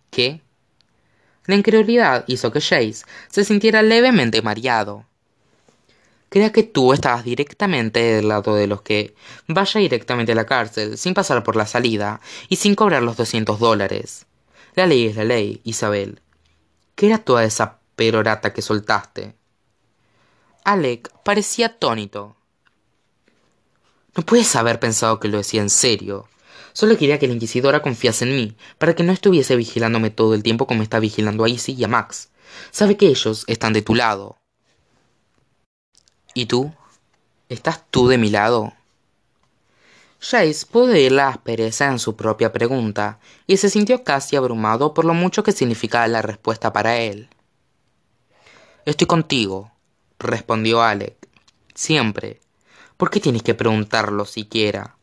¿Qué? 0.10 0.42
La 1.46 1.56
incredulidad 1.56 2.26
hizo 2.28 2.52
que 2.52 2.60
Chase 2.60 3.06
se 3.30 3.46
sintiera 3.46 3.82
levemente 3.82 4.42
mareado. 4.42 5.06
Crea 6.30 6.52
que 6.52 6.64
tú 6.64 6.92
estabas 6.92 7.24
directamente 7.24 8.02
del 8.02 8.28
lado 8.28 8.54
de 8.56 8.68
los 8.68 8.82
que 8.82 9.16
vaya 9.48 9.80
directamente 9.80 10.34
a 10.34 10.36
la 10.36 10.46
cárcel 10.46 10.98
sin 10.98 11.14
pasar 11.14 11.42
por 11.44 11.56
la 11.56 11.66
salida 11.66 12.20
y 12.50 12.58
sin 12.58 12.76
cobrar 12.76 13.02
los 13.02 13.16
200 13.16 13.60
dólares. 13.60 14.26
La 14.76 14.86
ley 14.86 15.08
es 15.08 15.16
la 15.16 15.24
ley, 15.24 15.62
Isabel. 15.64 16.22
¿Qué 16.96 17.08
era 17.08 17.20
toda 17.20 17.46
esa 17.46 17.80
perorata 17.96 18.52
que 18.52 18.62
soltaste? 18.62 19.36
Alec 20.66 21.10
parecía 21.24 21.68
atónito. 21.68 22.36
No 24.18 24.24
puedes 24.24 24.56
haber 24.56 24.80
pensado 24.80 25.20
que 25.20 25.28
lo 25.28 25.38
decía 25.38 25.62
en 25.62 25.70
serio. 25.70 26.28
Solo 26.74 26.98
quería 26.98 27.20
que 27.20 27.28
la 27.28 27.36
inquisidora 27.36 27.84
confiase 27.84 28.26
en 28.26 28.36
mí, 28.36 28.58
para 28.80 28.96
que 28.96 29.04
no 29.04 29.14
estuviese 29.14 29.56
vigilándome 29.56 30.10
todo 30.10 30.34
el 30.34 30.42
tiempo 30.42 30.66
como 30.66 30.82
está 30.82 31.00
vigilando 31.00 31.44
a 31.44 31.50
Izzy 31.50 31.74
y 31.74 31.84
a 31.84 31.88
Max. 31.88 32.30
Sabe 32.72 32.98
que 32.98 33.06
ellos 33.06 33.44
están 33.46 33.74
de 33.74 33.84
tu 33.84 33.94
lado. 33.94 34.38
¿Y 36.34 36.48
tú? 36.48 36.74
¿Estás 37.48 37.84
tú 37.92 38.08
de 38.08 38.18
mi 38.18 38.32
lado? 38.32 38.74
Chase 40.20 40.66
pudo 40.66 40.94
oír 40.94 41.12
la 41.12 41.30
aspereza 41.30 41.86
en 41.86 42.00
su 42.00 42.16
propia 42.16 42.52
pregunta 42.52 43.20
y 43.46 43.58
se 43.58 43.70
sintió 43.70 44.04
casi 44.04 44.36
abrumado 44.36 44.96
por 44.96 45.06
lo 45.06 45.14
mucho 45.14 45.44
que 45.44 45.52
significaba 45.52 46.08
la 46.08 46.24
respuesta 46.24 46.74
para 46.74 46.98
él. 46.98 47.30
Estoy 48.84 49.06
contigo, 49.06 49.72
respondió 50.18 50.82
Alec. 50.82 51.16
Siempre. 51.76 52.40
¿Por 52.98 53.10
qué 53.10 53.20
tienes 53.20 53.44
que 53.44 53.54
preguntarlo 53.54 54.26
siquiera? 54.26 54.96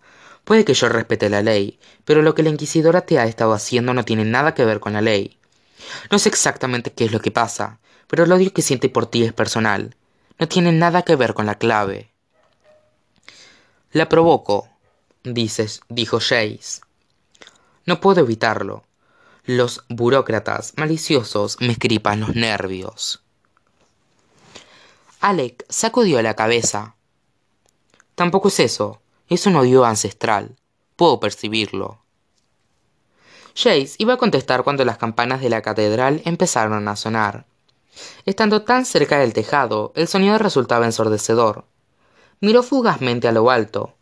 Puede 0.44 0.64
que 0.64 0.74
yo 0.74 0.88
respete 0.88 1.30
la 1.30 1.42
ley, 1.42 1.78
pero 2.04 2.22
lo 2.22 2.34
que 2.34 2.42
la 2.42 2.50
inquisidora 2.50 3.02
te 3.02 3.18
ha 3.18 3.24
estado 3.24 3.52
haciendo 3.54 3.94
no 3.94 4.04
tiene 4.04 4.24
nada 4.24 4.54
que 4.54 4.64
ver 4.64 4.80
con 4.80 4.92
la 4.92 5.00
ley. 5.00 5.38
No 6.10 6.18
sé 6.18 6.28
exactamente 6.28 6.92
qué 6.92 7.04
es 7.04 7.12
lo 7.12 7.20
que 7.20 7.30
pasa, 7.30 7.78
pero 8.08 8.24
el 8.24 8.32
odio 8.32 8.52
que 8.52 8.62
siente 8.62 8.88
por 8.88 9.06
ti 9.06 9.24
es 9.24 9.32
personal. 9.32 9.96
No 10.38 10.48
tiene 10.48 10.72
nada 10.72 11.02
que 11.02 11.16
ver 11.16 11.34
con 11.34 11.46
la 11.46 11.56
clave. 11.56 12.10
La 13.92 14.08
provoco, 14.08 14.68
dices, 15.22 15.80
dijo 15.88 16.18
Jace. 16.18 16.80
No 17.86 18.00
puedo 18.00 18.20
evitarlo. 18.20 18.84
Los 19.44 19.84
burócratas 19.88 20.72
maliciosos 20.76 21.58
me 21.60 21.72
escripan 21.72 22.20
los 22.20 22.34
nervios. 22.34 23.22
Alec 25.20 25.64
sacudió 25.68 26.20
la 26.22 26.34
cabeza. 26.34 26.96
Tampoco 28.14 28.48
es 28.48 28.60
eso. 28.60 29.00
Es 29.28 29.46
un 29.46 29.56
odio 29.56 29.84
ancestral. 29.84 30.56
Puedo 30.96 31.18
percibirlo. 31.18 31.98
Jace 33.56 33.94
iba 33.98 34.14
a 34.14 34.18
contestar 34.18 34.64
cuando 34.64 34.84
las 34.84 34.98
campanas 34.98 35.40
de 35.40 35.48
la 35.48 35.62
catedral 35.62 36.22
empezaron 36.24 36.86
a 36.88 36.96
sonar. 36.96 37.46
Estando 38.24 38.62
tan 38.62 38.84
cerca 38.84 39.18
del 39.18 39.32
tejado, 39.32 39.92
el 39.94 40.08
sonido 40.08 40.38
resultaba 40.38 40.86
ensordecedor. 40.86 41.64
Miró 42.40 42.62
fugazmente 42.62 43.28
a 43.28 43.32
lo 43.32 43.50
alto, 43.50 43.94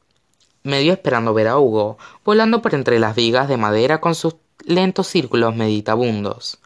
medio 0.62 0.92
esperando 0.92 1.34
ver 1.34 1.48
a 1.48 1.58
Hugo, 1.58 1.98
volando 2.24 2.62
por 2.62 2.74
entre 2.74 2.98
las 2.98 3.14
vigas 3.14 3.48
de 3.48 3.56
madera 3.56 4.00
con 4.00 4.14
sus 4.14 4.36
lentos 4.64 5.06
círculos 5.06 5.54
meditabundos. 5.54 6.58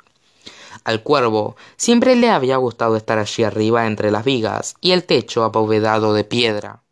Al 0.84 1.02
cuervo 1.02 1.56
siempre 1.76 2.14
le 2.14 2.30
había 2.30 2.56
gustado 2.58 2.96
estar 2.96 3.18
allí 3.18 3.42
arriba 3.42 3.86
entre 3.86 4.12
las 4.12 4.24
vigas 4.24 4.76
y 4.80 4.92
el 4.92 5.04
techo 5.04 5.42
abovedado 5.42 6.14
de 6.14 6.22
piedra. 6.22 6.82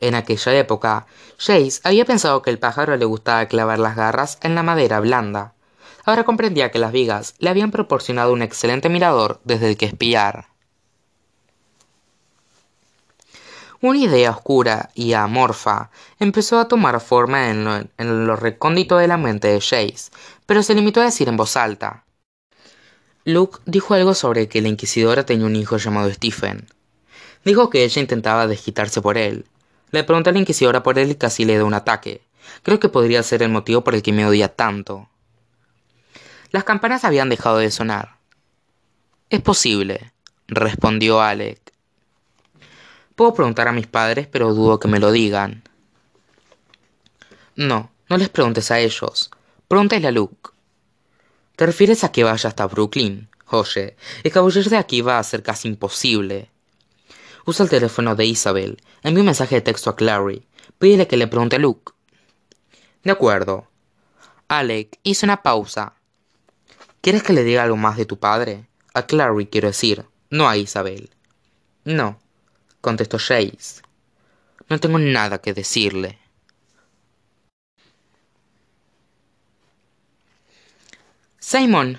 En 0.00 0.14
aquella 0.14 0.56
época, 0.56 1.06
Jace 1.38 1.80
había 1.82 2.04
pensado 2.04 2.42
que 2.42 2.50
el 2.50 2.58
pájaro 2.58 2.96
le 2.96 3.04
gustaba 3.04 3.46
clavar 3.46 3.78
las 3.78 3.96
garras 3.96 4.38
en 4.42 4.54
la 4.54 4.62
madera 4.62 5.00
blanda. 5.00 5.54
Ahora 6.04 6.24
comprendía 6.24 6.70
que 6.70 6.78
las 6.78 6.92
vigas 6.92 7.34
le 7.38 7.50
habían 7.50 7.70
proporcionado 7.70 8.32
un 8.32 8.42
excelente 8.42 8.88
mirador 8.88 9.40
desde 9.44 9.68
el 9.68 9.76
que 9.76 9.86
espiar. 9.86 10.46
Una 13.80 13.98
idea 13.98 14.30
oscura 14.30 14.90
y 14.94 15.12
amorfa 15.12 15.90
empezó 16.18 16.58
a 16.58 16.66
tomar 16.66 17.00
forma 17.00 17.50
en 17.50 17.64
lo, 17.64 17.76
en 17.76 18.26
lo, 18.26 18.34
recóndito 18.34 18.96
de 18.96 19.06
la 19.06 19.16
mente 19.16 19.48
de 19.48 19.60
Jace, 19.60 20.10
pero 20.46 20.62
se 20.62 20.74
limitó 20.74 21.00
a 21.00 21.04
decir 21.04 21.28
en 21.28 21.36
voz 21.36 21.56
alta. 21.56 22.04
Luke 23.24 23.60
dijo 23.66 23.94
algo 23.94 24.14
sobre 24.14 24.48
que 24.48 24.62
la 24.62 24.68
inquisidora 24.68 25.26
tenía 25.26 25.46
un 25.46 25.54
hijo 25.54 25.76
llamado 25.76 26.10
Stephen. 26.12 26.66
Dijo 27.44 27.70
que 27.70 27.84
ella 27.84 28.00
intentaba 28.00 28.46
desquitarse 28.46 29.00
por 29.00 29.16
él, 29.16 29.44
le 29.90 30.04
pregunté 30.04 30.30
a 30.30 30.32
la 30.32 30.38
inquisidora 30.38 30.82
por 30.82 30.98
él 30.98 31.10
y 31.10 31.14
casi 31.14 31.44
le 31.44 31.54
dio 31.54 31.66
un 31.66 31.74
ataque. 31.74 32.22
Creo 32.62 32.80
que 32.80 32.88
podría 32.88 33.22
ser 33.22 33.42
el 33.42 33.50
motivo 33.50 33.82
por 33.84 33.94
el 33.94 34.02
que 34.02 34.12
me 34.12 34.26
odia 34.26 34.48
tanto. 34.48 35.08
Las 36.50 36.64
campanas 36.64 37.04
habían 37.04 37.28
dejado 37.28 37.58
de 37.58 37.70
sonar. 37.70 38.16
Es 39.30 39.40
posible, 39.42 40.12
respondió 40.46 41.20
Alec. 41.20 41.60
Puedo 43.14 43.34
preguntar 43.34 43.68
a 43.68 43.72
mis 43.72 43.86
padres, 43.86 44.26
pero 44.26 44.54
dudo 44.54 44.78
que 44.78 44.88
me 44.88 45.00
lo 45.00 45.10
digan. 45.10 45.62
No, 47.56 47.90
no 48.08 48.16
les 48.16 48.28
preguntes 48.28 48.70
a 48.70 48.78
ellos. 48.78 49.30
Pregúntale 49.66 50.06
a 50.06 50.12
Luke. 50.12 50.50
¿Te 51.56 51.66
refieres 51.66 52.04
a 52.04 52.12
que 52.12 52.24
vaya 52.24 52.48
hasta 52.48 52.66
Brooklyn? 52.66 53.28
Oye, 53.50 53.96
escabullirse 54.22 54.70
de 54.70 54.76
aquí 54.76 55.00
va 55.00 55.18
a 55.18 55.24
ser 55.24 55.42
casi 55.42 55.68
imposible. 55.68 56.50
Usa 57.48 57.64
el 57.64 57.70
teléfono 57.70 58.14
de 58.14 58.26
Isabel. 58.26 58.76
Envía 59.02 59.22
un 59.22 59.26
mensaje 59.28 59.54
de 59.54 59.60
texto 59.62 59.88
a 59.88 59.96
Clary. 59.96 60.46
Pídele 60.78 61.06
que 61.06 61.16
le 61.16 61.28
pregunte 61.28 61.56
a 61.56 61.58
Luke. 61.58 61.94
De 63.02 63.10
acuerdo. 63.10 63.66
Alec 64.48 64.98
hizo 65.02 65.24
una 65.24 65.42
pausa. 65.42 65.94
¿Quieres 67.00 67.22
que 67.22 67.32
le 67.32 67.44
diga 67.44 67.62
algo 67.62 67.78
más 67.78 67.96
de 67.96 68.04
tu 68.04 68.18
padre? 68.18 68.68
A 68.92 69.06
Clary 69.06 69.46
quiero 69.46 69.68
decir, 69.68 70.04
no 70.28 70.46
a 70.46 70.58
Isabel. 70.58 71.08
No, 71.84 72.20
contestó 72.82 73.16
Jace. 73.16 73.80
No 74.68 74.78
tengo 74.78 74.98
nada 74.98 75.38
que 75.38 75.54
decirle. 75.54 76.18
Simon. 81.38 81.98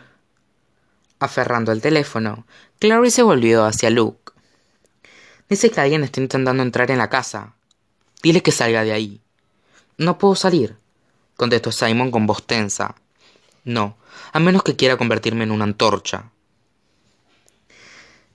Aferrando 1.18 1.72
el 1.72 1.82
teléfono, 1.82 2.46
Clary 2.78 3.10
se 3.10 3.24
volvió 3.24 3.66
hacia 3.66 3.90
Luke. 3.90 4.19
Dice 5.50 5.72
que 5.72 5.82
alguien 5.82 6.04
está 6.04 6.22
intentando 6.22 6.62
entrar 6.62 6.92
en 6.92 7.00
la 7.00 7.10
casa. 7.10 7.54
Dile 8.22 8.44
que 8.44 8.52
salga 8.52 8.84
de 8.84 8.92
ahí. 8.92 9.20
No 9.98 10.18
puedo 10.18 10.36
salir, 10.36 10.78
contestó 11.36 11.72
Simon 11.72 12.12
con 12.12 12.28
voz 12.28 12.46
tensa. 12.46 12.96
No, 13.64 13.98
a 14.32 14.40
menos 14.40 14.64
que 14.64 14.76
quiera 14.76 14.98
convertirme 14.98 15.44
en 15.44 15.52
una 15.52 15.64
antorcha. 15.64 16.32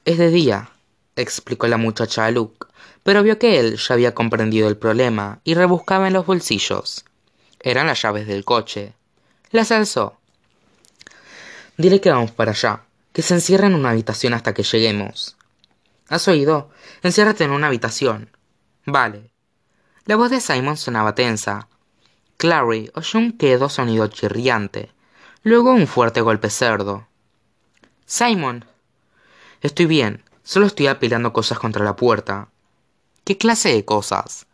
Es 0.05 0.19
de 0.19 0.31
día, 0.31 0.71
explicó 1.17 1.69
la 1.69 1.77
muchacha 1.77 2.27
a 2.27 2.31
Luke, 2.31 2.67
pero 3.03 3.23
vio 3.23 3.39
que 3.39 3.61
él 3.61 3.77
ya 3.77 3.95
había 3.95 4.15
comprendido 4.15 4.69
el 4.69 4.77
problema 4.77 5.41
y 5.45 5.55
rebuscaba 5.55 6.09
en 6.09 6.15
los 6.15 6.27
bolsillos. 6.27 7.05
Eran 7.61 7.87
las 7.87 8.03
llaves 8.03 8.27
del 8.27 8.45
coche. 8.45 8.93
Las 9.51 9.71
alzó. 9.71 10.19
Dile 11.77 12.01
que 12.01 12.11
vamos 12.11 12.33
para 12.33 12.51
allá, 12.51 12.83
que 13.13 13.23
se 13.23 13.35
encierre 13.35 13.67
en 13.67 13.75
una 13.75 13.91
habitación 13.91 14.35
hasta 14.35 14.53
que 14.53 14.63
lleguemos. 14.63 15.34
¿Has 16.09 16.29
oído? 16.29 16.71
Enciérrate 17.03 17.45
en 17.45 17.51
una 17.51 17.69
habitación. 17.69 18.31
Vale. 18.85 19.31
La 20.05 20.17
voz 20.17 20.31
de 20.31 20.41
Simon 20.41 20.77
sonaba 20.77 21.15
tensa. 21.15 21.69
Clary 22.37 22.91
oyó 22.95 23.19
un 23.19 23.33
quedo 23.39 23.71
sonido 23.71 24.07
chirriante, 24.09 24.93
luego 25.43 25.71
un 25.71 25.87
fuerte 25.87 26.21
golpe 26.21 26.51
cerdo. 26.51 27.07
Simon. 28.05 28.67
Estoy 29.63 29.87
bien, 29.87 30.23
solo 30.43 30.67
estoy 30.67 30.89
apilando 30.89 31.33
cosas 31.33 31.59
contra 31.59 31.85
la 31.85 31.97
puerta. 31.97 32.49
¿Qué 33.25 33.39
clase 33.39 33.73
de 33.73 33.87
cosas? 33.87 34.47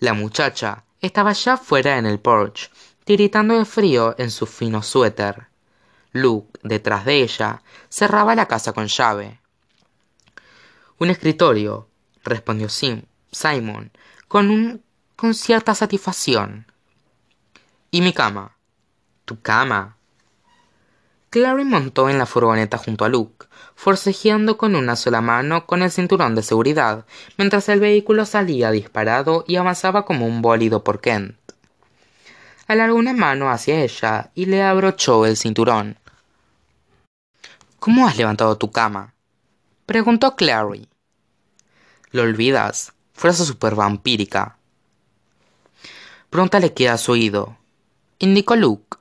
La 0.00 0.12
muchacha 0.12 0.84
estaba 1.00 1.32
ya 1.34 1.56
fuera 1.56 1.98
en 1.98 2.06
el 2.06 2.18
porch, 2.18 2.72
tiritando 3.04 3.56
de 3.56 3.64
frío 3.64 4.16
en 4.18 4.32
su 4.32 4.46
fino 4.46 4.82
suéter. 4.82 5.46
Luke, 6.10 6.58
detrás 6.64 7.04
de 7.04 7.22
ella, 7.22 7.62
cerraba 7.88 8.34
la 8.34 8.46
casa 8.46 8.72
con 8.72 8.88
llave. 8.88 9.40
Un 10.98 11.10
escritorio, 11.10 11.88
respondió 12.24 12.68
Sim, 12.68 13.02
Simon, 13.30 13.92
con, 14.26 14.50
un, 14.50 14.82
con 15.14 15.32
cierta 15.32 15.74
satisfacción. 15.74 16.66
¿Y 17.92 18.00
mi 18.00 18.12
cama? 18.12 18.56
¿Tu 19.24 19.40
cama? 19.40 19.96
Clary 21.30 21.64
montó 21.64 22.08
en 22.08 22.18
la 22.18 22.26
furgoneta 22.26 22.78
junto 22.78 23.04
a 23.04 23.08
Luke, 23.08 23.46
forcejeando 23.76 24.58
con 24.58 24.74
una 24.74 24.96
sola 24.96 25.20
mano 25.20 25.66
con 25.66 25.82
el 25.82 25.92
cinturón 25.92 26.34
de 26.34 26.42
seguridad, 26.42 27.04
mientras 27.36 27.68
el 27.68 27.78
vehículo 27.78 28.24
salía 28.24 28.72
disparado 28.72 29.44
y 29.46 29.54
avanzaba 29.54 30.04
como 30.04 30.26
un 30.26 30.42
bólido 30.42 30.82
por 30.82 31.00
Kent. 31.00 31.36
Alargó 32.66 32.96
una 32.96 33.12
mano 33.12 33.50
hacia 33.50 33.82
ella 33.82 34.30
y 34.34 34.46
le 34.46 34.62
abrochó 34.62 35.26
el 35.26 35.36
cinturón. 35.36 35.96
¿Cómo 37.78 38.08
has 38.08 38.16
levantado 38.16 38.58
tu 38.58 38.72
cama? 38.72 39.14
preguntó 39.86 40.34
Clary. 40.34 40.87
¿Lo 42.10 42.22
olvidas? 42.22 42.92
Frase 43.12 43.44
super 43.44 43.74
vampírica. 43.74 44.56
Pronta 46.30 46.60
le 46.60 46.72
queda 46.72 46.98
su 46.98 47.12
oído, 47.12 47.56
indicó 48.18 48.56
Luke. 48.56 48.98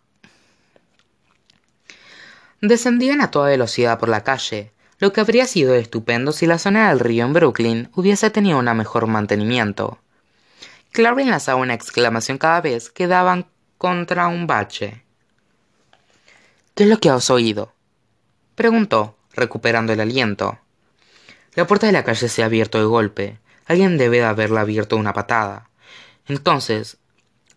Descendían 2.62 3.22
a 3.22 3.32
toda 3.32 3.50
velocidad 3.50 4.00
por 4.00 4.10
la 4.10 4.24
calle, 4.24 4.72
lo 5.00 5.14
que 5.14 5.22
habría 5.22 5.46
sido 5.46 5.76
estupendo 5.76 6.32
si 6.32 6.48
la 6.48 6.58
zona 6.58 6.90
del 6.90 7.00
río 7.00 7.26
en 7.26 7.34
Brooklyn 7.34 7.90
hubiese 7.96 8.30
tenido 8.30 8.58
un 8.58 8.66
mejor 8.76 9.08
mantenimiento. 9.08 10.00
Clary 10.92 11.26
lanzaba 11.26 11.62
una 11.62 11.76
exclamación 11.76 12.38
cada 12.38 12.62
vez 12.62 12.90
que 12.90 13.08
daban 13.08 13.46
contra 13.78 14.28
un 14.28 14.48
bache. 14.48 15.04
¿Qué 16.74 16.84
es 16.84 16.90
lo 16.90 17.00
que 17.00 17.10
has 17.10 17.30
oído? 17.30 17.74
preguntó, 18.56 19.16
recuperando 19.34 19.94
el 19.94 20.00
aliento. 20.00 20.58
La 21.58 21.66
puerta 21.66 21.88
de 21.88 21.92
la 21.92 22.04
calle 22.04 22.30
se 22.30 22.44
ha 22.44 22.46
abierto 22.46 22.78
de 22.78 22.86
golpe. 22.86 23.40
Alguien 23.66 23.98
debe 23.98 24.18
de 24.18 24.26
haberla 24.26 24.62
abierto 24.62 24.96
de 24.96 25.00
una 25.00 25.14
patada. 25.14 25.72
Entonces, 26.28 27.00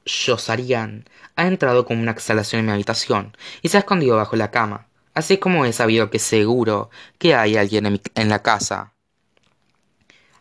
Josarian 0.06 1.04
ha 1.36 1.46
entrado 1.46 1.84
con 1.84 1.98
una 1.98 2.12
exhalación 2.12 2.60
en 2.60 2.66
mi 2.66 2.72
habitación 2.72 3.36
y 3.60 3.68
se 3.68 3.76
ha 3.76 3.80
escondido 3.80 4.16
bajo 4.16 4.36
la 4.36 4.50
cama, 4.50 4.86
así 5.12 5.36
como 5.36 5.66
he 5.66 5.74
sabido 5.74 6.08
que 6.08 6.18
seguro 6.18 6.88
que 7.18 7.34
hay 7.34 7.58
alguien 7.58 8.00
en, 8.14 8.28
la 8.30 8.40
casa. 8.40 8.94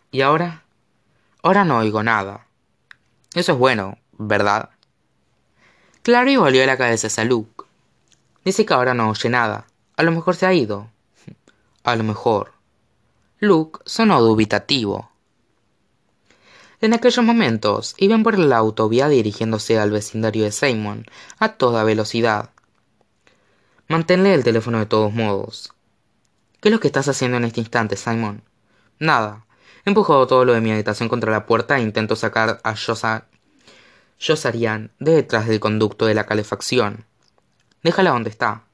¿Y 0.10 0.22
ahora? 0.22 0.64
Ahora 1.44 1.66
no 1.66 1.80
oigo 1.80 2.02
nada. 2.02 2.48
Eso 3.34 3.52
es 3.52 3.58
bueno, 3.58 3.98
¿verdad? 4.18 4.70
Clary 6.04 6.38
volvió 6.38 6.66
la 6.66 6.78
cabeza 6.78 7.08
hacia 7.08 7.26
Luke. 7.26 7.66
Dice 8.46 8.66
que 8.66 8.74
ahora 8.74 8.94
no 8.94 9.10
oye 9.10 9.28
nada. 9.28 9.66
A 9.98 10.04
lo 10.04 10.14
mejor 10.14 10.38
se 10.38 10.46
ha 10.46 10.54
ido. 10.54 10.90
A 11.84 11.98
lo 11.98 12.06
mejor. 12.06 12.59
Luke 13.42 13.80
sonó 13.86 14.22
dubitativo. 14.22 15.10
En 16.82 16.94
aquellos 16.94 17.24
momentos 17.24 17.96
iban 17.98 18.22
por 18.22 18.38
la 18.38 18.58
autovía 18.58 19.08
dirigiéndose 19.08 19.80
al 19.80 19.92
vecindario 19.92 20.44
de 20.44 20.52
Simon 20.52 21.06
a 21.38 21.54
toda 21.54 21.86
velocidad. 21.86 22.50
Manténle 23.88 24.34
el 24.34 24.44
teléfono 24.44 24.80
de 24.80 24.88
todos 24.88 25.14
modos. 25.14 25.74
¿Qué 26.60 26.68
es 26.68 26.74
lo 26.74 26.82
que 26.82 26.88
estás 26.88 27.08
haciendo 27.08 27.38
en 27.38 27.46
este 27.46 27.62
instante, 27.62 27.96
Simon? 27.96 28.44
Nada. 29.00 29.46
He 29.86 29.90
empujado 29.90 30.28
todo 30.28 30.44
lo 30.44 30.52
de 30.52 30.60
mi 30.60 30.74
habitación 30.74 31.08
contra 31.08 31.32
la 31.32 31.46
puerta 31.46 31.78
e 31.78 31.82
intento 31.82 32.18
sacar 32.18 32.60
a 32.66 32.76
Josarian 34.20 34.92
de 35.00 35.14
detrás 35.14 35.48
del 35.48 35.62
conducto 35.62 36.08
de 36.08 36.14
la 36.14 36.26
calefacción. 36.26 37.06
Déjala 37.84 38.10
donde 38.10 38.32
está. 38.32 38.66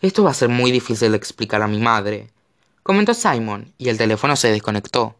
Esto 0.00 0.24
va 0.24 0.32
a 0.32 0.34
ser 0.34 0.48
muy 0.48 0.72
difícil 0.72 1.12
de 1.12 1.16
explicar 1.18 1.62
a 1.62 1.68
mi 1.68 1.78
madre, 1.78 2.32
comentó 2.86 3.14
Simon, 3.14 3.74
y 3.78 3.88
el 3.88 3.98
teléfono 3.98 4.36
se 4.36 4.48
desconectó. 4.48 5.16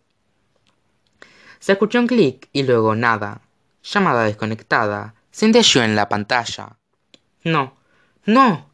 Se 1.59 1.73
escuchó 1.73 1.99
un 1.99 2.07
clic 2.07 2.49
y 2.53 2.63
luego 2.63 2.95
nada. 2.95 3.41
Llamada 3.83 4.23
desconectada. 4.23 5.15
Se 5.33 5.47
indexó 5.47 5.83
en 5.83 5.97
la 5.97 6.09
pantalla. 6.09 6.77
No. 7.43 7.75
¡No! 8.25 8.71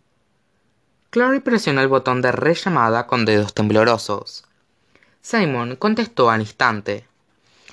Clary 1.09 1.41
presionó 1.41 1.81
el 1.81 1.89
botón 1.89 2.21
de 2.21 2.33
rellamada 2.33 3.07
con 3.07 3.25
dedos 3.25 3.55
temblorosos. 3.55 4.45
Simon 5.23 5.77
contestó 5.77 6.29
al 6.29 6.43
instante. 6.43 7.07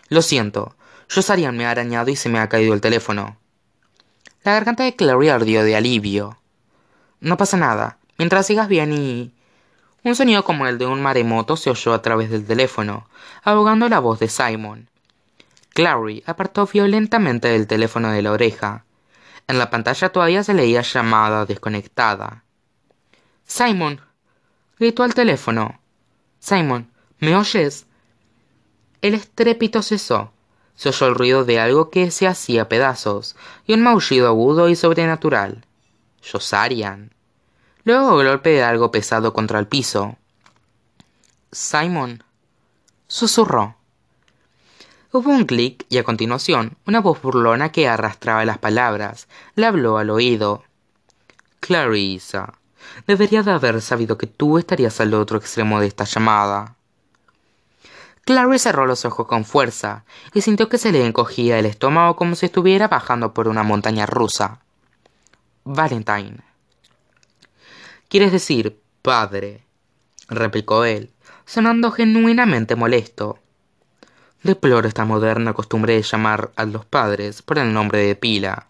Lo 0.07 0.21
siento. 0.21 0.77
Josarian 1.13 1.57
me 1.57 1.65
ha 1.65 1.71
arañado 1.71 2.09
y 2.11 2.15
se 2.15 2.29
me 2.29 2.39
ha 2.39 2.47
caído 2.47 2.73
el 2.73 2.79
teléfono. 2.79 3.37
La 4.43 4.53
garganta 4.53 4.85
de 4.85 4.95
Clary 4.95 5.27
ardió 5.27 5.63
de 5.63 5.75
alivio. 5.75 6.39
No 7.19 7.35
pasa 7.35 7.57
nada. 7.57 7.97
Mientras 8.17 8.47
sigas 8.47 8.69
bien 8.69 8.93
y... 8.93 9.33
Un 10.03 10.15
sonido 10.15 10.43
como 10.43 10.65
el 10.65 10.77
de 10.77 10.85
un 10.85 11.01
maremoto 11.01 11.57
se 11.57 11.69
oyó 11.69 11.93
a 11.93 12.01
través 12.01 12.29
del 12.29 12.45
teléfono, 12.45 13.07
ahogando 13.43 13.89
la 13.89 13.99
voz 13.99 14.19
de 14.19 14.29
Simon. 14.29 14.89
Clary 15.73 16.23
apartó 16.25 16.65
violentamente 16.65 17.49
del 17.49 17.67
teléfono 17.67 18.11
de 18.11 18.21
la 18.21 18.31
oreja. 18.31 18.85
En 19.47 19.59
la 19.59 19.69
pantalla 19.69 20.09
todavía 20.09 20.43
se 20.43 20.53
leía 20.53 20.81
llamada 20.81 21.45
desconectada. 21.45 22.43
Simon. 23.45 24.01
gritó 24.77 25.03
al 25.03 25.13
teléfono. 25.13 25.79
Simon, 26.39 26.91
¿me 27.19 27.35
oyes? 27.35 27.85
El 29.01 29.13
estrépito 29.13 29.81
cesó. 29.81 30.31
Se 30.75 30.89
oyó 30.89 31.07
el 31.07 31.15
ruido 31.15 31.45
de 31.45 31.59
algo 31.59 31.89
que 31.89 32.09
se 32.11 32.27
hacía 32.27 32.69
pedazos 32.69 33.35
y 33.65 33.73
un 33.73 33.81
maullido 33.81 34.27
agudo 34.27 34.69
y 34.69 34.75
sobrenatural. 34.75 35.65
Josarian. 36.21 37.11
Luego 37.83 38.21
el 38.21 38.27
golpe 38.27 38.49
de 38.49 38.63
algo 38.63 38.91
pesado 38.91 39.33
contra 39.33 39.59
el 39.59 39.67
piso. 39.67 40.17
Simon. 41.51 42.23
Susurró. 43.07 43.75
Hubo 45.11 45.31
un 45.31 45.45
clic 45.45 45.85
y 45.89 45.97
a 45.97 46.03
continuación 46.03 46.77
una 46.85 47.01
voz 47.01 47.19
burlona 47.21 47.71
que 47.71 47.87
arrastraba 47.87 48.45
las 48.45 48.59
palabras 48.59 49.27
le 49.55 49.65
habló 49.65 49.97
al 49.97 50.11
oído. 50.11 50.63
Clarissa, 51.59 52.53
debería 53.07 53.41
de 53.41 53.51
haber 53.51 53.81
sabido 53.81 54.17
que 54.19 54.27
tú 54.27 54.59
estarías 54.59 54.99
al 55.01 55.15
otro 55.15 55.39
extremo 55.39 55.79
de 55.79 55.87
esta 55.87 56.03
llamada. 56.03 56.75
Clary 58.25 58.59
cerró 58.59 58.85
los 58.85 59.05
ojos 59.05 59.25
con 59.25 59.43
fuerza 59.43 60.05
y 60.35 60.41
sintió 60.41 60.69
que 60.69 60.77
se 60.77 60.91
le 60.91 61.03
encogía 61.03 61.57
el 61.57 61.65
estómago 61.65 62.15
como 62.15 62.35
si 62.35 62.45
estuviera 62.45 62.87
bajando 62.87 63.33
por 63.33 63.47
una 63.47 63.63
montaña 63.63 64.05
rusa. 64.05 64.59
Valentine. 65.63 66.48
¿Quieres 68.09 68.31
decir 68.31 68.81
padre? 69.03 69.63
replicó 70.27 70.83
él, 70.83 71.11
sonando 71.45 71.91
genuinamente 71.91 72.75
molesto. 72.75 73.37
Deploro 74.41 74.87
esta 74.87 75.05
moderna 75.05 75.53
costumbre 75.53 75.93
de 75.93 76.01
llamar 76.01 76.51
a 76.55 76.65
los 76.65 76.85
padres 76.85 77.43
por 77.43 77.59
el 77.59 77.71
nombre 77.71 77.99
de 77.99 78.15
pila. 78.15 78.67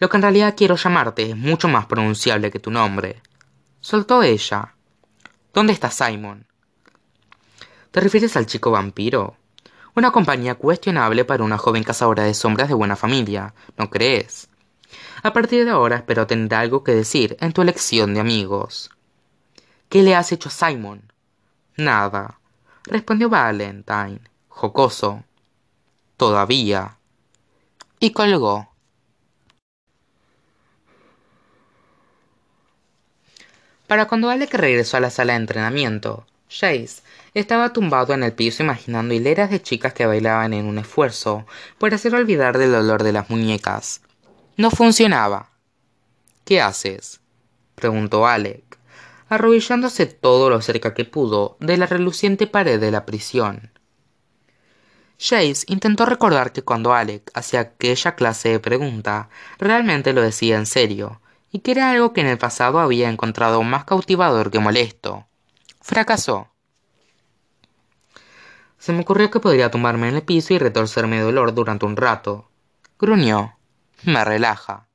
Lo 0.00 0.08
que 0.08 0.16
en 0.16 0.22
realidad 0.22 0.54
quiero 0.56 0.74
llamarte 0.74 1.30
es 1.30 1.36
mucho 1.36 1.68
más 1.68 1.86
pronunciable 1.86 2.50
que 2.50 2.58
tu 2.58 2.72
nombre. 2.72 3.22
Soltó 3.78 4.24
ella. 4.24 4.74
¿Dónde 5.54 5.72
está 5.72 5.88
Simon? 5.92 6.48
¿Te 7.92 8.00
refieres 8.00 8.36
al 8.36 8.46
chico 8.46 8.72
vampiro? 8.72 9.36
Una 9.94 10.10
compañía 10.10 10.56
cuestionable 10.56 11.24
para 11.24 11.44
una 11.44 11.58
joven 11.58 11.84
cazadora 11.84 12.24
de 12.24 12.34
sombras 12.34 12.66
de 12.66 12.74
buena 12.74 12.96
familia, 12.96 13.54
¿no 13.76 13.88
crees? 13.88 14.48
A 15.22 15.32
partir 15.32 15.64
de 15.64 15.70
ahora 15.70 15.96
espero 15.96 16.26
tener 16.26 16.54
algo 16.54 16.84
que 16.84 16.94
decir 16.94 17.36
en 17.40 17.52
tu 17.52 17.62
elección 17.62 18.14
de 18.14 18.20
amigos. 18.20 18.90
¿Qué 19.88 20.02
le 20.02 20.14
has 20.14 20.32
hecho 20.32 20.48
a 20.48 20.52
Simon? 20.52 21.12
Nada 21.76 22.38
respondió 22.88 23.28
Valentine, 23.28 24.20
jocoso. 24.48 25.22
Todavía. 26.16 26.96
Y 28.00 28.10
colgó. 28.10 28.68
Para 33.86 34.06
cuando 34.06 34.28
Alec 34.28 34.52
regresó 34.52 34.96
a 34.96 35.00
la 35.00 35.10
sala 35.10 35.32
de 35.32 35.38
entrenamiento, 35.38 36.26
Chase 36.48 37.02
estaba 37.34 37.72
tumbado 37.72 38.12
en 38.12 38.22
el 38.22 38.32
piso 38.32 38.62
imaginando 38.62 39.14
hileras 39.14 39.50
de 39.50 39.62
chicas 39.62 39.94
que 39.94 40.06
bailaban 40.06 40.52
en 40.52 40.66
un 40.66 40.78
esfuerzo 40.78 41.46
por 41.78 41.94
hacer 41.94 42.14
olvidar 42.14 42.58
del 42.58 42.72
dolor 42.72 43.02
de 43.02 43.12
las 43.12 43.30
muñecas. 43.30 44.02
No 44.58 44.70
funcionaba. 44.70 45.52
¿Qué 46.44 46.60
haces? 46.60 47.22
preguntó 47.74 48.26
Alec 48.26 48.68
arrodillándose 49.28 50.06
todo 50.06 50.50
lo 50.50 50.60
cerca 50.62 50.94
que 50.94 51.04
pudo 51.04 51.56
de 51.60 51.76
la 51.76 51.86
reluciente 51.86 52.46
pared 52.46 52.80
de 52.80 52.90
la 52.90 53.06
prisión. 53.06 53.70
Chase 55.18 55.64
intentó 55.66 56.06
recordar 56.06 56.52
que 56.52 56.62
cuando 56.62 56.92
Alec 56.92 57.30
hacía 57.34 57.60
aquella 57.60 58.14
clase 58.14 58.50
de 58.50 58.60
pregunta, 58.60 59.28
realmente 59.58 60.12
lo 60.12 60.22
decía 60.22 60.56
en 60.56 60.66
serio, 60.66 61.20
y 61.50 61.60
que 61.60 61.72
era 61.72 61.90
algo 61.90 62.12
que 62.12 62.20
en 62.20 62.28
el 62.28 62.38
pasado 62.38 62.78
había 62.78 63.10
encontrado 63.10 63.62
más 63.62 63.84
cautivador 63.84 64.50
que 64.50 64.60
molesto. 64.60 65.26
Fracasó. 65.80 66.48
Se 68.78 68.92
me 68.92 69.00
ocurrió 69.00 69.30
que 69.30 69.40
podría 69.40 69.70
tumbarme 69.70 70.08
en 70.08 70.16
el 70.16 70.22
piso 70.22 70.54
y 70.54 70.58
retorcerme 70.58 71.16
de 71.16 71.22
dolor 71.22 71.52
durante 71.52 71.84
un 71.84 71.96
rato. 71.96 72.48
Gruñó. 72.98 73.57
Me 74.04 74.24
relaja. 74.24 74.88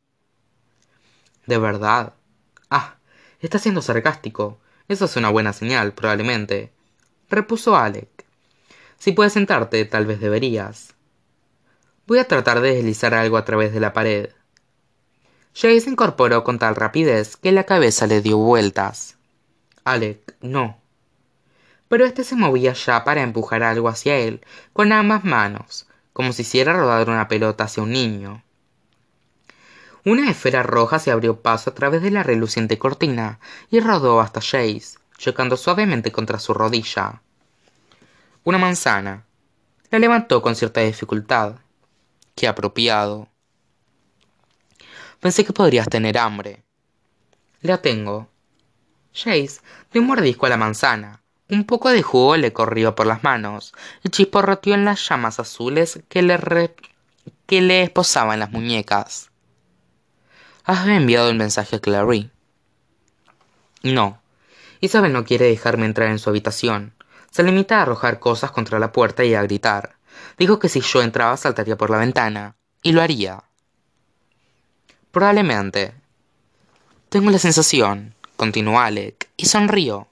¿De 1.45 1.57
verdad? 1.57 2.13
Ah, 2.69 2.95
Está 3.43 3.59
siendo 3.59 3.81
sarcástico. 3.81 4.57
Eso 4.87 5.03
es 5.03 5.17
una 5.17 5.29
buena 5.29 5.51
señal, 5.51 5.91
probablemente. 5.91 6.71
Repuso 7.29 7.75
Alec. 7.75 8.07
Si 8.97 9.11
puedes 9.11 9.33
sentarte, 9.33 9.83
tal 9.83 10.05
vez 10.05 10.21
deberías. 10.21 10.93
Voy 12.07 12.19
a 12.19 12.27
tratar 12.27 12.61
de 12.61 12.75
deslizar 12.75 13.13
algo 13.13 13.35
a 13.35 13.43
través 13.43 13.73
de 13.73 13.81
la 13.81 13.91
pared. 13.91 14.29
Jay 15.53 15.81
se 15.81 15.89
incorporó 15.89 16.45
con 16.45 16.57
tal 16.57 16.77
rapidez 16.77 17.35
que 17.35 17.51
la 17.51 17.65
cabeza 17.65 18.07
le 18.07 18.21
dio 18.21 18.37
vueltas. 18.37 19.17
Alec, 19.83 20.35
no. 20.39 20.77
Pero 21.89 22.05
este 22.05 22.23
se 22.23 22.35
movía 22.35 22.71
ya 22.71 23.03
para 23.03 23.23
empujar 23.23 23.61
algo 23.61 23.89
hacia 23.89 24.15
él 24.15 24.39
con 24.71 24.93
ambas 24.93 25.25
manos, 25.25 25.85
como 26.13 26.31
si 26.31 26.43
hiciera 26.43 26.71
rodar 26.71 27.09
una 27.09 27.27
pelota 27.27 27.65
hacia 27.65 27.83
un 27.83 27.91
niño. 27.91 28.41
Una 30.05 30.29
esfera 30.29 30.63
roja 30.63 30.99
se 30.99 31.11
abrió 31.11 31.41
paso 31.41 31.69
a 31.69 31.73
través 31.73 32.01
de 32.01 32.11
la 32.11 32.23
reluciente 32.23 32.77
cortina 32.77 33.39
y 33.69 33.79
rodó 33.79 34.19
hasta 34.19 34.41
Chase, 34.41 34.97
chocando 35.17 35.55
suavemente 35.55 36.11
contra 36.11 36.39
su 36.39 36.53
rodilla. 36.53 37.21
Una 38.43 38.57
manzana. 38.57 39.23
La 39.91 39.99
levantó 39.99 40.41
con 40.41 40.57
cierta 40.57 40.81
dificultad. 40.81 41.55
Qué 42.35 42.49
apropiado. 42.49 43.29
Pensé 45.21 45.45
que 45.45 45.53
podrías 45.53 45.87
tener 45.87 46.17
hambre. 46.17 46.63
La 47.61 47.81
tengo. 47.81 48.27
Chase 49.13 49.61
dio 49.93 50.01
un 50.01 50.07
mordisco 50.07 50.47
a 50.47 50.49
la 50.49 50.57
manzana. 50.57 51.21
Un 51.47 51.63
poco 51.63 51.89
de 51.89 52.01
jugo 52.01 52.35
le 52.35 52.51
corrió 52.51 52.93
por 52.93 53.05
las 53.05 53.23
manos 53.23 53.73
y 54.03 54.09
chisporroteó 54.09 54.73
en 54.73 54.83
las 54.83 55.07
llamas 55.07 55.39
azules 55.39 56.01
que 56.09 56.21
le, 56.21 56.37
que 57.45 57.61
le 57.61 57.83
esposaban 57.83 58.39
las 58.39 58.51
muñecas. 58.51 59.29
¿Has 60.65 60.87
enviado 60.87 61.29
el 61.29 61.35
mensaje 61.35 61.75
a 61.75 61.79
Clary? 61.79 62.31
No. 63.81 64.21
Isabel 64.79 65.11
no 65.11 65.25
quiere 65.25 65.47
dejarme 65.47 65.85
entrar 65.85 66.09
en 66.09 66.19
su 66.19 66.29
habitación. 66.29 66.93
Se 67.31 67.43
limita 67.43 67.79
a 67.79 67.81
arrojar 67.81 68.19
cosas 68.19 68.51
contra 68.51 68.79
la 68.79 68.93
puerta 68.93 69.25
y 69.25 69.33
a 69.33 69.41
gritar. 69.41 69.97
Dijo 70.37 70.59
que 70.59 70.69
si 70.69 70.79
yo 70.79 71.01
entraba 71.01 71.35
saltaría 71.35 71.77
por 71.77 71.89
la 71.89 71.97
ventana. 71.97 72.55
Y 72.81 72.93
lo 72.93 73.01
haría. 73.01 73.43
Probablemente. 75.11 75.95
Tengo 77.09 77.29
la 77.29 77.39
sensación, 77.39 78.15
continuó 78.37 78.79
Alec, 78.79 79.29
y 79.35 79.47
sonrió, 79.47 80.07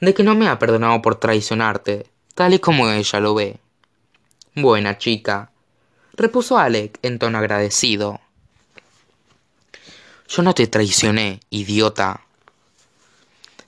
de 0.00 0.12
que 0.12 0.22
no 0.22 0.34
me 0.34 0.48
ha 0.48 0.58
perdonado 0.58 1.00
por 1.00 1.16
traicionarte, 1.16 2.10
tal 2.34 2.52
y 2.52 2.58
como 2.58 2.88
ella 2.90 3.20
lo 3.20 3.34
ve. 3.34 3.58
Buena 4.54 4.98
chica, 4.98 5.50
repuso 6.12 6.58
Alec 6.58 6.98
en 7.02 7.18
tono 7.18 7.38
agradecido. 7.38 8.20
Yo 10.34 10.40
no 10.42 10.54
te 10.54 10.66
traicioné, 10.66 11.40
idiota. 11.50 12.22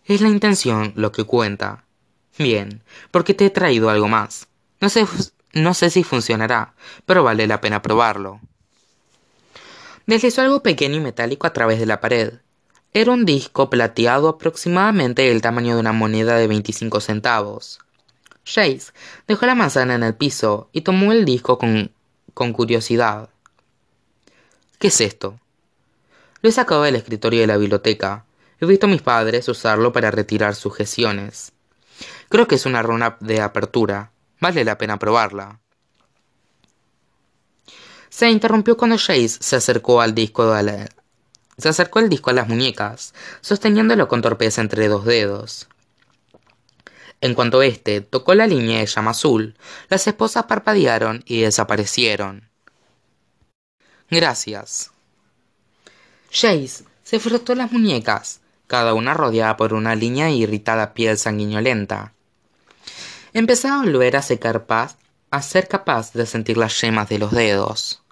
Es 0.07 0.23
la 0.23 0.31
intención 0.31 0.95
lo 0.97 1.13
que 1.13 1.25
cuenta. 1.25 1.85
Bien, 2.39 2.83
porque 3.11 3.35
te 3.35 3.45
he 3.45 3.51
traído 3.51 3.91
algo 3.91 4.09
más. 4.09 4.49
No 4.81 4.89
sé, 4.89 5.07
No 5.53 5.75
sé 5.75 5.91
si 5.91 6.03
funcionará, 6.05 6.73
pero 7.05 7.23
vale 7.23 7.47
la 7.47 7.61
pena 7.61 7.83
probarlo. 7.83 8.41
Deslizó 10.07 10.41
algo 10.41 10.63
pequeño 10.63 10.97
y 10.97 11.01
metálico 11.01 11.47
a 11.47 11.53
través 11.53 11.81
de 11.81 11.87
la 11.87 12.01
pared. 12.01 12.33
Era 12.95 13.13
un 13.13 13.27
disco 13.27 13.69
plateado 13.69 14.31
aproximadamente 14.31 15.21
del 15.21 15.43
tamaño 15.43 15.75
de 15.75 15.81
una 15.81 15.93
moneda 15.93 16.39
de 16.39 16.47
25 16.47 17.03
centavos. 17.03 17.79
Chase 18.47 18.95
dejó 19.29 19.45
la 19.45 19.55
manzana 19.55 19.97
en 19.97 20.03
el 20.03 20.15
piso 20.15 20.71
y 20.73 20.81
tomó 20.81 21.13
el 21.13 21.27
disco 21.27 21.59
con, 21.59 21.91
con 22.33 22.55
curiosidad. 22.55 23.29
¿Qué 24.79 24.87
es 24.87 25.03
esto? 25.03 25.39
Lo 26.45 26.51
he 26.51 26.53
sacado 26.53 26.83
del 26.83 26.97
escritorio 26.97 27.41
de 27.41 27.47
la 27.47 27.57
biblioteca. 27.57 28.27
He 28.61 28.67
visto 28.67 28.85
a 28.85 28.91
mis 28.91 29.01
padres 29.01 29.49
usarlo 29.49 29.95
para 29.95 30.11
retirar 30.11 30.55
sujeciones. 30.55 31.53
Creo 32.29 32.47
que 32.47 32.57
es 32.57 32.67
una 32.67 32.83
runa 32.83 33.17
de 33.21 33.41
apertura. 33.41 34.13
Vale 34.41 34.63
la 34.63 34.77
pena 34.77 34.99
probarla. 34.99 35.61
Se 38.11 38.29
interrumpió 38.29 38.77
cuando 38.77 38.99
Chase 38.99 39.39
se 39.41 39.57
acercó 39.57 40.03
al 40.03 40.15
disco 40.15 40.45
de 40.45 40.51
acercó 41.71 42.01
disco 42.11 42.29
a 42.29 42.35
las 42.35 42.47
muñecas, 42.47 43.15
sosteniéndolo 43.41 44.07
con 44.07 44.21
torpeza 44.21 44.61
entre 44.61 44.89
dos 44.89 45.07
dedos. 45.07 45.69
En 47.23 47.33
cuanto 47.33 47.63
éste 47.63 48.03
tocó 48.03 48.35
la 48.35 48.47
línea 48.47 48.81
de 48.81 48.87
llama 48.87 49.13
azul, 49.13 49.57
las 49.89 50.07
esposas 50.07 50.45
parpadearon 50.45 51.23
y 51.25 51.41
desaparecieron. 51.41 52.51
Gracias. 54.11 54.94
Chase 56.35 56.83
se 57.05 57.21
frotó 57.21 57.55
las 57.55 57.71
muñecas, 57.71 58.41
cada 58.67 58.93
una 58.93 59.15
rodeada 59.15 59.57
por 59.57 59.73
una 59.73 59.95
línea 59.95 60.27
de 60.27 60.33
irritada 60.33 60.93
piel 60.93 61.17
sanguinolenta. 61.17 62.13
Empezaba 63.33 63.77
a 63.77 63.85
volver 63.85 64.17
a 64.17 64.23
ser 64.23 64.41
capaz, 64.41 64.97
a 65.31 65.41
ser 65.43 65.69
capaz 65.69 66.13
de 66.13 66.27
sentir 66.27 66.57
las 66.57 66.81
yemas 66.81 67.09
de 67.09 67.21
los 67.21 67.31
dedos. 67.31 68.03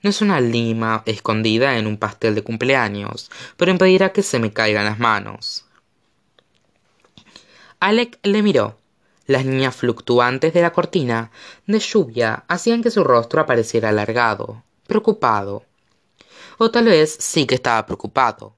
No 0.00 0.10
es 0.10 0.22
una 0.22 0.40
lima 0.40 1.02
escondida 1.06 1.76
en 1.76 1.88
un 1.88 1.96
pastel 1.96 2.36
de 2.36 2.42
cumpleaños, 2.42 3.28
pero 3.56 3.72
impedirá 3.72 4.12
que 4.12 4.22
se 4.22 4.38
me 4.38 4.52
caigan 4.52 4.84
las 4.84 5.00
manos. 5.00 5.64
Alec 7.80 8.20
le 8.22 8.42
miró. 8.42 8.78
Las 9.26 9.44
líneas 9.44 9.74
fluctuantes 9.74 10.54
de 10.54 10.62
la 10.62 10.72
cortina 10.72 11.32
de 11.66 11.80
lluvia 11.80 12.44
hacían 12.46 12.80
que 12.80 12.92
su 12.92 13.02
rostro 13.02 13.40
apareciera 13.40 13.88
alargado, 13.88 14.62
preocupado. 14.88 15.64
O 16.56 16.70
tal 16.72 16.86
vez 16.86 17.14
sí 17.20 17.46
que 17.46 17.54
estaba 17.54 17.84
preocupado. 17.86 18.56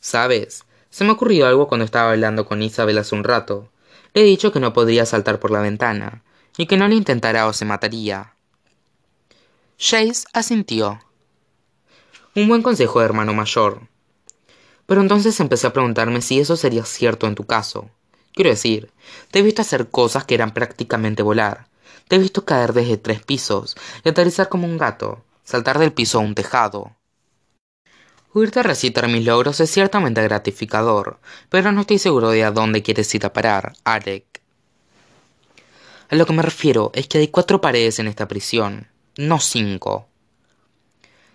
¿Sabes? 0.00 0.64
Se 0.90 1.04
me 1.04 1.12
ocurrió 1.12 1.46
algo 1.46 1.68
cuando 1.68 1.84
estaba 1.84 2.10
hablando 2.10 2.44
con 2.44 2.60
Isabel 2.60 2.98
hace 2.98 3.14
un 3.14 3.24
rato. 3.24 3.70
Le 4.12 4.22
he 4.22 4.24
dicho 4.24 4.52
que 4.52 4.60
no 4.60 4.72
podría 4.72 5.06
saltar 5.06 5.40
por 5.40 5.50
la 5.50 5.60
ventana, 5.60 6.22
y 6.58 6.66
que 6.66 6.76
no 6.76 6.86
lo 6.88 6.94
intentara 6.94 7.46
o 7.46 7.52
se 7.52 7.64
mataría. 7.64 8.34
Chase 9.78 10.26
asintió. 10.32 11.00
Un 12.34 12.48
buen 12.48 12.62
consejo 12.62 12.98
de 12.98 13.06
hermano 13.06 13.32
mayor. 13.32 13.88
Pero 14.86 15.00
entonces 15.00 15.38
empecé 15.40 15.68
a 15.68 15.72
preguntarme 15.72 16.20
si 16.20 16.40
eso 16.40 16.56
sería 16.56 16.84
cierto 16.84 17.26
en 17.26 17.36
tu 17.36 17.44
caso. 17.44 17.90
Quiero 18.32 18.50
decir, 18.50 18.90
te 19.30 19.38
he 19.38 19.42
visto 19.42 19.62
hacer 19.62 19.88
cosas 19.88 20.24
que 20.24 20.34
eran 20.34 20.52
prácticamente 20.52 21.22
volar. 21.22 21.68
Te 22.08 22.16
he 22.16 22.18
visto 22.18 22.44
caer 22.44 22.72
desde 22.72 22.98
tres 22.98 23.22
pisos 23.22 23.76
y 24.04 24.08
aterrizar 24.08 24.48
como 24.48 24.66
un 24.66 24.78
gato, 24.78 25.24
saltar 25.44 25.78
del 25.78 25.92
piso 25.92 26.18
a 26.18 26.22
un 26.22 26.34
tejado. 26.34 26.96
Oírte 28.32 28.64
recitar 28.64 29.06
mis 29.08 29.24
logros 29.24 29.60
es 29.60 29.70
ciertamente 29.70 30.20
gratificador, 30.22 31.20
pero 31.50 31.70
no 31.70 31.82
estoy 31.82 31.98
seguro 31.98 32.30
de 32.30 32.42
a 32.42 32.50
dónde 32.50 32.82
quieres 32.82 33.14
ir 33.14 33.24
a 33.24 33.32
parar, 33.32 33.74
Alec. 33.84 34.42
A 36.10 36.16
lo 36.16 36.26
que 36.26 36.32
me 36.32 36.42
refiero 36.42 36.90
es 36.94 37.06
que 37.06 37.18
hay 37.18 37.28
cuatro 37.28 37.60
paredes 37.60 38.00
en 38.00 38.08
esta 38.08 38.26
prisión, 38.26 38.88
no 39.16 39.38
cinco. 39.38 40.08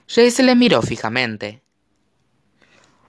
Jace 0.08 0.44
le 0.44 0.56
miró 0.56 0.82
fijamente. 0.82 1.62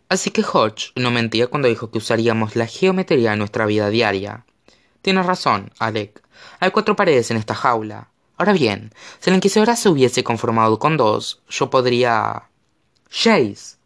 Así 0.08 0.30
que 0.30 0.42
Hodge 0.42 0.92
no 0.96 1.10
mentía 1.10 1.46
cuando 1.46 1.68
dijo 1.68 1.90
que 1.90 1.98
usaríamos 1.98 2.56
la 2.56 2.66
geometría 2.66 3.32
en 3.32 3.38
nuestra 3.38 3.66
vida 3.66 3.90
diaria. 3.90 4.44
Tienes 5.02 5.26
razón, 5.26 5.72
Alec. 5.78 6.22
Hay 6.58 6.70
cuatro 6.72 6.94
paredes 6.94 7.30
en 7.30 7.38
esta 7.38 7.54
jaula. 7.54 8.10
Ahora 8.40 8.54
bien, 8.54 8.94
si 9.18 9.28
la 9.28 9.36
inquisidora 9.36 9.76
se 9.76 9.90
hubiese 9.90 10.24
conformado 10.24 10.78
con 10.78 10.96
dos, 10.96 11.42
yo 11.50 11.68
podría... 11.68 12.44
Chase, 13.10 13.76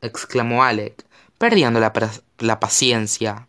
exclamó 0.00 0.62
Alec, 0.62 1.04
perdiendo 1.38 1.80
la, 1.80 1.92
la 2.38 2.60
paciencia. 2.60 3.48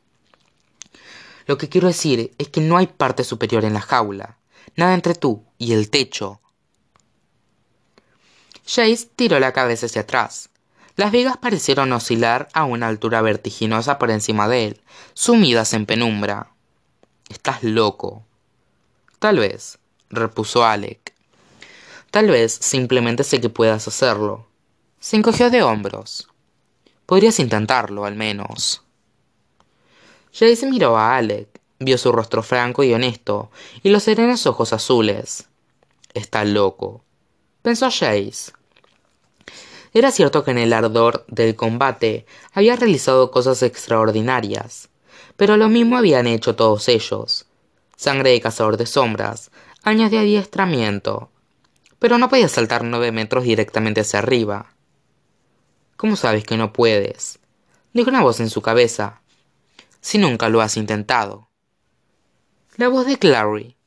Lo 1.45 1.59
que 1.59 1.69
quiero 1.69 1.87
decir 1.87 2.33
es 2.39 2.47
que 2.47 2.59
no 2.59 2.75
hay 2.75 2.87
parte 2.87 3.23
superior 3.23 3.65
en 3.65 3.75
la 3.75 3.81
jaula. 3.81 4.39
Nada 4.75 4.95
entre 4.95 5.13
tú 5.13 5.45
y 5.59 5.73
el 5.73 5.91
techo. 5.91 6.41
Chase 8.65 9.11
tiró 9.15 9.39
la 9.39 9.53
cabeza 9.53 9.85
hacia 9.85 10.01
atrás. 10.01 10.49
Las 10.95 11.11
vigas 11.11 11.37
parecieron 11.37 11.93
oscilar 11.93 12.47
a 12.53 12.63
una 12.63 12.87
altura 12.87 13.21
vertiginosa 13.21 13.99
por 13.99 14.09
encima 14.09 14.47
de 14.47 14.65
él, 14.65 14.81
sumidas 15.13 15.73
en 15.73 15.85
penumbra. 15.85 16.49
Estás 17.29 17.61
loco. 17.61 18.25
Tal 19.19 19.37
vez, 19.37 19.77
repuso 20.09 20.63
Alec. 20.63 21.13
Tal 22.11 22.27
vez 22.27 22.53
simplemente 22.53 23.23
sé 23.23 23.41
que 23.41 23.49
puedas 23.49 23.87
hacerlo. 23.87 24.47
Se 24.99 25.17
encogió 25.17 25.49
de 25.49 25.63
hombros. 25.63 26.29
Podrías 27.05 27.39
intentarlo, 27.39 28.05
al 28.05 28.15
menos. 28.15 28.83
Jace 30.33 30.67
miró 30.67 30.97
a 30.97 31.17
Alec, 31.17 31.47
vio 31.79 31.97
su 31.97 32.11
rostro 32.11 32.43
franco 32.43 32.83
y 32.83 32.93
honesto, 32.93 33.49
y 33.83 33.89
los 33.89 34.03
serenos 34.03 34.45
ojos 34.45 34.73
azules. 34.73 35.47
Está 36.13 36.43
loco, 36.45 37.03
pensó 37.61 37.89
Jace. 37.89 38.51
Era 39.93 40.11
cierto 40.11 40.43
que 40.43 40.51
en 40.51 40.57
el 40.57 40.73
ardor 40.73 41.25
del 41.27 41.55
combate 41.55 42.25
había 42.53 42.75
realizado 42.75 43.31
cosas 43.31 43.63
extraordinarias, 43.63 44.89
pero 45.37 45.57
lo 45.57 45.69
mismo 45.69 45.97
habían 45.97 46.27
hecho 46.27 46.55
todos 46.55 46.87
ellos. 46.87 47.45
Sangre 47.95 48.31
de 48.31 48.41
cazador 48.41 48.77
de 48.77 48.85
sombras, 48.85 49.49
años 49.87 50.11
de 50.11 50.19
adiestramiento. 50.19 51.31
Pero 51.97 52.17
no 52.17 52.27
podía 52.27 52.49
saltar 52.49 52.83
nueve 52.83 53.13
metros 53.13 53.45
directamente 53.45 54.01
hacia 54.01 54.19
arriba. 54.19 54.73
¿Cómo 55.95 56.17
sabes 56.17 56.43
que 56.43 56.57
no 56.57 56.73
puedes? 56.73 57.39
Dijo 57.93 58.09
una 58.09 58.21
voz 58.21 58.41
en 58.41 58.49
su 58.49 58.61
cabeza. 58.61 59.21
Si 60.01 60.17
nunca 60.17 60.49
lo 60.49 60.61
has 60.61 60.75
intentado. 60.75 61.47
La 62.75 62.89
voz 62.89 63.07
de 63.07 63.17
Clary. 63.17 63.77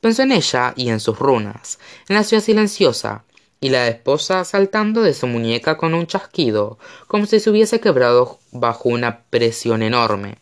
Pensó 0.00 0.22
en 0.22 0.32
ella 0.32 0.72
y 0.74 0.88
en 0.88 0.98
sus 0.98 1.18
runas, 1.18 1.78
en 2.08 2.16
la 2.16 2.24
ciudad 2.24 2.42
silenciosa, 2.42 3.24
y 3.60 3.68
la 3.68 3.86
esposa 3.86 4.44
saltando 4.44 5.02
de 5.02 5.14
su 5.14 5.28
muñeca 5.28 5.76
con 5.76 5.94
un 5.94 6.06
chasquido, 6.06 6.78
como 7.06 7.26
si 7.26 7.38
se 7.38 7.50
hubiese 7.50 7.78
quebrado 7.78 8.40
bajo 8.50 8.88
una 8.88 9.22
presión 9.24 9.82
enorme. 9.82 10.38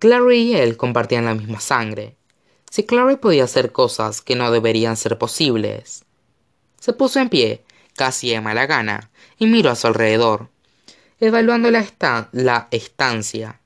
Clary 0.00 0.38
y 0.38 0.56
él 0.56 0.76
compartían 0.76 1.26
la 1.26 1.34
misma 1.34 1.60
sangre, 1.60 2.17
si 2.70 2.84
Clary 2.84 3.16
podía 3.16 3.44
hacer 3.44 3.72
cosas 3.72 4.20
que 4.20 4.36
no 4.36 4.50
deberían 4.50 4.96
ser 4.96 5.18
posibles. 5.18 6.04
Se 6.80 6.92
puso 6.92 7.20
en 7.20 7.28
pie, 7.28 7.64
casi 7.96 8.30
de 8.30 8.40
mala 8.40 8.66
gana, 8.66 9.10
y 9.38 9.46
miró 9.46 9.70
a 9.70 9.76
su 9.76 9.86
alrededor, 9.86 10.48
evaluando 11.20 11.70
la, 11.70 11.84
la 12.32 12.68
estancia. 12.70 13.60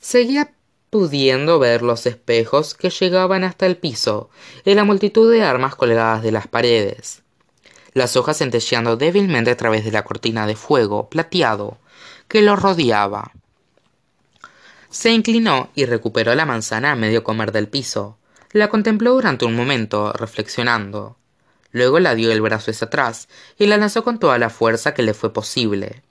Seguía 0.00 0.52
pudiendo 0.90 1.58
ver 1.58 1.82
los 1.82 2.06
espejos 2.06 2.74
que 2.74 2.90
llegaban 2.90 3.44
hasta 3.44 3.66
el 3.66 3.76
piso 3.76 4.30
y 4.64 4.74
la 4.74 4.84
multitud 4.84 5.30
de 5.30 5.42
armas 5.42 5.74
colgadas 5.74 6.22
de 6.22 6.32
las 6.32 6.46
paredes. 6.46 7.22
Las 7.92 8.16
hojas 8.16 8.38
centelleando 8.38 8.96
débilmente 8.96 9.50
a 9.50 9.56
través 9.56 9.84
de 9.84 9.92
la 9.92 10.04
cortina 10.04 10.46
de 10.46 10.56
fuego 10.56 11.08
plateado 11.08 11.78
que 12.28 12.42
lo 12.42 12.56
rodeaba. 12.56 13.32
Se 14.90 15.10
inclinó 15.12 15.70
y 15.74 15.84
recuperó 15.84 16.34
la 16.34 16.46
manzana 16.46 16.92
a 16.92 16.96
medio 16.96 17.22
comer 17.22 17.52
del 17.52 17.68
piso. 17.68 18.18
La 18.52 18.68
contempló 18.68 19.12
durante 19.12 19.44
un 19.44 19.54
momento, 19.54 20.12
reflexionando. 20.12 21.16
Luego 21.70 22.00
la 22.00 22.14
dio 22.14 22.32
el 22.32 22.40
brazo 22.40 22.70
hacia 22.70 22.86
atrás 22.86 23.28
y 23.58 23.66
la 23.66 23.76
lanzó 23.76 24.02
con 24.02 24.18
toda 24.18 24.38
la 24.38 24.48
fuerza 24.48 24.94
que 24.94 25.02
le 25.02 25.12
fue 25.12 25.32
posible. 25.32 26.02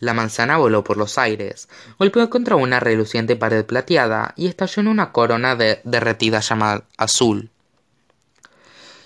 La 0.00 0.14
manzana 0.14 0.58
voló 0.58 0.84
por 0.84 0.96
los 0.96 1.18
aires, 1.18 1.68
golpeó 1.98 2.28
contra 2.30 2.56
una 2.56 2.78
reluciente 2.78 3.34
pared 3.34 3.64
plateada 3.64 4.34
y 4.36 4.46
estalló 4.46 4.80
en 4.80 4.88
una 4.88 5.10
corona 5.12 5.56
de 5.56 5.80
derretida 5.84 6.40
llama 6.40 6.84
azul. 6.96 7.50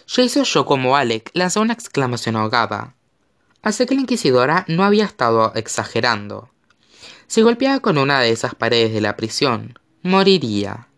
Jace 0.06 0.40
oyó 0.40 0.66
como 0.66 0.96
Alec 0.96 1.30
lanzó 1.32 1.62
una 1.62 1.72
exclamación 1.72 2.36
ahogada. 2.36 2.94
Así 3.62 3.86
que 3.86 3.94
la 3.94 4.02
inquisidora 4.02 4.64
no 4.68 4.84
había 4.84 5.04
estado 5.04 5.52
exagerando. 5.54 6.51
Si 7.32 7.40
golpeaba 7.40 7.80
con 7.80 7.96
una 7.96 8.20
de 8.20 8.30
esas 8.30 8.54
paredes 8.54 8.92
de 8.92 9.00
la 9.00 9.16
prisión, 9.16 9.78
moriría. 10.02 10.88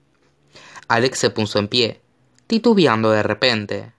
Alex 0.88 1.20
se 1.20 1.30
puso 1.30 1.60
en 1.60 1.68
pie, 1.68 2.00
titubeando 2.48 3.12
de 3.12 3.22
repente. 3.22 3.92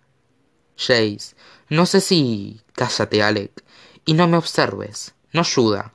Jace, 0.77 1.33
no 1.69 1.85
sé 1.85 2.01
si... 2.01 2.59
Cállate, 2.73 3.23
Alec, 3.23 3.63
y 4.03 4.15
no 4.15 4.27
me 4.27 4.35
observes. 4.35 5.15
No 5.31 5.39
ayuda. 5.39 5.93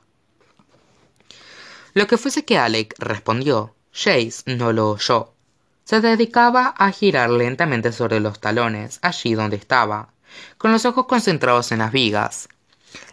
Lo 1.93 2.07
que 2.07 2.17
fuese 2.17 2.43
que 2.43 2.57
Alec 2.57 2.95
respondió, 2.97 3.75
Jace 3.93 4.41
no 4.47 4.73
lo 4.73 4.89
oyó. 4.89 5.35
Se 5.83 6.01
dedicaba 6.01 6.73
a 6.75 6.91
girar 6.91 7.29
lentamente 7.29 7.91
sobre 7.91 8.19
los 8.19 8.39
talones, 8.39 8.97
allí 9.03 9.35
donde 9.35 9.57
estaba, 9.57 10.15
con 10.57 10.71
los 10.71 10.85
ojos 10.85 11.05
concentrados 11.05 11.71
en 11.71 11.77
las 11.77 11.91
vigas. 11.91 12.49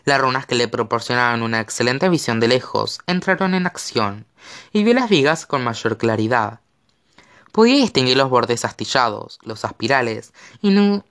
Las 0.09 0.22
runas 0.22 0.46
que 0.46 0.54
le 0.54 0.68
proporcionaban 0.68 1.42
una 1.42 1.61
excelente 1.61 2.09
visión 2.09 2.40
de 2.40 2.48
lejos 2.48 2.98
entraron 3.06 3.52
en 3.52 3.66
acción, 3.66 4.24
y 4.72 4.82
vio 4.82 4.94
las 4.94 5.11
vigas 5.11 5.44
con 5.44 5.62
mayor 5.62 5.98
claridad. 5.98 6.61
Podía 7.52 7.74
distinguir 7.74 8.16
los 8.16 8.30
bordes 8.30 8.64
astillados, 8.64 9.38
los 9.42 9.66
aspirales 9.66 10.32
y, 10.62 11.02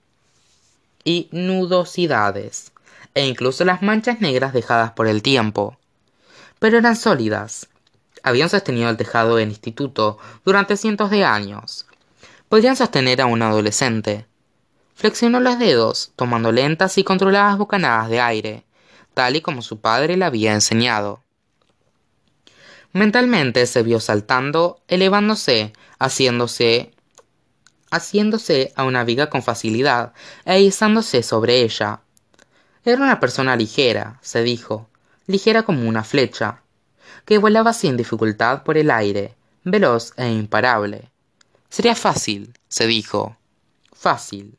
y 1.04 1.28
nudosidades, 1.30 2.72
e 3.14 3.24
incluso 3.24 3.64
las 3.64 3.82
manchas 3.82 4.20
negras 4.20 4.52
dejadas 4.52 4.90
por 4.90 5.06
el 5.06 5.22
tiempo. 5.22 5.78
Pero 6.58 6.78
eran 6.78 6.96
sólidas. 6.96 7.68
Habían 8.24 8.50
sostenido 8.50 8.90
el 8.90 8.96
tejado 8.96 9.36
del 9.36 9.50
instituto 9.50 10.18
durante 10.44 10.76
cientos 10.76 11.10
de 11.10 11.24
años. 11.24 11.86
Podían 12.48 12.74
sostener 12.74 13.20
a 13.20 13.26
un 13.26 13.42
adolescente. 13.42 14.26
Flexionó 14.96 15.38
los 15.38 15.60
dedos, 15.60 16.10
tomando 16.16 16.50
lentas 16.50 16.98
y 16.98 17.04
controladas 17.04 17.58
bocanadas 17.58 18.08
de 18.08 18.20
aire, 18.20 18.64
tal 19.18 19.34
y 19.34 19.40
como 19.40 19.62
su 19.62 19.80
padre 19.80 20.16
le 20.16 20.24
había 20.24 20.54
enseñado. 20.54 21.24
Mentalmente 22.92 23.66
se 23.66 23.82
vio 23.82 23.98
saltando, 23.98 24.80
elevándose, 24.86 25.72
haciéndose 25.98 26.92
haciéndose 27.90 28.72
a 28.76 28.84
una 28.84 29.02
viga 29.02 29.28
con 29.28 29.42
facilidad 29.42 30.12
e 30.44 30.60
izándose 30.60 31.24
sobre 31.24 31.62
ella. 31.62 32.00
Era 32.84 33.02
una 33.02 33.18
persona 33.18 33.56
ligera, 33.56 34.20
se 34.22 34.44
dijo, 34.44 34.88
ligera 35.26 35.64
como 35.64 35.88
una 35.88 36.04
flecha, 36.04 36.62
que 37.24 37.38
volaba 37.38 37.72
sin 37.72 37.96
dificultad 37.96 38.62
por 38.62 38.78
el 38.78 38.88
aire, 38.88 39.34
veloz 39.64 40.12
e 40.16 40.28
imparable. 40.28 41.10
Sería 41.70 41.96
fácil, 41.96 42.54
se 42.68 42.86
dijo. 42.86 43.36
Fácil. 43.92 44.56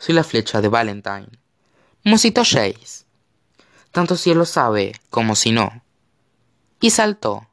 Soy 0.00 0.16
la 0.16 0.24
flecha 0.24 0.60
de 0.60 0.66
Valentine. 0.68 1.28
Musitó 2.02 2.42
Jace. 2.42 3.01
Tanto 3.92 4.16
si 4.16 4.30
él 4.30 4.38
lo 4.38 4.46
sabe 4.46 4.92
como 5.10 5.36
si 5.36 5.52
no. 5.52 5.82
Y 6.80 6.90
saltó. 6.90 7.46